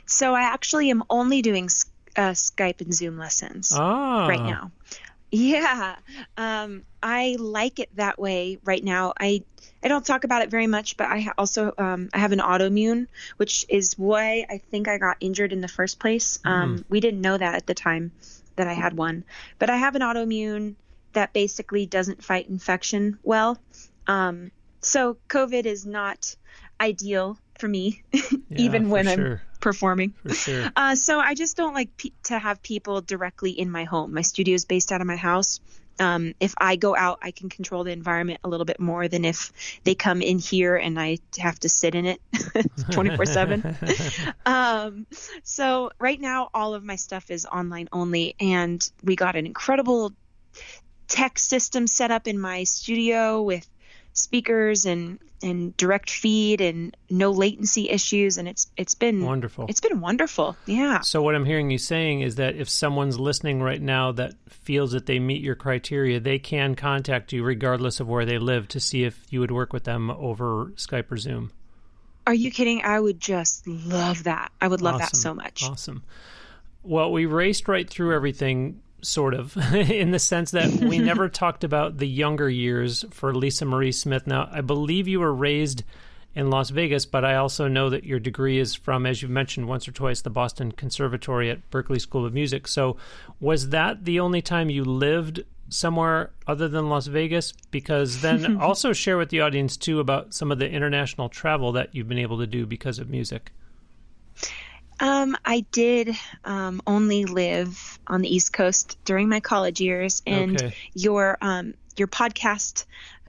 So 0.06 0.36
I 0.36 0.42
actually 0.42 0.90
am 0.90 1.04
only 1.10 1.42
doing 1.42 1.66
uh, 2.16 2.32
Skype 2.32 2.82
and 2.82 2.94
Zoom 2.94 3.18
lessons 3.18 3.72
ah. 3.76 4.28
right 4.28 4.42
now. 4.42 4.72
Yeah, 5.32 5.96
um, 6.36 6.84
I 7.02 7.38
like 7.40 7.80
it 7.80 7.96
that 7.96 8.20
way 8.20 8.60
right 8.66 8.84
now. 8.84 9.14
I 9.18 9.44
I 9.82 9.88
don't 9.88 10.06
talk 10.06 10.26
about 10.26 10.42
it 10.42 10.50
very 10.50 10.68
much, 10.68 10.98
but 10.98 11.08
I 11.08 11.32
also 11.38 11.74
um, 11.78 12.10
I 12.14 12.20
have 12.20 12.34
an 12.34 12.40
autoimmune, 12.40 13.08
which 13.38 13.66
is 13.70 13.98
why 13.98 14.46
I 14.50 14.58
think 14.58 14.90
I 14.90 14.98
got 14.98 15.18
injured 15.22 15.54
in 15.54 15.62
the 15.62 15.70
first 15.70 16.00
place. 16.00 16.40
Um, 16.44 16.80
mm. 16.80 16.86
We 16.90 17.00
didn't 17.00 17.22
know 17.22 17.38
that 17.38 17.56
at 17.56 17.66
the 17.66 17.74
time 17.74 18.12
that 18.58 18.68
I 18.68 18.74
had 18.74 18.98
one, 18.98 19.24
but 19.58 19.70
I 19.70 19.78
have 19.78 19.96
an 19.96 20.02
autoimmune 20.02 20.76
that 21.14 21.32
basically 21.32 21.86
doesn't 21.86 22.24
fight 22.24 22.50
infection 22.50 23.18
well. 23.24 23.58
Um, 24.08 24.52
so 24.82 25.18
COVID 25.30 25.66
is 25.66 25.86
not 25.86 26.36
ideal 26.80 27.38
for 27.58 27.70
me, 27.70 28.04
yeah, 28.12 28.22
even 28.58 28.90
when 28.90 29.08
I'm 29.08 29.40
performing. 29.62 30.14
Sure. 30.34 30.72
Uh, 30.82 30.96
so 30.96 31.20
I 31.20 31.36
just 31.36 31.58
don't 31.58 31.74
like 31.74 31.96
pe- 31.98 32.12
to 32.24 32.40
have 32.40 32.64
people 32.64 33.02
directly 33.02 33.52
in 33.52 33.70
my 33.70 33.84
home. 33.84 34.14
My 34.14 34.22
studio 34.22 34.56
is 34.56 34.66
based 34.66 34.92
out 34.92 35.02
of 35.02 35.08
my 35.08 35.16
house. 35.16 35.60
Um, 36.00 36.34
if 36.40 36.56
I 36.58 36.78
go 36.78 36.96
out, 36.96 37.20
I 37.22 37.32
can 37.32 37.50
control 37.50 37.84
the 37.84 37.92
environment 37.92 38.40
a 38.44 38.50
little 38.50 38.66
bit 38.66 38.80
more 38.80 39.08
than 39.08 39.24
if 39.26 39.52
they 39.84 39.94
come 39.94 40.22
in 40.22 40.40
here 40.40 40.76
and 40.76 41.00
I 41.00 41.20
have 41.38 41.60
to 41.60 41.70
sit 41.70 41.94
in 41.94 42.06
it 42.06 42.22
24 42.92 43.26
7. 43.26 43.78
Um, 44.46 45.06
so 45.44 45.92
right 46.00 46.20
now, 46.20 46.50
all 46.54 46.74
of 46.74 46.84
my 46.84 46.96
stuff 46.96 47.30
is 47.30 47.46
online 47.46 47.90
only, 47.92 48.36
and 48.40 48.90
we 49.04 49.16
got 49.16 49.36
an 49.36 49.46
incredible 49.46 50.14
tech 51.08 51.38
system 51.38 51.86
set 51.86 52.10
up 52.10 52.28
in 52.28 52.40
my 52.40 52.64
studio 52.64 53.42
with 53.42 53.68
speakers 54.14 54.86
and 54.86 55.20
and 55.44 55.76
direct 55.78 56.10
feed 56.10 56.62
and 56.62 56.96
no 57.10 57.32
latency 57.32 57.90
issues. 57.90 58.38
And 58.38 58.48
it's 58.48 58.72
it's 58.78 58.96
been 58.96 59.24
wonderful. 59.26 59.66
it's 59.70 59.82
been 59.82 60.02
wonderful. 60.02 60.56
Yeah. 60.66 61.02
So 61.02 61.22
what 61.22 61.36
i'm 61.36 61.46
hearing 61.46 61.70
you 61.70 61.78
saying 61.78 62.22
is 62.22 62.36
that 62.36 62.56
if 62.56 62.70
someone's 62.70 63.20
listening 63.20 63.62
right 63.62 63.82
now 63.82 64.12
that 64.14 64.34
feels 64.50 64.92
that 64.92 65.06
they 65.06 65.20
meet 65.20 65.42
your 65.42 65.56
criteria 65.56 66.20
they 66.20 66.40
can 66.40 66.76
contact 66.76 67.34
you 67.34 67.44
regardless 67.44 68.00
of 68.00 68.08
where 68.08 68.26
they 68.26 68.38
live 68.38 68.68
to 68.70 68.80
see 68.80 69.04
if 69.04 69.26
you 69.30 69.40
would 69.40 69.52
work 69.52 69.74
with 69.74 69.84
them 69.84 70.10
over 70.12 70.72
skype 70.76 71.12
or 71.12 71.18
zoom. 71.18 71.52
Are 72.28 72.34
you 72.34 72.52
kidding? 72.52 72.84
I 72.84 73.00
would 73.00 73.20
just 73.20 73.68
love 73.68 74.26
that. 74.26 74.52
I 74.62 74.68
would 74.68 74.82
love 74.82 74.96
awesome. 74.96 75.06
that 75.06 75.16
so 75.18 75.34
much. 75.34 75.64
Awesome. 75.64 76.04
Well 76.84 77.12
we 77.12 77.26
raced 77.26 77.68
right 77.68 77.90
through 77.90 78.16
everything 78.16 78.82
sort 79.02 79.34
of, 79.34 79.56
in 79.74 80.12
the 80.12 80.20
sense 80.20 80.52
that 80.52 80.70
we 80.70 80.98
never 81.00 81.30
talked 81.30 81.64
about 81.64 81.98
the 81.98 82.08
younger 82.08 82.50
years 82.50 83.06
for 83.12 83.34
Lisa 83.34 83.66
Marie 83.66 83.92
Smith. 83.92 84.28
Now, 84.28 84.50
I 84.52 84.62
believe 84.62 85.08
you 85.08 85.20
were 85.20 85.34
raised 85.34 85.84
in 86.34 86.50
Las 86.50 86.70
Vegas, 86.70 87.06
but 87.06 87.26
I 87.26 87.36
also 87.36 87.68
know 87.68 87.90
that 87.90 88.06
your 88.06 88.20
degree 88.20 88.58
is 88.58 88.74
from, 88.74 89.06
as 89.06 89.22
you've 89.22 89.32
mentioned 89.32 89.68
once 89.68 89.88
or 89.88 89.92
twice, 89.92 90.22
the 90.22 90.30
Boston 90.30 90.72
Conservatory 90.72 91.50
at 91.50 91.70
Berklee 91.72 92.00
School 92.00 92.26
of 92.26 92.34
Music. 92.34 92.68
So, 92.68 92.98
was 93.40 93.70
that 93.70 94.06
the 94.06 94.20
only 94.20 94.42
time 94.42 94.70
you 94.70 94.84
lived 94.84 95.44
somewhere 95.68 96.32
other 96.48 96.68
than 96.68 96.90
Las 96.90 97.08
Vegas? 97.08 97.54
Because 97.70 98.22
then 98.22 98.58
also 98.62 98.94
share 98.94 99.18
with 99.18 99.30
the 99.30 99.42
audience 99.42 99.76
too 99.76 100.00
about 100.00 100.34
some 100.34 100.52
of 100.52 100.60
the 100.60 100.70
international 100.70 101.28
travel 101.28 101.74
that 101.74 101.94
you've 101.94 102.10
been 102.10 102.18
able 102.18 102.38
to 102.40 102.48
do 102.48 102.66
because 102.66 102.98
of 103.00 103.10
music. 103.10 103.52
Um, 105.02 105.36
I 105.44 105.66
did 105.72 106.16
um, 106.46 106.82
only 106.86 107.26
live 107.26 108.00
on 108.06 108.22
the 108.22 108.34
East 108.34 108.54
Coast 108.54 108.98
during 109.04 109.28
my 109.30 109.40
college 109.40 109.82
years, 109.82 110.22
and 110.28 110.62
okay. 110.62 110.76
your 110.94 111.40
um, 111.42 111.74
your 111.98 112.08
podcast 112.08 112.86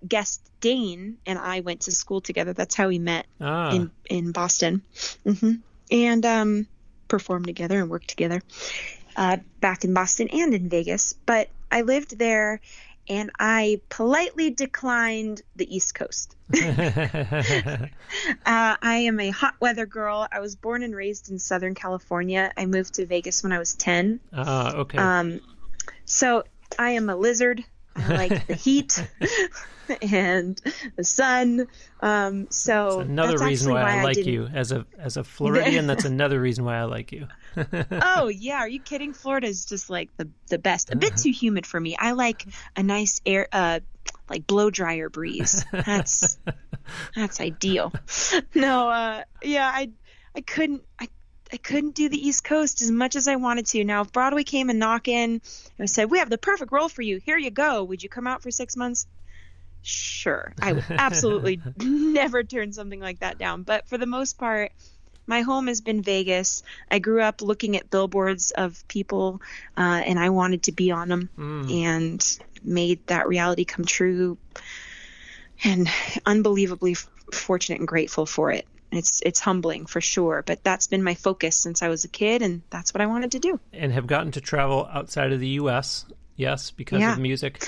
guest 0.07 0.43
Dane 0.61 1.17
and 1.27 1.39
I 1.39 1.61
went 1.61 1.83
to 1.83 1.93
school 1.93 2.21
together. 2.21 2.53
That's 2.53 2.75
how 2.75 2.89
we 2.89 2.99
met 2.99 3.27
ah. 3.41 3.75
in 3.75 3.91
in 4.09 4.33
Boston, 4.33 4.83
mm-hmm. 5.25 5.55
and 5.91 6.27
um, 6.27 6.67
performed 7.09 7.47
together 7.47 7.81
and 7.81 7.89
worked 7.89 8.09
together 8.09 8.43
uh, 9.17 9.39
back 9.61 9.85
in 9.85 9.95
Boston 9.95 10.29
and 10.29 10.53
in 10.53 10.69
Vegas. 10.69 11.15
But 11.25 11.49
I 11.71 11.83
lived 11.83 12.19
there 12.19 12.61
and 13.09 13.31
I 13.39 13.81
politely 13.89 14.51
declined 14.51 15.43
the 15.57 15.75
East 15.75 15.95
Coast. 15.95 16.37
uh, 16.55 17.89
I 18.45 19.05
am 19.07 19.19
a 19.21 19.31
hot 19.31 19.55
weather 19.61 19.87
girl. 19.87 20.29
I 20.31 20.41
was 20.41 20.57
born 20.57 20.83
and 20.83 20.95
raised 20.95 21.31
in 21.31 21.39
Southern 21.39 21.75
California. 21.75 22.53
I 22.57 22.67
moved 22.67 22.95
to 22.95 23.07
Vegas 23.07 23.43
when 23.43 23.53
I 23.53 23.59
was 23.59 23.75
10. 23.75 24.21
Ah, 24.33 24.69
uh, 24.69 24.73
okay. 24.81 24.99
Um, 24.99 25.41
so 26.05 26.45
I 26.79 26.91
am 26.91 27.11
a 27.11 27.17
lizard. 27.17 27.65
I 27.97 28.17
like 28.17 28.47
the 28.47 28.55
heat 28.55 29.07
and 30.03 30.61
the 30.97 31.05
sun. 31.05 31.67
Um, 32.01 32.47
so 32.51 32.99
that's 32.99 33.09
another 33.09 33.39
reason 33.39 33.73
why, 33.73 33.83
why, 33.83 33.99
I 33.99 34.03
like 34.03 34.19
I 34.19 34.23
you 34.23 34.47
as 34.53 34.73
a 34.73 34.87
as 34.99 35.17
a 35.17 35.25
Floridian. 35.25 35.87
that's 35.87 36.05
another 36.07 36.41
reason 36.41 36.65
why 36.65 36.79
I 36.79 36.85
like 36.85 37.13
you. 37.13 37.29
oh 37.93 38.29
yeah, 38.29 38.59
are 38.59 38.69
you 38.69 38.81
kidding? 38.81 39.13
Florida 39.13 39.47
is 39.47 39.65
just 39.65 39.91
like 39.91 40.17
the 40.17 40.29
the 40.49 40.59
best. 40.59 40.93
A 40.93 40.97
bit 40.97 41.17
too 41.17 41.33
humid 41.33 41.67
for 41.67 41.79
me. 41.79 41.97
I 41.97 42.13
like 42.13 42.47
a 42.77 42.83
nice 42.83 43.21
air, 43.27 43.49
uh, 43.53 43.81
like 44.29 44.47
blow 44.47 44.71
dryer 44.71 45.09
breeze. 45.09 45.65
That's 45.73 46.39
that's 47.15 47.41
ideal. 47.41 47.93
No, 48.55 48.89
uh, 48.89 49.25
yeah, 49.43 49.71
I 49.73 49.91
I 50.35 50.41
couldn't 50.41 50.83
I 50.99 51.09
I 51.53 51.59
couldn't 51.59 51.95
do 51.95 52.09
the 52.09 52.27
East 52.27 52.45
Coast 52.45 52.81
as 52.81 52.91
much 52.91 53.15
as 53.15 53.29
I 53.29 53.37
wanted 53.37 53.67
to. 53.67 53.85
Now, 53.85 54.01
if 54.01 54.11
Broadway 54.11 54.43
came 54.43 54.71
and 54.71 54.79
knock 54.79 55.07
in 55.07 55.43
and 55.79 55.91
said, 55.91 56.11
"We 56.11 56.19
have 56.19 56.31
the 56.31 56.39
perfect 56.39 56.73
role 56.73 56.89
for 56.89 57.03
you. 57.03 57.19
Here 57.19 57.37
you 57.37 57.51
go. 57.51 57.85
Would 57.85 58.03
you 58.03 58.09
come 58.09 58.27
out 58.27 58.43
for 58.43 58.51
six 58.51 58.77
months?" 58.77 59.07
Sure, 59.83 60.55
I 60.61 60.73
would 60.73 60.85
absolutely 60.91 61.61
never 61.77 62.43
turn 62.43 62.73
something 62.73 63.01
like 63.01 63.21
that 63.21 63.39
down. 63.39 63.65
But 63.65 63.87
for 63.89 63.99
the 63.99 64.07
most 64.07 64.39
part, 64.39 64.73
my 65.27 65.43
home 65.43 65.67
has 65.67 65.81
been 65.81 66.03
Vegas. 66.03 66.63
I 66.91 66.99
grew 67.01 67.21
up 67.21 67.43
looking 67.43 67.77
at 67.77 67.91
billboards 67.91 68.51
of 68.53 68.87
people, 68.89 69.43
uh, 69.77 70.03
and 70.07 70.19
I 70.19 70.31
wanted 70.31 70.65
to 70.65 70.73
be 70.73 70.91
on 70.91 71.09
them, 71.09 71.29
mm. 71.37 71.83
and 71.83 72.39
made 72.65 73.07
that 73.09 73.29
reality 73.29 73.65
come 73.65 73.85
true. 73.85 74.39
And 75.65 75.89
unbelievably 76.27 76.97
fortunate 77.33 77.79
and 77.79 77.87
grateful 77.87 78.27
for 78.27 78.51
it. 78.51 78.67
It's 78.93 79.23
it's 79.25 79.41
humbling 79.41 79.87
for 79.87 80.01
sure, 80.03 80.43
but 80.47 80.63
that's 80.63 80.87
been 80.87 81.03
my 81.03 81.15
focus 81.15 81.57
since 81.57 81.83
I 81.83 81.89
was 81.89 82.05
a 82.05 82.09
kid, 82.09 82.43
and 82.43 82.63
that's 82.69 82.93
what 82.93 83.01
I 83.01 83.07
wanted 83.07 83.33
to 83.33 83.39
do. 83.39 83.59
And 83.73 83.91
have 83.93 84.07
gotten 84.07 84.33
to 84.33 84.41
travel 84.41 84.87
outside 84.93 85.33
of 85.33 85.41
the 85.41 85.49
U.S. 85.49 86.05
Yes, 86.37 86.71
because 86.71 87.01
yeah. 87.01 87.15
of 87.15 87.19
music. 87.19 87.67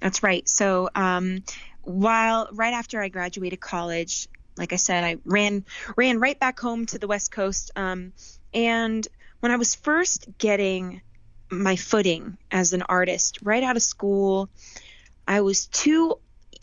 That's 0.00 0.22
right. 0.22 0.46
So 0.48 0.90
um, 0.94 1.42
while 1.82 2.48
right 2.52 2.74
after 2.74 3.00
I 3.00 3.08
graduated 3.08 3.60
college, 3.60 4.28
like 4.56 4.74
I 4.74 4.76
said, 4.76 5.02
I 5.02 5.16
ran 5.24 5.64
ran 5.96 6.20
right 6.20 6.38
back 6.38 6.60
home 6.60 6.84
to 6.86 6.98
the 6.98 7.06
West 7.06 7.32
Coast. 7.32 7.70
Um, 7.74 8.12
and 8.52 9.08
when 9.40 9.50
I 9.50 9.56
was 9.56 9.74
first 9.74 10.28
getting 10.36 11.00
my 11.50 11.76
footing 11.76 12.36
as 12.50 12.74
an 12.74 12.82
artist, 12.82 13.38
right 13.42 13.62
out 13.62 13.76
of 13.76 13.82
school, 13.82 14.50
I 15.26 15.40
was 15.40 15.66
too 15.66 16.18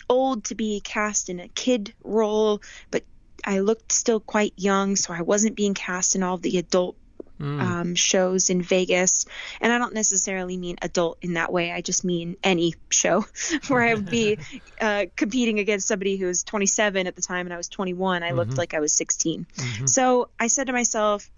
old 0.08 0.46
to 0.46 0.56
be 0.56 0.82
cast 0.82 1.30
in 1.30 1.40
a 1.40 1.48
kid 1.48 1.94
role, 2.04 2.62
but 2.92 3.04
I 3.46 3.60
looked 3.60 3.92
still 3.92 4.20
quite 4.20 4.54
young, 4.58 4.96
so 4.96 5.14
I 5.14 5.22
wasn't 5.22 5.56
being 5.56 5.74
cast 5.74 6.16
in 6.16 6.24
all 6.24 6.38
the 6.38 6.58
adult 6.58 6.96
mm. 7.40 7.62
um, 7.62 7.96
shows 7.96 8.50
in 8.50 8.62
Vegas. 8.62 9.26
And 9.62 9.72
I 9.72 9.78
don't 9.78 9.94
necessarily 9.94 10.58
mean 10.58 10.78
adult 10.82 11.20
in 11.22 11.34
that 11.34 11.52
way. 11.52 11.72
I 11.72 11.82
just 11.82 12.04
mean 12.04 12.38
any 12.44 12.74
show 12.90 13.26
where 13.68 13.82
I 13.82 13.94
would 13.94 14.10
be 14.10 14.40
uh, 14.82 15.06
competing 15.16 15.60
against 15.60 15.88
somebody 15.88 16.18
who 16.18 16.26
was 16.26 16.44
27 16.44 17.08
at 17.08 17.16
the 17.16 17.22
time 17.22 17.46
and 17.46 17.54
I 17.54 17.58
was 17.58 17.70
21. 17.70 18.24
I 18.24 18.28
mm-hmm. 18.28 18.38
looked 18.38 18.58
like 18.58 18.74
I 18.74 18.80
was 18.80 18.94
16. 18.94 19.46
Mm-hmm. 19.56 19.86
So 19.86 20.30
I 20.40 20.48
said 20.48 20.68
to 20.68 20.74
myself, 20.74 21.30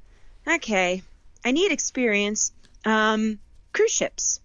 okay, 0.47 1.03
I 1.43 1.51
need 1.51 1.72
experience. 1.72 2.51
Um, 2.86 3.39
cruise 3.74 3.91
ships. 3.91 4.39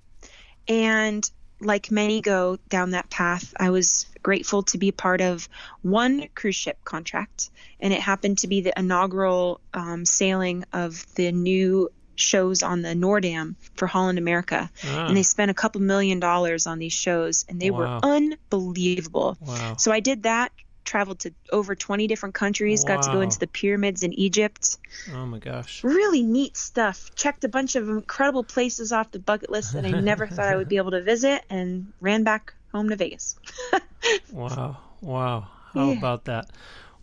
And 0.69 1.29
like 1.65 1.91
many 1.91 2.21
go 2.21 2.59
down 2.69 2.91
that 2.91 3.11
path, 3.11 3.55
I 3.59 3.71
was 3.71 4.07
grateful 4.23 4.63
to 4.65 4.79
be 4.79 4.93
part 4.93 5.21
of 5.21 5.49
one 5.83 6.29
cruise 6.35 6.57
ship 6.57 6.79
contract, 6.85 7.51
and 7.81 7.93
it 7.93 8.01
happened 8.01 8.39
to 8.39 8.49
be 8.49 8.61
the 8.61 8.73
inaugural 8.77 9.61
um, 9.75 10.05
sailing 10.05 10.65
of 10.73 11.05
the 11.15 11.33
new 11.33 11.91
shows 12.15 12.63
on 12.63 12.83
the 12.83 12.95
Noordam 12.95 13.57
for 13.75 13.87
Holland 13.87 14.19
America. 14.19 14.71
Ah. 14.85 15.07
And 15.07 15.17
they 15.17 15.23
spent 15.23 15.51
a 15.51 15.55
couple 15.55 15.81
million 15.81 16.21
dollars 16.21 16.67
on 16.67 16.79
these 16.79 16.93
shows, 16.93 17.45
and 17.49 17.61
they 17.61 17.71
wow. 17.71 17.79
were 17.79 18.01
unbelievable. 18.03 19.37
Wow. 19.41 19.77
So 19.77 19.93
I 19.93 20.01
did 20.01 20.25
that 20.25 20.53
traveled 20.85 21.20
to 21.20 21.33
over 21.51 21.74
20 21.74 22.07
different 22.07 22.35
countries, 22.35 22.85
wow. 22.85 22.97
got 22.97 23.05
to 23.05 23.12
go 23.12 23.20
into 23.20 23.39
the 23.39 23.47
pyramids 23.47 24.03
in 24.03 24.12
Egypt. 24.12 24.78
Oh 25.14 25.26
my 25.26 25.39
gosh. 25.39 25.85
Really 25.85 26.22
neat 26.22 26.57
stuff. 26.57 27.14
Checked 27.14 27.45
a 27.45 27.49
bunch 27.49 27.76
of 27.76 27.89
incredible 27.89 28.45
places 28.45 28.93
off 28.93 29.11
the 29.11 29.18
bucket 29.18 29.51
list 29.51 29.72
that 29.74 29.85
I 29.85 29.91
never 29.91 30.26
thought 30.26 30.49
I 30.49 30.57
would 30.57 30.68
be 30.68 30.76
able 30.78 30.93
to 30.93 31.03
visit 31.03 31.43
and 31.51 31.93
ran 32.01 32.24
back 32.24 32.55
home 32.72 32.89
to 32.89 32.97
Vegas. 32.97 33.37
wow. 34.33 34.78
Wow. 35.01 35.49
How 35.74 35.91
yeah. 35.91 35.99
about 35.99 36.24
that? 36.24 36.51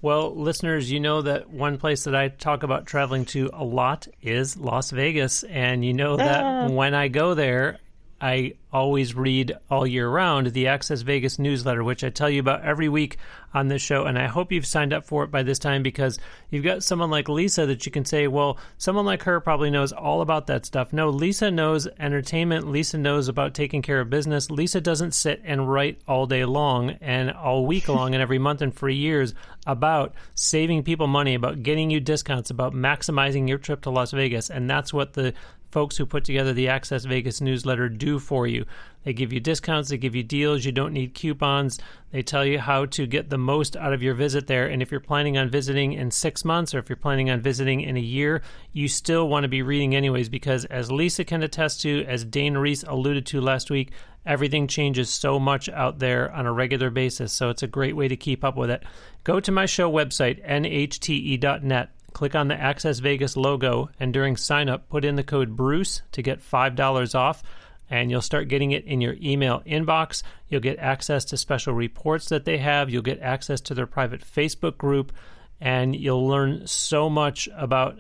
Well, 0.01 0.34
listeners, 0.34 0.89
you 0.89 1.01
know 1.01 1.23
that 1.23 1.49
one 1.49 1.77
place 1.77 2.05
that 2.05 2.15
I 2.15 2.30
talk 2.30 2.63
about 2.63 2.86
traveling 2.86 3.25
to 3.25 3.49
a 3.51 3.65
lot 3.65 4.07
is 4.21 4.55
Las 4.55 4.91
Vegas. 4.91 5.43
And 5.43 5.84
you 5.84 5.93
know 5.93 6.15
that 6.15 6.43
ah. 6.43 6.69
when 6.69 6.93
I 6.93 7.09
go 7.09 7.34
there, 7.34 7.80
I 8.22 8.53
always 8.72 9.15
read 9.15 9.57
all 9.70 9.88
year 9.88 10.07
round 10.07 10.47
the 10.47 10.67
Access 10.67 11.01
Vegas 11.01 11.39
newsletter, 11.39 11.84
which 11.84 12.03
I 12.03 12.09
tell 12.09 12.30
you 12.30 12.39
about 12.39 12.63
every 12.63 12.89
week 12.89 13.17
on 13.53 13.67
this 13.67 13.82
show. 13.82 14.05
And 14.05 14.20
I 14.20 14.28
hope 14.28 14.51
you've 14.51 14.65
signed 14.65 14.93
up 14.93 15.05
for 15.05 15.24
it 15.24 15.32
by 15.32 15.41
this 15.41 15.57
time 15.57 15.82
because 15.82 16.20
you've 16.49 16.63
got 16.63 16.84
someone 16.84 17.09
like 17.09 17.30
Lisa 17.30 17.65
that 17.65 17.86
you 17.86 17.91
can 17.91 18.05
say, 18.05 18.28
well, 18.28 18.57
someone 18.78 19.05
like 19.05 19.24
her 19.24 19.39
probably 19.39 19.72
knows 19.72 19.91
all 19.91 20.22
about 20.22 20.47
that 20.47 20.65
stuff. 20.65 20.93
No, 20.93 21.09
Lisa 21.09 21.49
knows 21.49 21.88
entertainment. 21.99 22.70
Lisa 22.70 22.97
knows 22.97 23.28
about 23.28 23.53
taking 23.53 23.82
care 23.82 24.01
of 24.01 24.09
business. 24.09 24.51
Lisa 24.51 24.82
doesn't 24.82 25.13
sit 25.13 25.41
and 25.43 25.72
write 25.72 25.99
all 26.07 26.28
day 26.28 26.45
long 26.45 26.91
and 27.01 27.32
all 27.32 27.65
week 27.65 27.88
long 27.88 28.13
and 28.13 28.22
every 28.22 28.39
month 28.39 28.61
and 28.61 28.76
for 28.76 28.89
years 28.89 29.34
about 29.65 30.13
saving 30.36 30.84
people 30.84 31.07
money, 31.07 31.36
about 31.36 31.63
getting 31.63 31.89
you 31.89 31.99
discounts, 31.99 32.49
about 32.49 32.74
maximizing 32.74 33.47
your 33.47 33.57
trip 33.57 33.82
to 33.82 33.89
Las 33.89 34.11
Vegas. 34.11 34.49
And 34.49 34.70
that's 34.70 34.93
what 34.93 35.13
the 35.13 35.34
folks 35.72 35.97
who 35.97 36.05
put 36.05 36.24
together 36.24 36.53
the 36.53 36.67
Access 36.67 37.05
Vegas 37.05 37.41
newsletter 37.41 37.89
do 37.89 38.20
for 38.20 38.47
you. 38.47 38.65
They 39.03 39.13
give 39.13 39.32
you 39.32 39.39
discounts, 39.39 39.89
they 39.89 39.97
give 39.97 40.15
you 40.15 40.24
deals, 40.24 40.65
you 40.65 40.72
don't 40.72 40.93
need 40.93 41.13
coupons. 41.13 41.80
They 42.11 42.22
tell 42.22 42.45
you 42.45 42.59
how 42.59 42.86
to 42.86 43.07
get 43.07 43.30
the 43.30 43.38
most 43.38 43.78
out 43.78 43.93
of 43.93 44.03
your 44.03 44.13
visit 44.13 44.47
there. 44.47 44.67
And 44.67 44.82
if 44.82 44.91
you're 44.91 44.99
planning 44.99 45.38
on 45.38 45.49
visiting 45.49 45.93
in 45.93 46.11
six 46.11 46.43
months 46.43 46.74
or 46.74 46.80
if 46.80 46.89
you're 46.89 46.95
planning 46.97 47.30
on 47.30 47.41
visiting 47.41 47.82
in 47.82 47.95
a 47.95 48.01
year, 48.01 48.41
you 48.74 48.88
still 48.88 49.30
want 49.30 49.43
to 49.43 49.49
be 49.49 49.61
reading 49.61 49.95
anyways 49.95 50.28
because, 50.28 50.65
as 50.65 50.91
Lisa 50.91 51.24
can 51.24 51.43
attest 51.43 51.82
to, 51.82 52.03
as 52.05 52.26
Dane 52.26 52.57
Reese 52.57 52.84
alluded 52.84 53.26
to 53.28 53.41
last 53.41 53.72
week, 53.72 53.91
everything 54.26 54.67
changes 54.67 55.09
so 55.09 55.39
much 55.39 55.70
out 55.70 55.99
there 55.99 56.32
on 56.32 56.45
a 56.45 56.51
regular 56.51 56.89
basis. 56.89 57.32
So 57.32 57.49
it's 57.49 57.63
a 57.63 57.67
great 57.67 57.95
way 57.95 58.07
to 58.07 58.17
keep 58.17 58.43
up 58.43 58.57
with 58.57 58.70
it. 58.70 58.84
Go 59.24 59.39
to 59.39 59.51
my 59.51 59.65
show 59.65 59.91
website, 59.91 60.45
nhte.net 60.45 61.89
click 62.14 62.36
on 62.36 62.47
the 62.47 62.60
Access 62.60 62.99
Vegas 62.99 63.38
logo, 63.38 63.89
and 63.99 64.14
during 64.14 64.38
sign 64.38 64.70
up, 64.70 64.89
put 64.89 65.05
in 65.05 65.16
the 65.16 65.24
code 65.24 65.55
Bruce 65.55 66.01
to 66.12 66.22
get 66.22 66.41
$5 66.41 67.16
off. 67.16 67.43
And 67.91 68.12
you'll 68.12 68.22
start 68.22 68.49
getting 68.49 68.70
it 68.70 68.86
in 68.86 69.01
your 69.01 69.16
email 69.20 69.64
inbox. 69.66 70.22
You'll 70.47 70.62
get 70.62 70.78
access 70.78 71.26
to 71.26 71.38
special 71.38 71.74
reports 71.74 72.30
that 72.30 72.45
they 72.45 72.60
have. 72.60 72.91
You'll 72.91 73.01
get 73.01 73.20
access 73.20 73.62
to 73.62 73.74
their 73.74 73.88
private 73.88 74.22
Facebook 74.22 74.78
group. 74.78 75.12
And 75.60 75.95
you'll 75.95 76.28
learn 76.28 76.68
so 76.68 77.10
much 77.10 77.49
about 77.55 77.97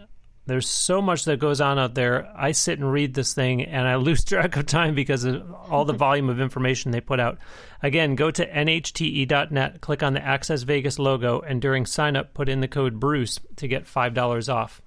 there's 0.49 0.67
so 0.67 1.01
much 1.01 1.25
that 1.25 1.39
goes 1.39 1.61
on 1.61 1.77
out 1.77 1.93
there. 1.93 2.31
I 2.35 2.51
sit 2.51 2.79
and 2.79 2.91
read 2.91 3.13
this 3.13 3.33
thing 3.33 3.63
and 3.63 3.87
I 3.87 3.95
lose 3.97 4.23
track 4.23 4.57
of 4.57 4.65
time 4.65 4.95
because 4.95 5.23
of 5.23 5.51
all 5.53 5.85
the 5.85 5.93
volume 5.93 6.29
of 6.29 6.41
information 6.41 6.91
they 6.91 7.01
put 7.01 7.19
out. 7.19 7.37
Again, 7.81 8.15
go 8.15 8.31
to 8.31 8.45
nhte.net, 8.45 9.81
click 9.81 10.03
on 10.03 10.13
the 10.13 10.25
Access 10.25 10.63
Vegas 10.63 10.99
logo, 10.99 11.39
and 11.39 11.61
during 11.61 11.85
sign 11.85 12.15
up, 12.15 12.33
put 12.33 12.49
in 12.49 12.59
the 12.59 12.67
code 12.67 12.99
Bruce 12.99 13.39
to 13.57 13.67
get 13.67 13.85
$5 13.85 14.53
off. 14.53 14.81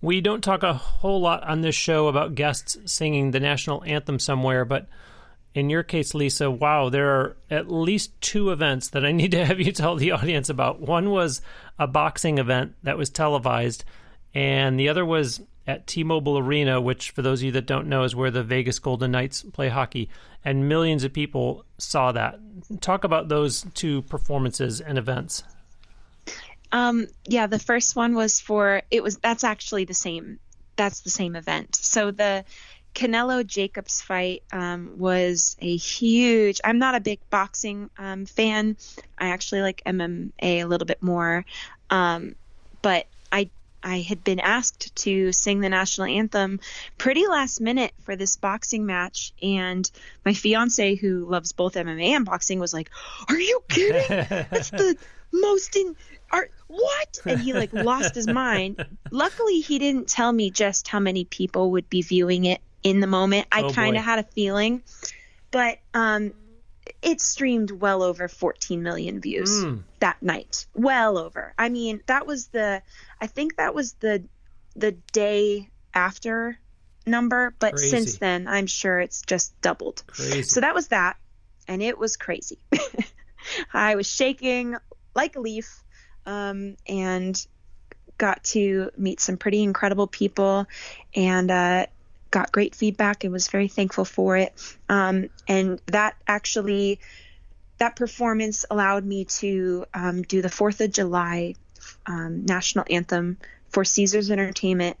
We 0.00 0.22
don't 0.22 0.42
talk 0.42 0.62
a 0.62 0.72
whole 0.72 1.20
lot 1.20 1.42
on 1.44 1.60
this 1.60 1.74
show 1.74 2.08
about 2.08 2.34
guests 2.34 2.78
singing 2.86 3.32
the 3.32 3.40
national 3.40 3.84
anthem 3.84 4.18
somewhere, 4.18 4.64
but 4.64 4.88
in 5.54 5.68
your 5.68 5.82
case, 5.82 6.14
Lisa, 6.14 6.50
wow, 6.50 6.88
there 6.88 7.10
are 7.10 7.36
at 7.50 7.70
least 7.70 8.18
two 8.20 8.50
events 8.50 8.88
that 8.90 9.04
I 9.04 9.12
need 9.12 9.32
to 9.32 9.44
have 9.46 9.60
you 9.60 9.72
tell 9.72 9.96
the 9.96 10.12
audience 10.12 10.48
about. 10.48 10.80
One 10.80 11.10
was 11.10 11.42
a 11.78 11.86
boxing 11.86 12.38
event 12.38 12.74
that 12.82 12.98
was 12.98 13.10
televised, 13.10 13.84
and 14.34 14.78
the 14.78 14.88
other 14.88 15.04
was 15.04 15.40
at 15.66 15.86
T 15.86 16.04
Mobile 16.04 16.38
Arena, 16.38 16.80
which, 16.80 17.10
for 17.10 17.22
those 17.22 17.40
of 17.40 17.46
you 17.46 17.52
that 17.52 17.66
don't 17.66 17.88
know, 17.88 18.04
is 18.04 18.14
where 18.14 18.30
the 18.30 18.42
Vegas 18.42 18.78
Golden 18.78 19.10
Knights 19.10 19.42
play 19.42 19.68
hockey. 19.68 20.08
And 20.44 20.68
millions 20.68 21.04
of 21.04 21.12
people 21.12 21.64
saw 21.78 22.12
that. 22.12 22.38
Talk 22.80 23.04
about 23.04 23.28
those 23.28 23.66
two 23.74 24.02
performances 24.02 24.80
and 24.80 24.96
events. 24.96 25.42
Um, 26.72 27.08
yeah, 27.26 27.46
the 27.46 27.58
first 27.58 27.96
one 27.96 28.14
was 28.14 28.40
for 28.40 28.82
it 28.90 29.02
was 29.02 29.16
that's 29.18 29.44
actually 29.44 29.84
the 29.84 29.94
same. 29.94 30.38
That's 30.76 31.00
the 31.00 31.10
same 31.10 31.36
event. 31.36 31.76
So 31.76 32.10
the 32.10 32.44
Canelo 32.94 33.46
Jacobs 33.46 34.00
fight 34.00 34.42
um, 34.52 34.98
was 34.98 35.56
a 35.60 35.76
huge. 35.76 36.60
I'm 36.64 36.78
not 36.78 36.94
a 36.94 37.00
big 37.00 37.20
boxing 37.30 37.90
um, 37.98 38.26
fan. 38.26 38.76
I 39.18 39.28
actually 39.28 39.62
like 39.62 39.82
MMA 39.86 40.32
a 40.40 40.64
little 40.64 40.86
bit 40.86 41.02
more, 41.02 41.44
um, 41.88 42.34
but 42.82 43.06
I 43.30 43.50
I 43.82 44.00
had 44.00 44.24
been 44.24 44.40
asked 44.40 44.94
to 44.96 45.32
sing 45.32 45.60
the 45.60 45.68
national 45.68 46.08
anthem 46.08 46.60
pretty 46.98 47.26
last 47.26 47.60
minute 47.60 47.92
for 48.02 48.16
this 48.16 48.36
boxing 48.36 48.86
match, 48.86 49.32
and 49.42 49.90
my 50.24 50.34
fiance, 50.34 50.96
who 50.96 51.26
loves 51.26 51.52
both 51.52 51.74
MMA 51.74 52.10
and 52.10 52.24
boxing, 52.24 52.58
was 52.58 52.74
like, 52.74 52.90
"Are 53.28 53.38
you 53.38 53.62
kidding? 53.68 54.26
That's 54.50 54.70
the 54.70 54.96
most 55.32 55.76
in 55.76 55.96
are 56.32 56.48
what 56.68 57.18
and 57.26 57.40
he 57.40 57.52
like 57.52 57.72
lost 57.72 58.14
his 58.14 58.26
mind 58.26 58.84
luckily 59.10 59.60
he 59.60 59.78
didn't 59.78 60.08
tell 60.08 60.32
me 60.32 60.50
just 60.50 60.86
how 60.86 61.00
many 61.00 61.24
people 61.24 61.72
would 61.72 61.88
be 61.90 62.02
viewing 62.02 62.44
it 62.44 62.60
in 62.82 63.00
the 63.00 63.06
moment 63.06 63.46
i 63.52 63.62
Oh, 63.62 63.72
kind 63.72 63.96
of 63.96 64.02
had 64.04 64.18
a 64.18 64.22
feeling 64.22 64.82
but 65.50 65.78
um 65.94 66.32
it 67.02 67.20
streamed 67.20 67.70
well 67.70 68.02
over 68.02 68.26
14 68.28 68.82
million 68.82 69.20
views 69.20 69.50
Mm. 69.64 69.82
that 70.00 70.22
night 70.22 70.66
well 70.74 71.18
over 71.18 71.54
i 71.58 71.68
mean 71.68 72.00
that 72.06 72.26
was 72.26 72.48
the 72.48 72.82
i 73.20 73.26
think 73.26 73.56
that 73.56 73.74
was 73.74 73.92
the 73.94 74.24
the 74.76 74.92
day 75.12 75.68
after 75.94 76.58
number 77.06 77.54
but 77.58 77.74
Crazy. 77.74 77.88
since 77.90 78.18
then 78.18 78.46
i'm 78.48 78.66
sure 78.66 78.98
it's 79.00 79.22
just 79.22 79.58
doubled 79.60 80.02
Crazy. 80.06 80.42
so 80.42 80.60
that 80.60 80.74
was 80.74 80.88
that, 80.88 81.16
and 81.68 81.82
it 81.82 81.98
was 81.98 82.16
crazy. 82.16 82.58
I 83.72 83.94
was 83.94 84.06
shaking 84.06 84.76
like 85.14 85.36
a 85.36 85.40
leaf, 85.40 85.82
um, 86.26 86.76
and 86.86 87.34
got 88.18 88.44
to 88.44 88.90
meet 88.96 89.20
some 89.20 89.36
pretty 89.38 89.62
incredible 89.62 90.06
people, 90.06 90.66
and 91.14 91.50
uh, 91.50 91.86
got 92.30 92.52
great 92.52 92.74
feedback, 92.74 93.24
and 93.24 93.32
was 93.32 93.48
very 93.48 93.68
thankful 93.68 94.04
for 94.04 94.36
it. 94.36 94.52
Um, 94.88 95.30
and 95.48 95.80
that 95.86 96.16
actually, 96.26 97.00
that 97.78 97.96
performance 97.96 98.64
allowed 98.70 99.04
me 99.04 99.24
to 99.26 99.86
um, 99.94 100.22
do 100.22 100.42
the 100.42 100.48
Fourth 100.48 100.80
of 100.80 100.92
July 100.92 101.54
um, 102.06 102.44
national 102.44 102.84
anthem 102.90 103.38
for 103.70 103.84
Caesars 103.84 104.30
Entertainment 104.30 104.96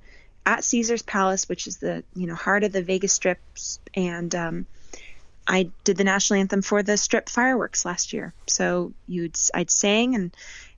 at 0.46 0.64
Caesars 0.64 1.02
Palace, 1.02 1.48
which 1.48 1.66
is 1.66 1.78
the 1.78 2.02
you 2.14 2.26
know 2.26 2.34
heart 2.34 2.64
of 2.64 2.72
the 2.72 2.82
Vegas 2.82 3.12
Strip, 3.12 3.38
and 3.94 4.34
um, 4.34 4.66
I 5.46 5.70
did 5.84 5.96
the 5.96 6.04
national 6.04 6.40
anthem 6.40 6.62
for 6.62 6.82
the 6.82 6.96
Strip 6.96 7.28
fireworks 7.28 7.84
last 7.84 8.12
year. 8.12 8.32
So 8.46 8.92
you'd 9.06 9.36
I'd 9.54 9.70
sang 9.70 10.14
and 10.14 10.34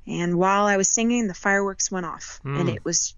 and 0.06 0.36
while 0.36 0.66
I 0.66 0.76
was 0.76 0.88
singing, 0.88 1.28
the 1.28 1.34
fireworks 1.34 1.90
went 1.90 2.06
off, 2.06 2.40
and 2.44 2.68
Mm. 2.68 2.74
it 2.74 2.84
was 2.84 3.14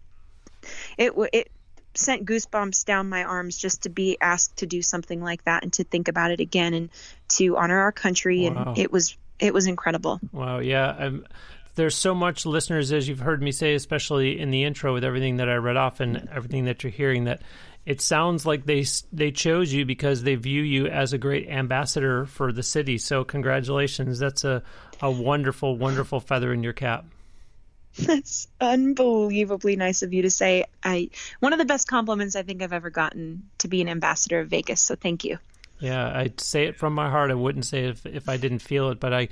it 0.99 1.13
it 1.33 1.51
sent 1.95 2.25
goosebumps 2.27 2.85
down 2.85 3.09
my 3.09 3.25
arms 3.25 3.57
just 3.57 3.83
to 3.85 3.89
be 3.89 4.19
asked 4.21 4.57
to 4.59 4.67
do 4.67 4.83
something 4.83 5.23
like 5.23 5.45
that 5.45 5.63
and 5.63 5.73
to 5.75 5.85
think 5.85 6.09
about 6.09 6.31
it 6.31 6.41
again 6.41 6.75
and 6.75 6.91
to 7.29 7.57
honor 7.57 7.79
our 7.81 7.93
country 7.93 8.49
Wow. 8.49 8.65
and 8.69 8.79
it 8.79 8.91
was 8.93 9.17
it 9.39 9.53
was 9.53 9.67
incredible. 9.67 10.21
Wow, 10.33 10.59
yeah. 10.61 10.89
Um, 10.91 11.27
there's 11.75 11.97
so 11.97 12.15
much, 12.15 12.47
listeners, 12.47 12.93
as 12.93 13.09
you've 13.09 13.19
heard 13.19 13.43
me 13.43 13.51
say, 13.51 13.75
especially 13.75 14.39
in 14.39 14.53
the 14.53 14.63
intro 14.63 14.95
with 14.95 15.03
everything 15.03 15.39
that 15.39 15.49
I 15.49 15.57
read 15.57 15.77
off 15.77 15.99
and 15.99 16.29
everything 16.33 16.67
that 16.67 16.85
you're 16.85 16.93
hearing, 16.93 17.25
that 17.25 17.43
it 17.85 18.01
sounds 18.01 18.47
like 18.47 18.65
they 18.65 18.85
they 19.13 19.33
chose 19.33 19.73
you 19.73 19.85
because 19.85 20.23
they 20.23 20.37
view 20.37 20.63
you 20.63 20.87
as 20.87 21.13
a 21.13 21.19
great 21.19 21.49
ambassador 21.49 22.27
for 22.27 22.53
the 22.53 22.63
city. 22.63 22.97
So 22.97 23.25
congratulations. 23.25 24.21
That's 24.21 24.45
a, 24.45 24.63
a 25.03 25.11
wonderful, 25.11 25.77
wonderful 25.77 26.21
feather 26.21 26.53
in 26.53 26.63
your 26.63 26.73
cap. 26.73 27.07
That's 27.99 28.49
unbelievably 28.61 29.77
nice 29.77 30.03
of 30.03 30.13
you 30.13 30.23
to 30.23 30.31
say. 30.31 30.65
I 30.83 31.11
one 31.39 31.53
of 31.53 31.59
the 31.59 31.65
best 31.65 31.87
compliments 31.87 32.35
I 32.35 32.43
think 32.43 32.63
I've 32.63 32.73
ever 32.73 32.91
gotten 32.91 33.49
to 33.59 33.69
be 33.69 33.81
an 33.83 33.89
ambassador 33.89 34.41
of 34.41 34.49
Vegas. 34.49 34.81
So 34.81 34.97
thank 34.97 35.25
you. 35.25 35.39
Yeah, 35.79 36.11
I'd 36.13 36.41
say 36.41 36.65
it 36.65 36.77
from 36.77 36.95
my 36.95 37.09
heart. 37.09 37.31
I 37.31 37.35
wouldn't 37.35 37.67
say 37.67 37.85
if 37.85 38.05
if 38.05 38.29
I 38.29 38.37
didn't 38.37 38.61
feel 38.61 38.91
it, 38.91 38.99
but 38.99 39.13
I 39.13 39.29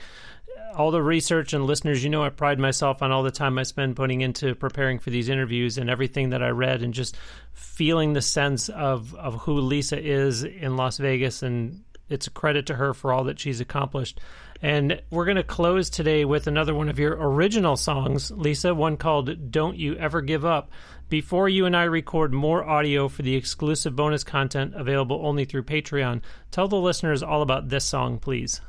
all 0.76 0.90
the 0.90 1.02
research 1.02 1.52
and 1.52 1.66
listeners, 1.66 2.02
you 2.02 2.10
know, 2.10 2.22
I 2.22 2.30
pride 2.30 2.58
myself 2.58 3.02
on 3.02 3.12
all 3.12 3.22
the 3.22 3.30
time 3.30 3.58
I 3.58 3.62
spend 3.64 3.96
putting 3.96 4.20
into 4.20 4.54
preparing 4.54 4.98
for 4.98 5.10
these 5.10 5.28
interviews 5.28 5.76
and 5.76 5.90
everything 5.90 6.30
that 6.30 6.42
I 6.42 6.48
read 6.48 6.82
and 6.82 6.94
just 6.94 7.16
feeling 7.52 8.12
the 8.12 8.22
sense 8.22 8.68
of 8.68 9.14
of 9.16 9.42
who 9.42 9.60
Lisa 9.60 10.00
is 10.00 10.44
in 10.44 10.76
Las 10.76 10.98
Vegas 10.98 11.42
and 11.42 11.82
it's 12.12 12.26
a 12.26 12.30
credit 12.30 12.66
to 12.66 12.74
her 12.74 12.94
for 12.94 13.12
all 13.12 13.24
that 13.24 13.40
she's 13.40 13.60
accomplished. 13.60 14.20
And 14.60 15.02
we're 15.10 15.24
going 15.24 15.36
to 15.38 15.42
close 15.42 15.90
today 15.90 16.24
with 16.24 16.46
another 16.46 16.74
one 16.74 16.88
of 16.88 16.98
your 16.98 17.16
original 17.18 17.76
songs, 17.76 18.30
Lisa, 18.30 18.74
one 18.74 18.96
called 18.96 19.50
Don't 19.50 19.76
You 19.76 19.96
Ever 19.96 20.20
Give 20.20 20.44
Up. 20.44 20.70
Before 21.08 21.48
you 21.48 21.66
and 21.66 21.76
I 21.76 21.82
record 21.84 22.32
more 22.32 22.64
audio 22.64 23.08
for 23.08 23.22
the 23.22 23.34
exclusive 23.34 23.96
bonus 23.96 24.22
content 24.24 24.74
available 24.74 25.20
only 25.26 25.44
through 25.44 25.64
Patreon, 25.64 26.22
tell 26.50 26.68
the 26.68 26.76
listeners 26.76 27.22
all 27.22 27.42
about 27.42 27.68
this 27.68 27.84
song, 27.84 28.18
please. 28.18 28.60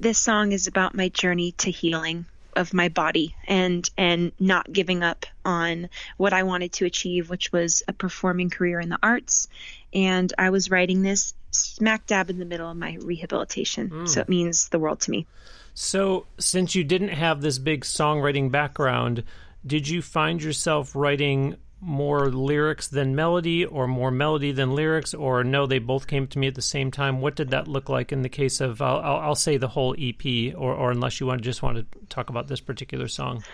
this 0.00 0.18
song 0.18 0.52
is 0.52 0.66
about 0.66 0.94
my 0.94 1.08
journey 1.08 1.52
to 1.52 1.70
healing 1.70 2.26
of 2.54 2.72
my 2.72 2.88
body 2.88 3.34
and 3.46 3.88
and 3.98 4.32
not 4.40 4.72
giving 4.72 5.02
up 5.02 5.26
on 5.44 5.88
what 6.16 6.32
I 6.32 6.42
wanted 6.44 6.72
to 6.74 6.86
achieve 6.86 7.28
which 7.28 7.52
was 7.52 7.82
a 7.86 7.92
performing 7.92 8.48
career 8.50 8.80
in 8.80 8.88
the 8.88 8.98
arts 9.02 9.46
and 9.92 10.32
I 10.38 10.50
was 10.50 10.70
writing 10.70 11.02
this 11.02 11.34
smack 11.56 12.06
dab 12.06 12.30
in 12.30 12.38
the 12.38 12.44
middle 12.44 12.70
of 12.70 12.76
my 12.76 12.96
rehabilitation 13.02 13.88
hmm. 13.88 14.06
so 14.06 14.20
it 14.20 14.28
means 14.28 14.68
the 14.68 14.78
world 14.78 15.00
to 15.00 15.10
me 15.10 15.26
So, 15.78 16.24
since 16.38 16.74
you 16.74 16.84
didn't 16.84 17.10
have 17.10 17.42
this 17.42 17.58
big 17.58 17.84
songwriting 17.84 18.50
background, 18.50 19.24
did 19.66 19.86
you 19.86 20.00
find 20.00 20.42
yourself 20.42 20.96
writing 20.96 21.56
more 21.82 22.30
lyrics 22.30 22.88
than 22.88 23.14
melody, 23.14 23.62
or 23.66 23.86
more 23.86 24.10
melody 24.10 24.52
than 24.52 24.74
lyrics, 24.74 25.12
or 25.12 25.44
no, 25.44 25.66
they 25.66 25.78
both 25.78 26.06
came 26.06 26.26
to 26.28 26.38
me 26.38 26.46
at 26.46 26.54
the 26.54 26.62
same 26.62 26.90
time? 26.90 27.20
What 27.20 27.36
did 27.36 27.50
that 27.50 27.68
look 27.68 27.90
like 27.90 28.10
in 28.10 28.22
the 28.22 28.30
case 28.30 28.62
of, 28.62 28.80
I'll, 28.80 29.00
I'll, 29.00 29.16
I'll 29.18 29.34
say 29.34 29.58
the 29.58 29.68
whole 29.68 29.94
EP, 29.98 30.54
or, 30.56 30.72
or 30.74 30.90
unless 30.92 31.20
you 31.20 31.26
want 31.26 31.42
just 31.42 31.62
want 31.62 31.76
to 31.76 31.86
talk 32.08 32.30
about 32.30 32.48
this 32.48 32.60
particular 32.60 33.06
song? 33.06 33.44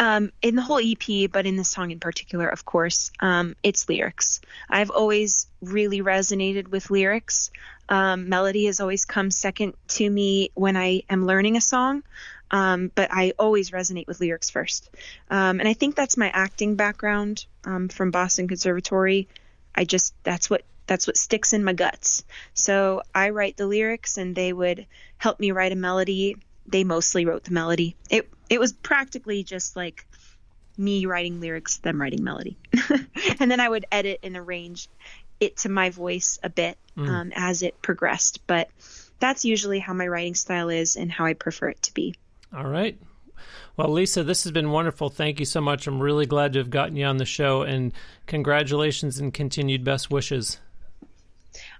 Um, 0.00 0.32
in 0.40 0.56
the 0.56 0.62
whole 0.62 0.80
EP, 0.82 1.30
but 1.30 1.44
in 1.44 1.56
the 1.56 1.64
song 1.64 1.90
in 1.90 2.00
particular, 2.00 2.48
of 2.48 2.64
course, 2.64 3.12
um, 3.20 3.54
it's 3.62 3.86
lyrics. 3.86 4.40
I've 4.68 4.88
always 4.88 5.46
really 5.60 6.00
resonated 6.00 6.68
with 6.68 6.90
lyrics. 6.90 7.50
Um, 7.86 8.30
melody 8.30 8.64
has 8.64 8.80
always 8.80 9.04
come 9.04 9.30
second 9.30 9.74
to 9.88 10.08
me 10.08 10.52
when 10.54 10.74
I 10.74 11.02
am 11.10 11.26
learning 11.26 11.58
a 11.58 11.60
song, 11.60 12.02
um, 12.50 12.90
but 12.94 13.10
I 13.12 13.34
always 13.38 13.72
resonate 13.72 14.06
with 14.06 14.20
lyrics 14.20 14.48
first. 14.48 14.88
Um, 15.28 15.60
and 15.60 15.68
I 15.68 15.74
think 15.74 15.96
that's 15.96 16.16
my 16.16 16.30
acting 16.30 16.76
background 16.76 17.44
um, 17.64 17.88
from 17.88 18.10
Boston 18.10 18.48
Conservatory. 18.48 19.28
I 19.74 19.84
just 19.84 20.14
that's 20.24 20.48
what 20.48 20.62
that's 20.86 21.06
what 21.06 21.18
sticks 21.18 21.52
in 21.52 21.62
my 21.62 21.74
guts. 21.74 22.24
So 22.54 23.02
I 23.14 23.30
write 23.30 23.58
the 23.58 23.66
lyrics, 23.66 24.16
and 24.16 24.34
they 24.34 24.54
would 24.54 24.86
help 25.18 25.38
me 25.40 25.50
write 25.50 25.72
a 25.72 25.76
melody. 25.76 26.38
They 26.66 26.84
mostly 26.84 27.26
wrote 27.26 27.44
the 27.44 27.52
melody. 27.52 27.96
It 28.08 28.30
it 28.50 28.60
was 28.60 28.72
practically 28.72 29.42
just 29.42 29.76
like 29.76 30.04
me 30.76 31.06
writing 31.06 31.40
lyrics, 31.40 31.78
them 31.78 32.00
writing 32.00 32.22
melody, 32.22 32.56
and 33.40 33.50
then 33.50 33.60
I 33.60 33.68
would 33.68 33.86
edit 33.90 34.20
and 34.22 34.36
arrange 34.36 34.88
it 35.38 35.56
to 35.58 35.70
my 35.70 35.88
voice 35.88 36.38
a 36.42 36.50
bit 36.50 36.76
um, 36.96 37.32
as 37.34 37.62
it 37.62 37.80
progressed. 37.80 38.46
But 38.46 38.68
that's 39.20 39.44
usually 39.44 39.78
how 39.78 39.94
my 39.94 40.06
writing 40.06 40.34
style 40.34 40.68
is 40.68 40.96
and 40.96 41.10
how 41.10 41.24
I 41.24 41.32
prefer 41.32 41.70
it 41.70 41.82
to 41.82 41.94
be. 41.94 42.14
All 42.54 42.66
right. 42.66 42.98
Well, 43.76 43.88
Lisa, 43.88 44.22
this 44.22 44.42
has 44.44 44.52
been 44.52 44.70
wonderful. 44.70 45.08
Thank 45.08 45.40
you 45.40 45.46
so 45.46 45.60
much. 45.60 45.86
I'm 45.86 46.00
really 46.00 46.26
glad 46.26 46.52
to 46.52 46.58
have 46.58 46.68
gotten 46.68 46.96
you 46.96 47.06
on 47.06 47.16
the 47.16 47.24
show, 47.24 47.62
and 47.62 47.92
congratulations 48.26 49.18
and 49.18 49.32
continued 49.32 49.84
best 49.84 50.10
wishes. 50.10 50.58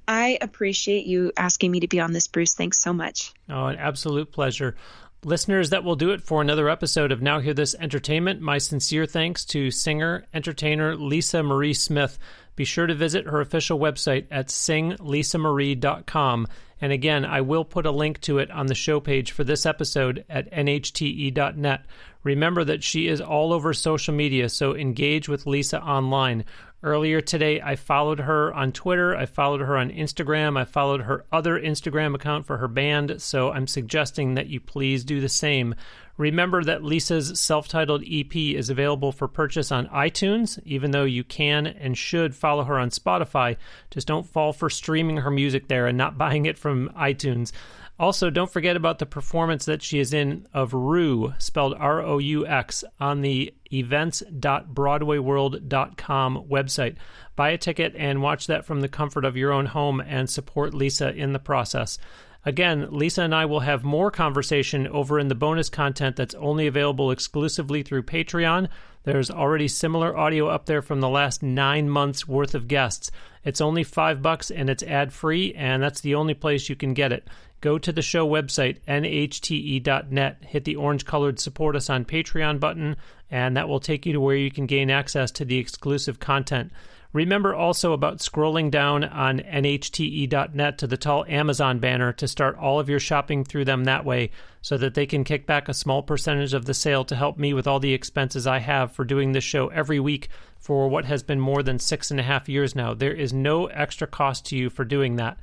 I 0.08 0.38
appreciate 0.40 1.06
you 1.06 1.32
asking 1.36 1.70
me 1.70 1.80
to 1.80 1.88
be 1.88 2.00
on 2.00 2.12
this, 2.12 2.26
Bruce. 2.26 2.54
Thanks 2.54 2.78
so 2.78 2.92
much. 2.92 3.32
Oh, 3.48 3.66
an 3.66 3.76
absolute 3.76 4.32
pleasure. 4.32 4.76
Listeners, 5.22 5.68
that 5.68 5.84
will 5.84 5.96
do 5.96 6.12
it 6.12 6.22
for 6.22 6.40
another 6.40 6.70
episode 6.70 7.12
of 7.12 7.20
Now 7.20 7.40
Hear 7.40 7.52
This 7.52 7.74
Entertainment. 7.74 8.40
My 8.40 8.56
sincere 8.56 9.04
thanks 9.04 9.44
to 9.46 9.70
singer, 9.70 10.24
entertainer 10.32 10.96
Lisa 10.96 11.42
Marie 11.42 11.74
Smith. 11.74 12.18
be 12.56 12.64
sure 12.64 12.86
to 12.86 12.94
visit 12.94 13.26
her 13.26 13.42
official 13.42 13.78
website 13.78 14.26
at 14.30 14.48
singlisaMarie.com. 14.48 16.46
And 16.80 16.92
again, 16.92 17.26
I 17.26 17.42
will 17.42 17.66
put 17.66 17.84
a 17.84 17.90
link 17.90 18.22
to 18.22 18.38
it 18.38 18.50
on 18.50 18.64
the 18.66 18.74
show 18.74 18.98
page 18.98 19.32
for 19.32 19.44
this 19.44 19.66
episode 19.66 20.24
at 20.30 20.50
nhte.net. 20.52 21.84
Remember 22.22 22.64
that 22.64 22.82
she 22.82 23.06
is 23.06 23.20
all 23.20 23.52
over 23.52 23.74
social 23.74 24.14
media, 24.14 24.48
so 24.48 24.74
engage 24.74 25.28
with 25.28 25.46
Lisa 25.46 25.82
online. 25.82 26.46
Earlier 26.82 27.20
today, 27.20 27.60
I 27.60 27.76
followed 27.76 28.20
her 28.20 28.54
on 28.54 28.72
Twitter, 28.72 29.14
I 29.14 29.26
followed 29.26 29.60
her 29.60 29.76
on 29.76 29.90
Instagram, 29.90 30.58
I 30.58 30.64
followed 30.64 31.02
her 31.02 31.26
other 31.30 31.60
Instagram 31.60 32.14
account 32.14 32.46
for 32.46 32.56
her 32.56 32.68
band, 32.68 33.20
so 33.20 33.50
I'm 33.50 33.66
suggesting 33.66 34.34
that 34.34 34.46
you 34.46 34.60
please 34.60 35.04
do 35.04 35.20
the 35.20 35.28
same. 35.28 35.74
Remember 36.16 36.64
that 36.64 36.82
Lisa's 36.82 37.38
self 37.38 37.68
titled 37.68 38.02
EP 38.10 38.34
is 38.34 38.70
available 38.70 39.12
for 39.12 39.28
purchase 39.28 39.70
on 39.70 39.88
iTunes, 39.88 40.58
even 40.64 40.90
though 40.90 41.04
you 41.04 41.22
can 41.22 41.66
and 41.66 41.98
should 41.98 42.34
follow 42.34 42.64
her 42.64 42.78
on 42.78 42.88
Spotify. 42.88 43.56
Just 43.90 44.06
don't 44.06 44.26
fall 44.26 44.54
for 44.54 44.70
streaming 44.70 45.18
her 45.18 45.30
music 45.30 45.68
there 45.68 45.86
and 45.86 45.98
not 45.98 46.16
buying 46.18 46.46
it 46.46 46.58
from 46.58 46.88
iTunes. 46.96 47.52
Also, 48.00 48.28
don't 48.30 48.50
forget 48.50 48.76
about 48.76 48.98
the 48.98 49.04
performance 49.04 49.66
that 49.66 49.82
she 49.82 49.98
is 49.98 50.14
in 50.14 50.46
of 50.54 50.72
Roux, 50.72 51.34
spelled 51.36 51.74
R 51.78 52.00
O 52.00 52.16
U 52.16 52.46
X, 52.46 52.82
on 52.98 53.20
the 53.20 53.52
events.broadwayworld.com 53.70 56.44
website. 56.50 56.96
Buy 57.36 57.50
a 57.50 57.58
ticket 57.58 57.94
and 57.98 58.22
watch 58.22 58.46
that 58.46 58.64
from 58.64 58.80
the 58.80 58.88
comfort 58.88 59.26
of 59.26 59.36
your 59.36 59.52
own 59.52 59.66
home 59.66 60.00
and 60.00 60.30
support 60.30 60.72
Lisa 60.72 61.14
in 61.14 61.34
the 61.34 61.38
process. 61.38 61.98
Again, 62.46 62.88
Lisa 62.90 63.20
and 63.20 63.34
I 63.34 63.44
will 63.44 63.60
have 63.60 63.84
more 63.84 64.10
conversation 64.10 64.88
over 64.88 65.18
in 65.18 65.28
the 65.28 65.34
bonus 65.34 65.68
content 65.68 66.16
that's 66.16 66.34
only 66.36 66.66
available 66.66 67.10
exclusively 67.10 67.82
through 67.82 68.04
Patreon. 68.04 68.70
There's 69.02 69.30
already 69.30 69.68
similar 69.68 70.16
audio 70.16 70.46
up 70.46 70.64
there 70.64 70.80
from 70.80 71.02
the 71.02 71.08
last 71.10 71.42
nine 71.42 71.90
months 71.90 72.26
worth 72.26 72.54
of 72.54 72.66
guests. 72.66 73.10
It's 73.44 73.60
only 73.60 73.84
five 73.84 74.22
bucks 74.22 74.50
and 74.50 74.70
it's 74.70 74.82
ad 74.82 75.12
free, 75.12 75.52
and 75.52 75.82
that's 75.82 76.00
the 76.00 76.14
only 76.14 76.32
place 76.32 76.70
you 76.70 76.76
can 76.76 76.94
get 76.94 77.12
it 77.12 77.28
go 77.60 77.78
to 77.78 77.92
the 77.92 78.02
show 78.02 78.26
website, 78.28 78.80
nhte.net, 78.88 80.44
hit 80.46 80.64
the 80.64 80.76
orange 80.76 81.04
colored 81.04 81.38
support 81.38 81.76
us 81.76 81.90
on 81.90 82.04
Patreon 82.04 82.60
button, 82.60 82.96
and 83.30 83.56
that 83.56 83.68
will 83.68 83.80
take 83.80 84.06
you 84.06 84.12
to 84.12 84.20
where 84.20 84.36
you 84.36 84.50
can 84.50 84.66
gain 84.66 84.90
access 84.90 85.30
to 85.32 85.44
the 85.44 85.58
exclusive 85.58 86.20
content. 86.20 86.72
Remember 87.12 87.52
also 87.52 87.92
about 87.92 88.18
scrolling 88.18 88.70
down 88.70 89.02
on 89.02 89.40
nhte.net 89.40 90.78
to 90.78 90.86
the 90.86 90.96
tall 90.96 91.24
Amazon 91.26 91.80
banner 91.80 92.12
to 92.12 92.28
start 92.28 92.56
all 92.56 92.78
of 92.78 92.88
your 92.88 93.00
shopping 93.00 93.42
through 93.42 93.64
them 93.64 93.84
that 93.84 94.04
way 94.04 94.30
so 94.62 94.76
that 94.76 94.94
they 94.94 95.06
can 95.06 95.24
kick 95.24 95.44
back 95.44 95.68
a 95.68 95.74
small 95.74 96.02
percentage 96.02 96.54
of 96.54 96.66
the 96.66 96.74
sale 96.74 97.04
to 97.04 97.16
help 97.16 97.36
me 97.36 97.52
with 97.52 97.66
all 97.66 97.80
the 97.80 97.94
expenses 97.94 98.46
I 98.46 98.58
have 98.60 98.92
for 98.92 99.04
doing 99.04 99.32
this 99.32 99.42
show 99.42 99.68
every 99.68 99.98
week 99.98 100.28
for 100.60 100.88
what 100.88 101.06
has 101.06 101.24
been 101.24 101.40
more 101.40 101.64
than 101.64 101.80
six 101.80 102.12
and 102.12 102.20
a 102.20 102.24
half 102.24 102.48
years 102.48 102.76
now. 102.76 102.94
There 102.94 103.14
is 103.14 103.32
no 103.32 103.66
extra 103.66 104.06
cost 104.06 104.46
to 104.46 104.56
you 104.56 104.70
for 104.70 104.84
doing 104.84 105.16
that. 105.16 105.38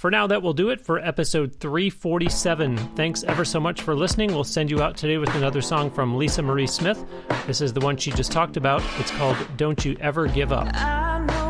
For 0.00 0.10
now, 0.10 0.26
that 0.28 0.40
will 0.40 0.54
do 0.54 0.70
it 0.70 0.80
for 0.80 0.98
episode 0.98 1.56
347. 1.56 2.78
Thanks 2.96 3.22
ever 3.24 3.44
so 3.44 3.60
much 3.60 3.82
for 3.82 3.94
listening. 3.94 4.32
We'll 4.32 4.44
send 4.44 4.70
you 4.70 4.80
out 4.80 4.96
today 4.96 5.18
with 5.18 5.28
another 5.34 5.60
song 5.60 5.90
from 5.90 6.16
Lisa 6.16 6.40
Marie 6.40 6.66
Smith. 6.66 7.04
This 7.46 7.60
is 7.60 7.74
the 7.74 7.80
one 7.80 7.98
she 7.98 8.10
just 8.10 8.32
talked 8.32 8.56
about. 8.56 8.82
It's 8.98 9.10
called 9.10 9.36
Don't 9.58 9.84
You 9.84 9.98
Ever 10.00 10.26
Give 10.26 10.52
Up. 10.52 10.68
I 10.72 11.18
know 11.18 11.40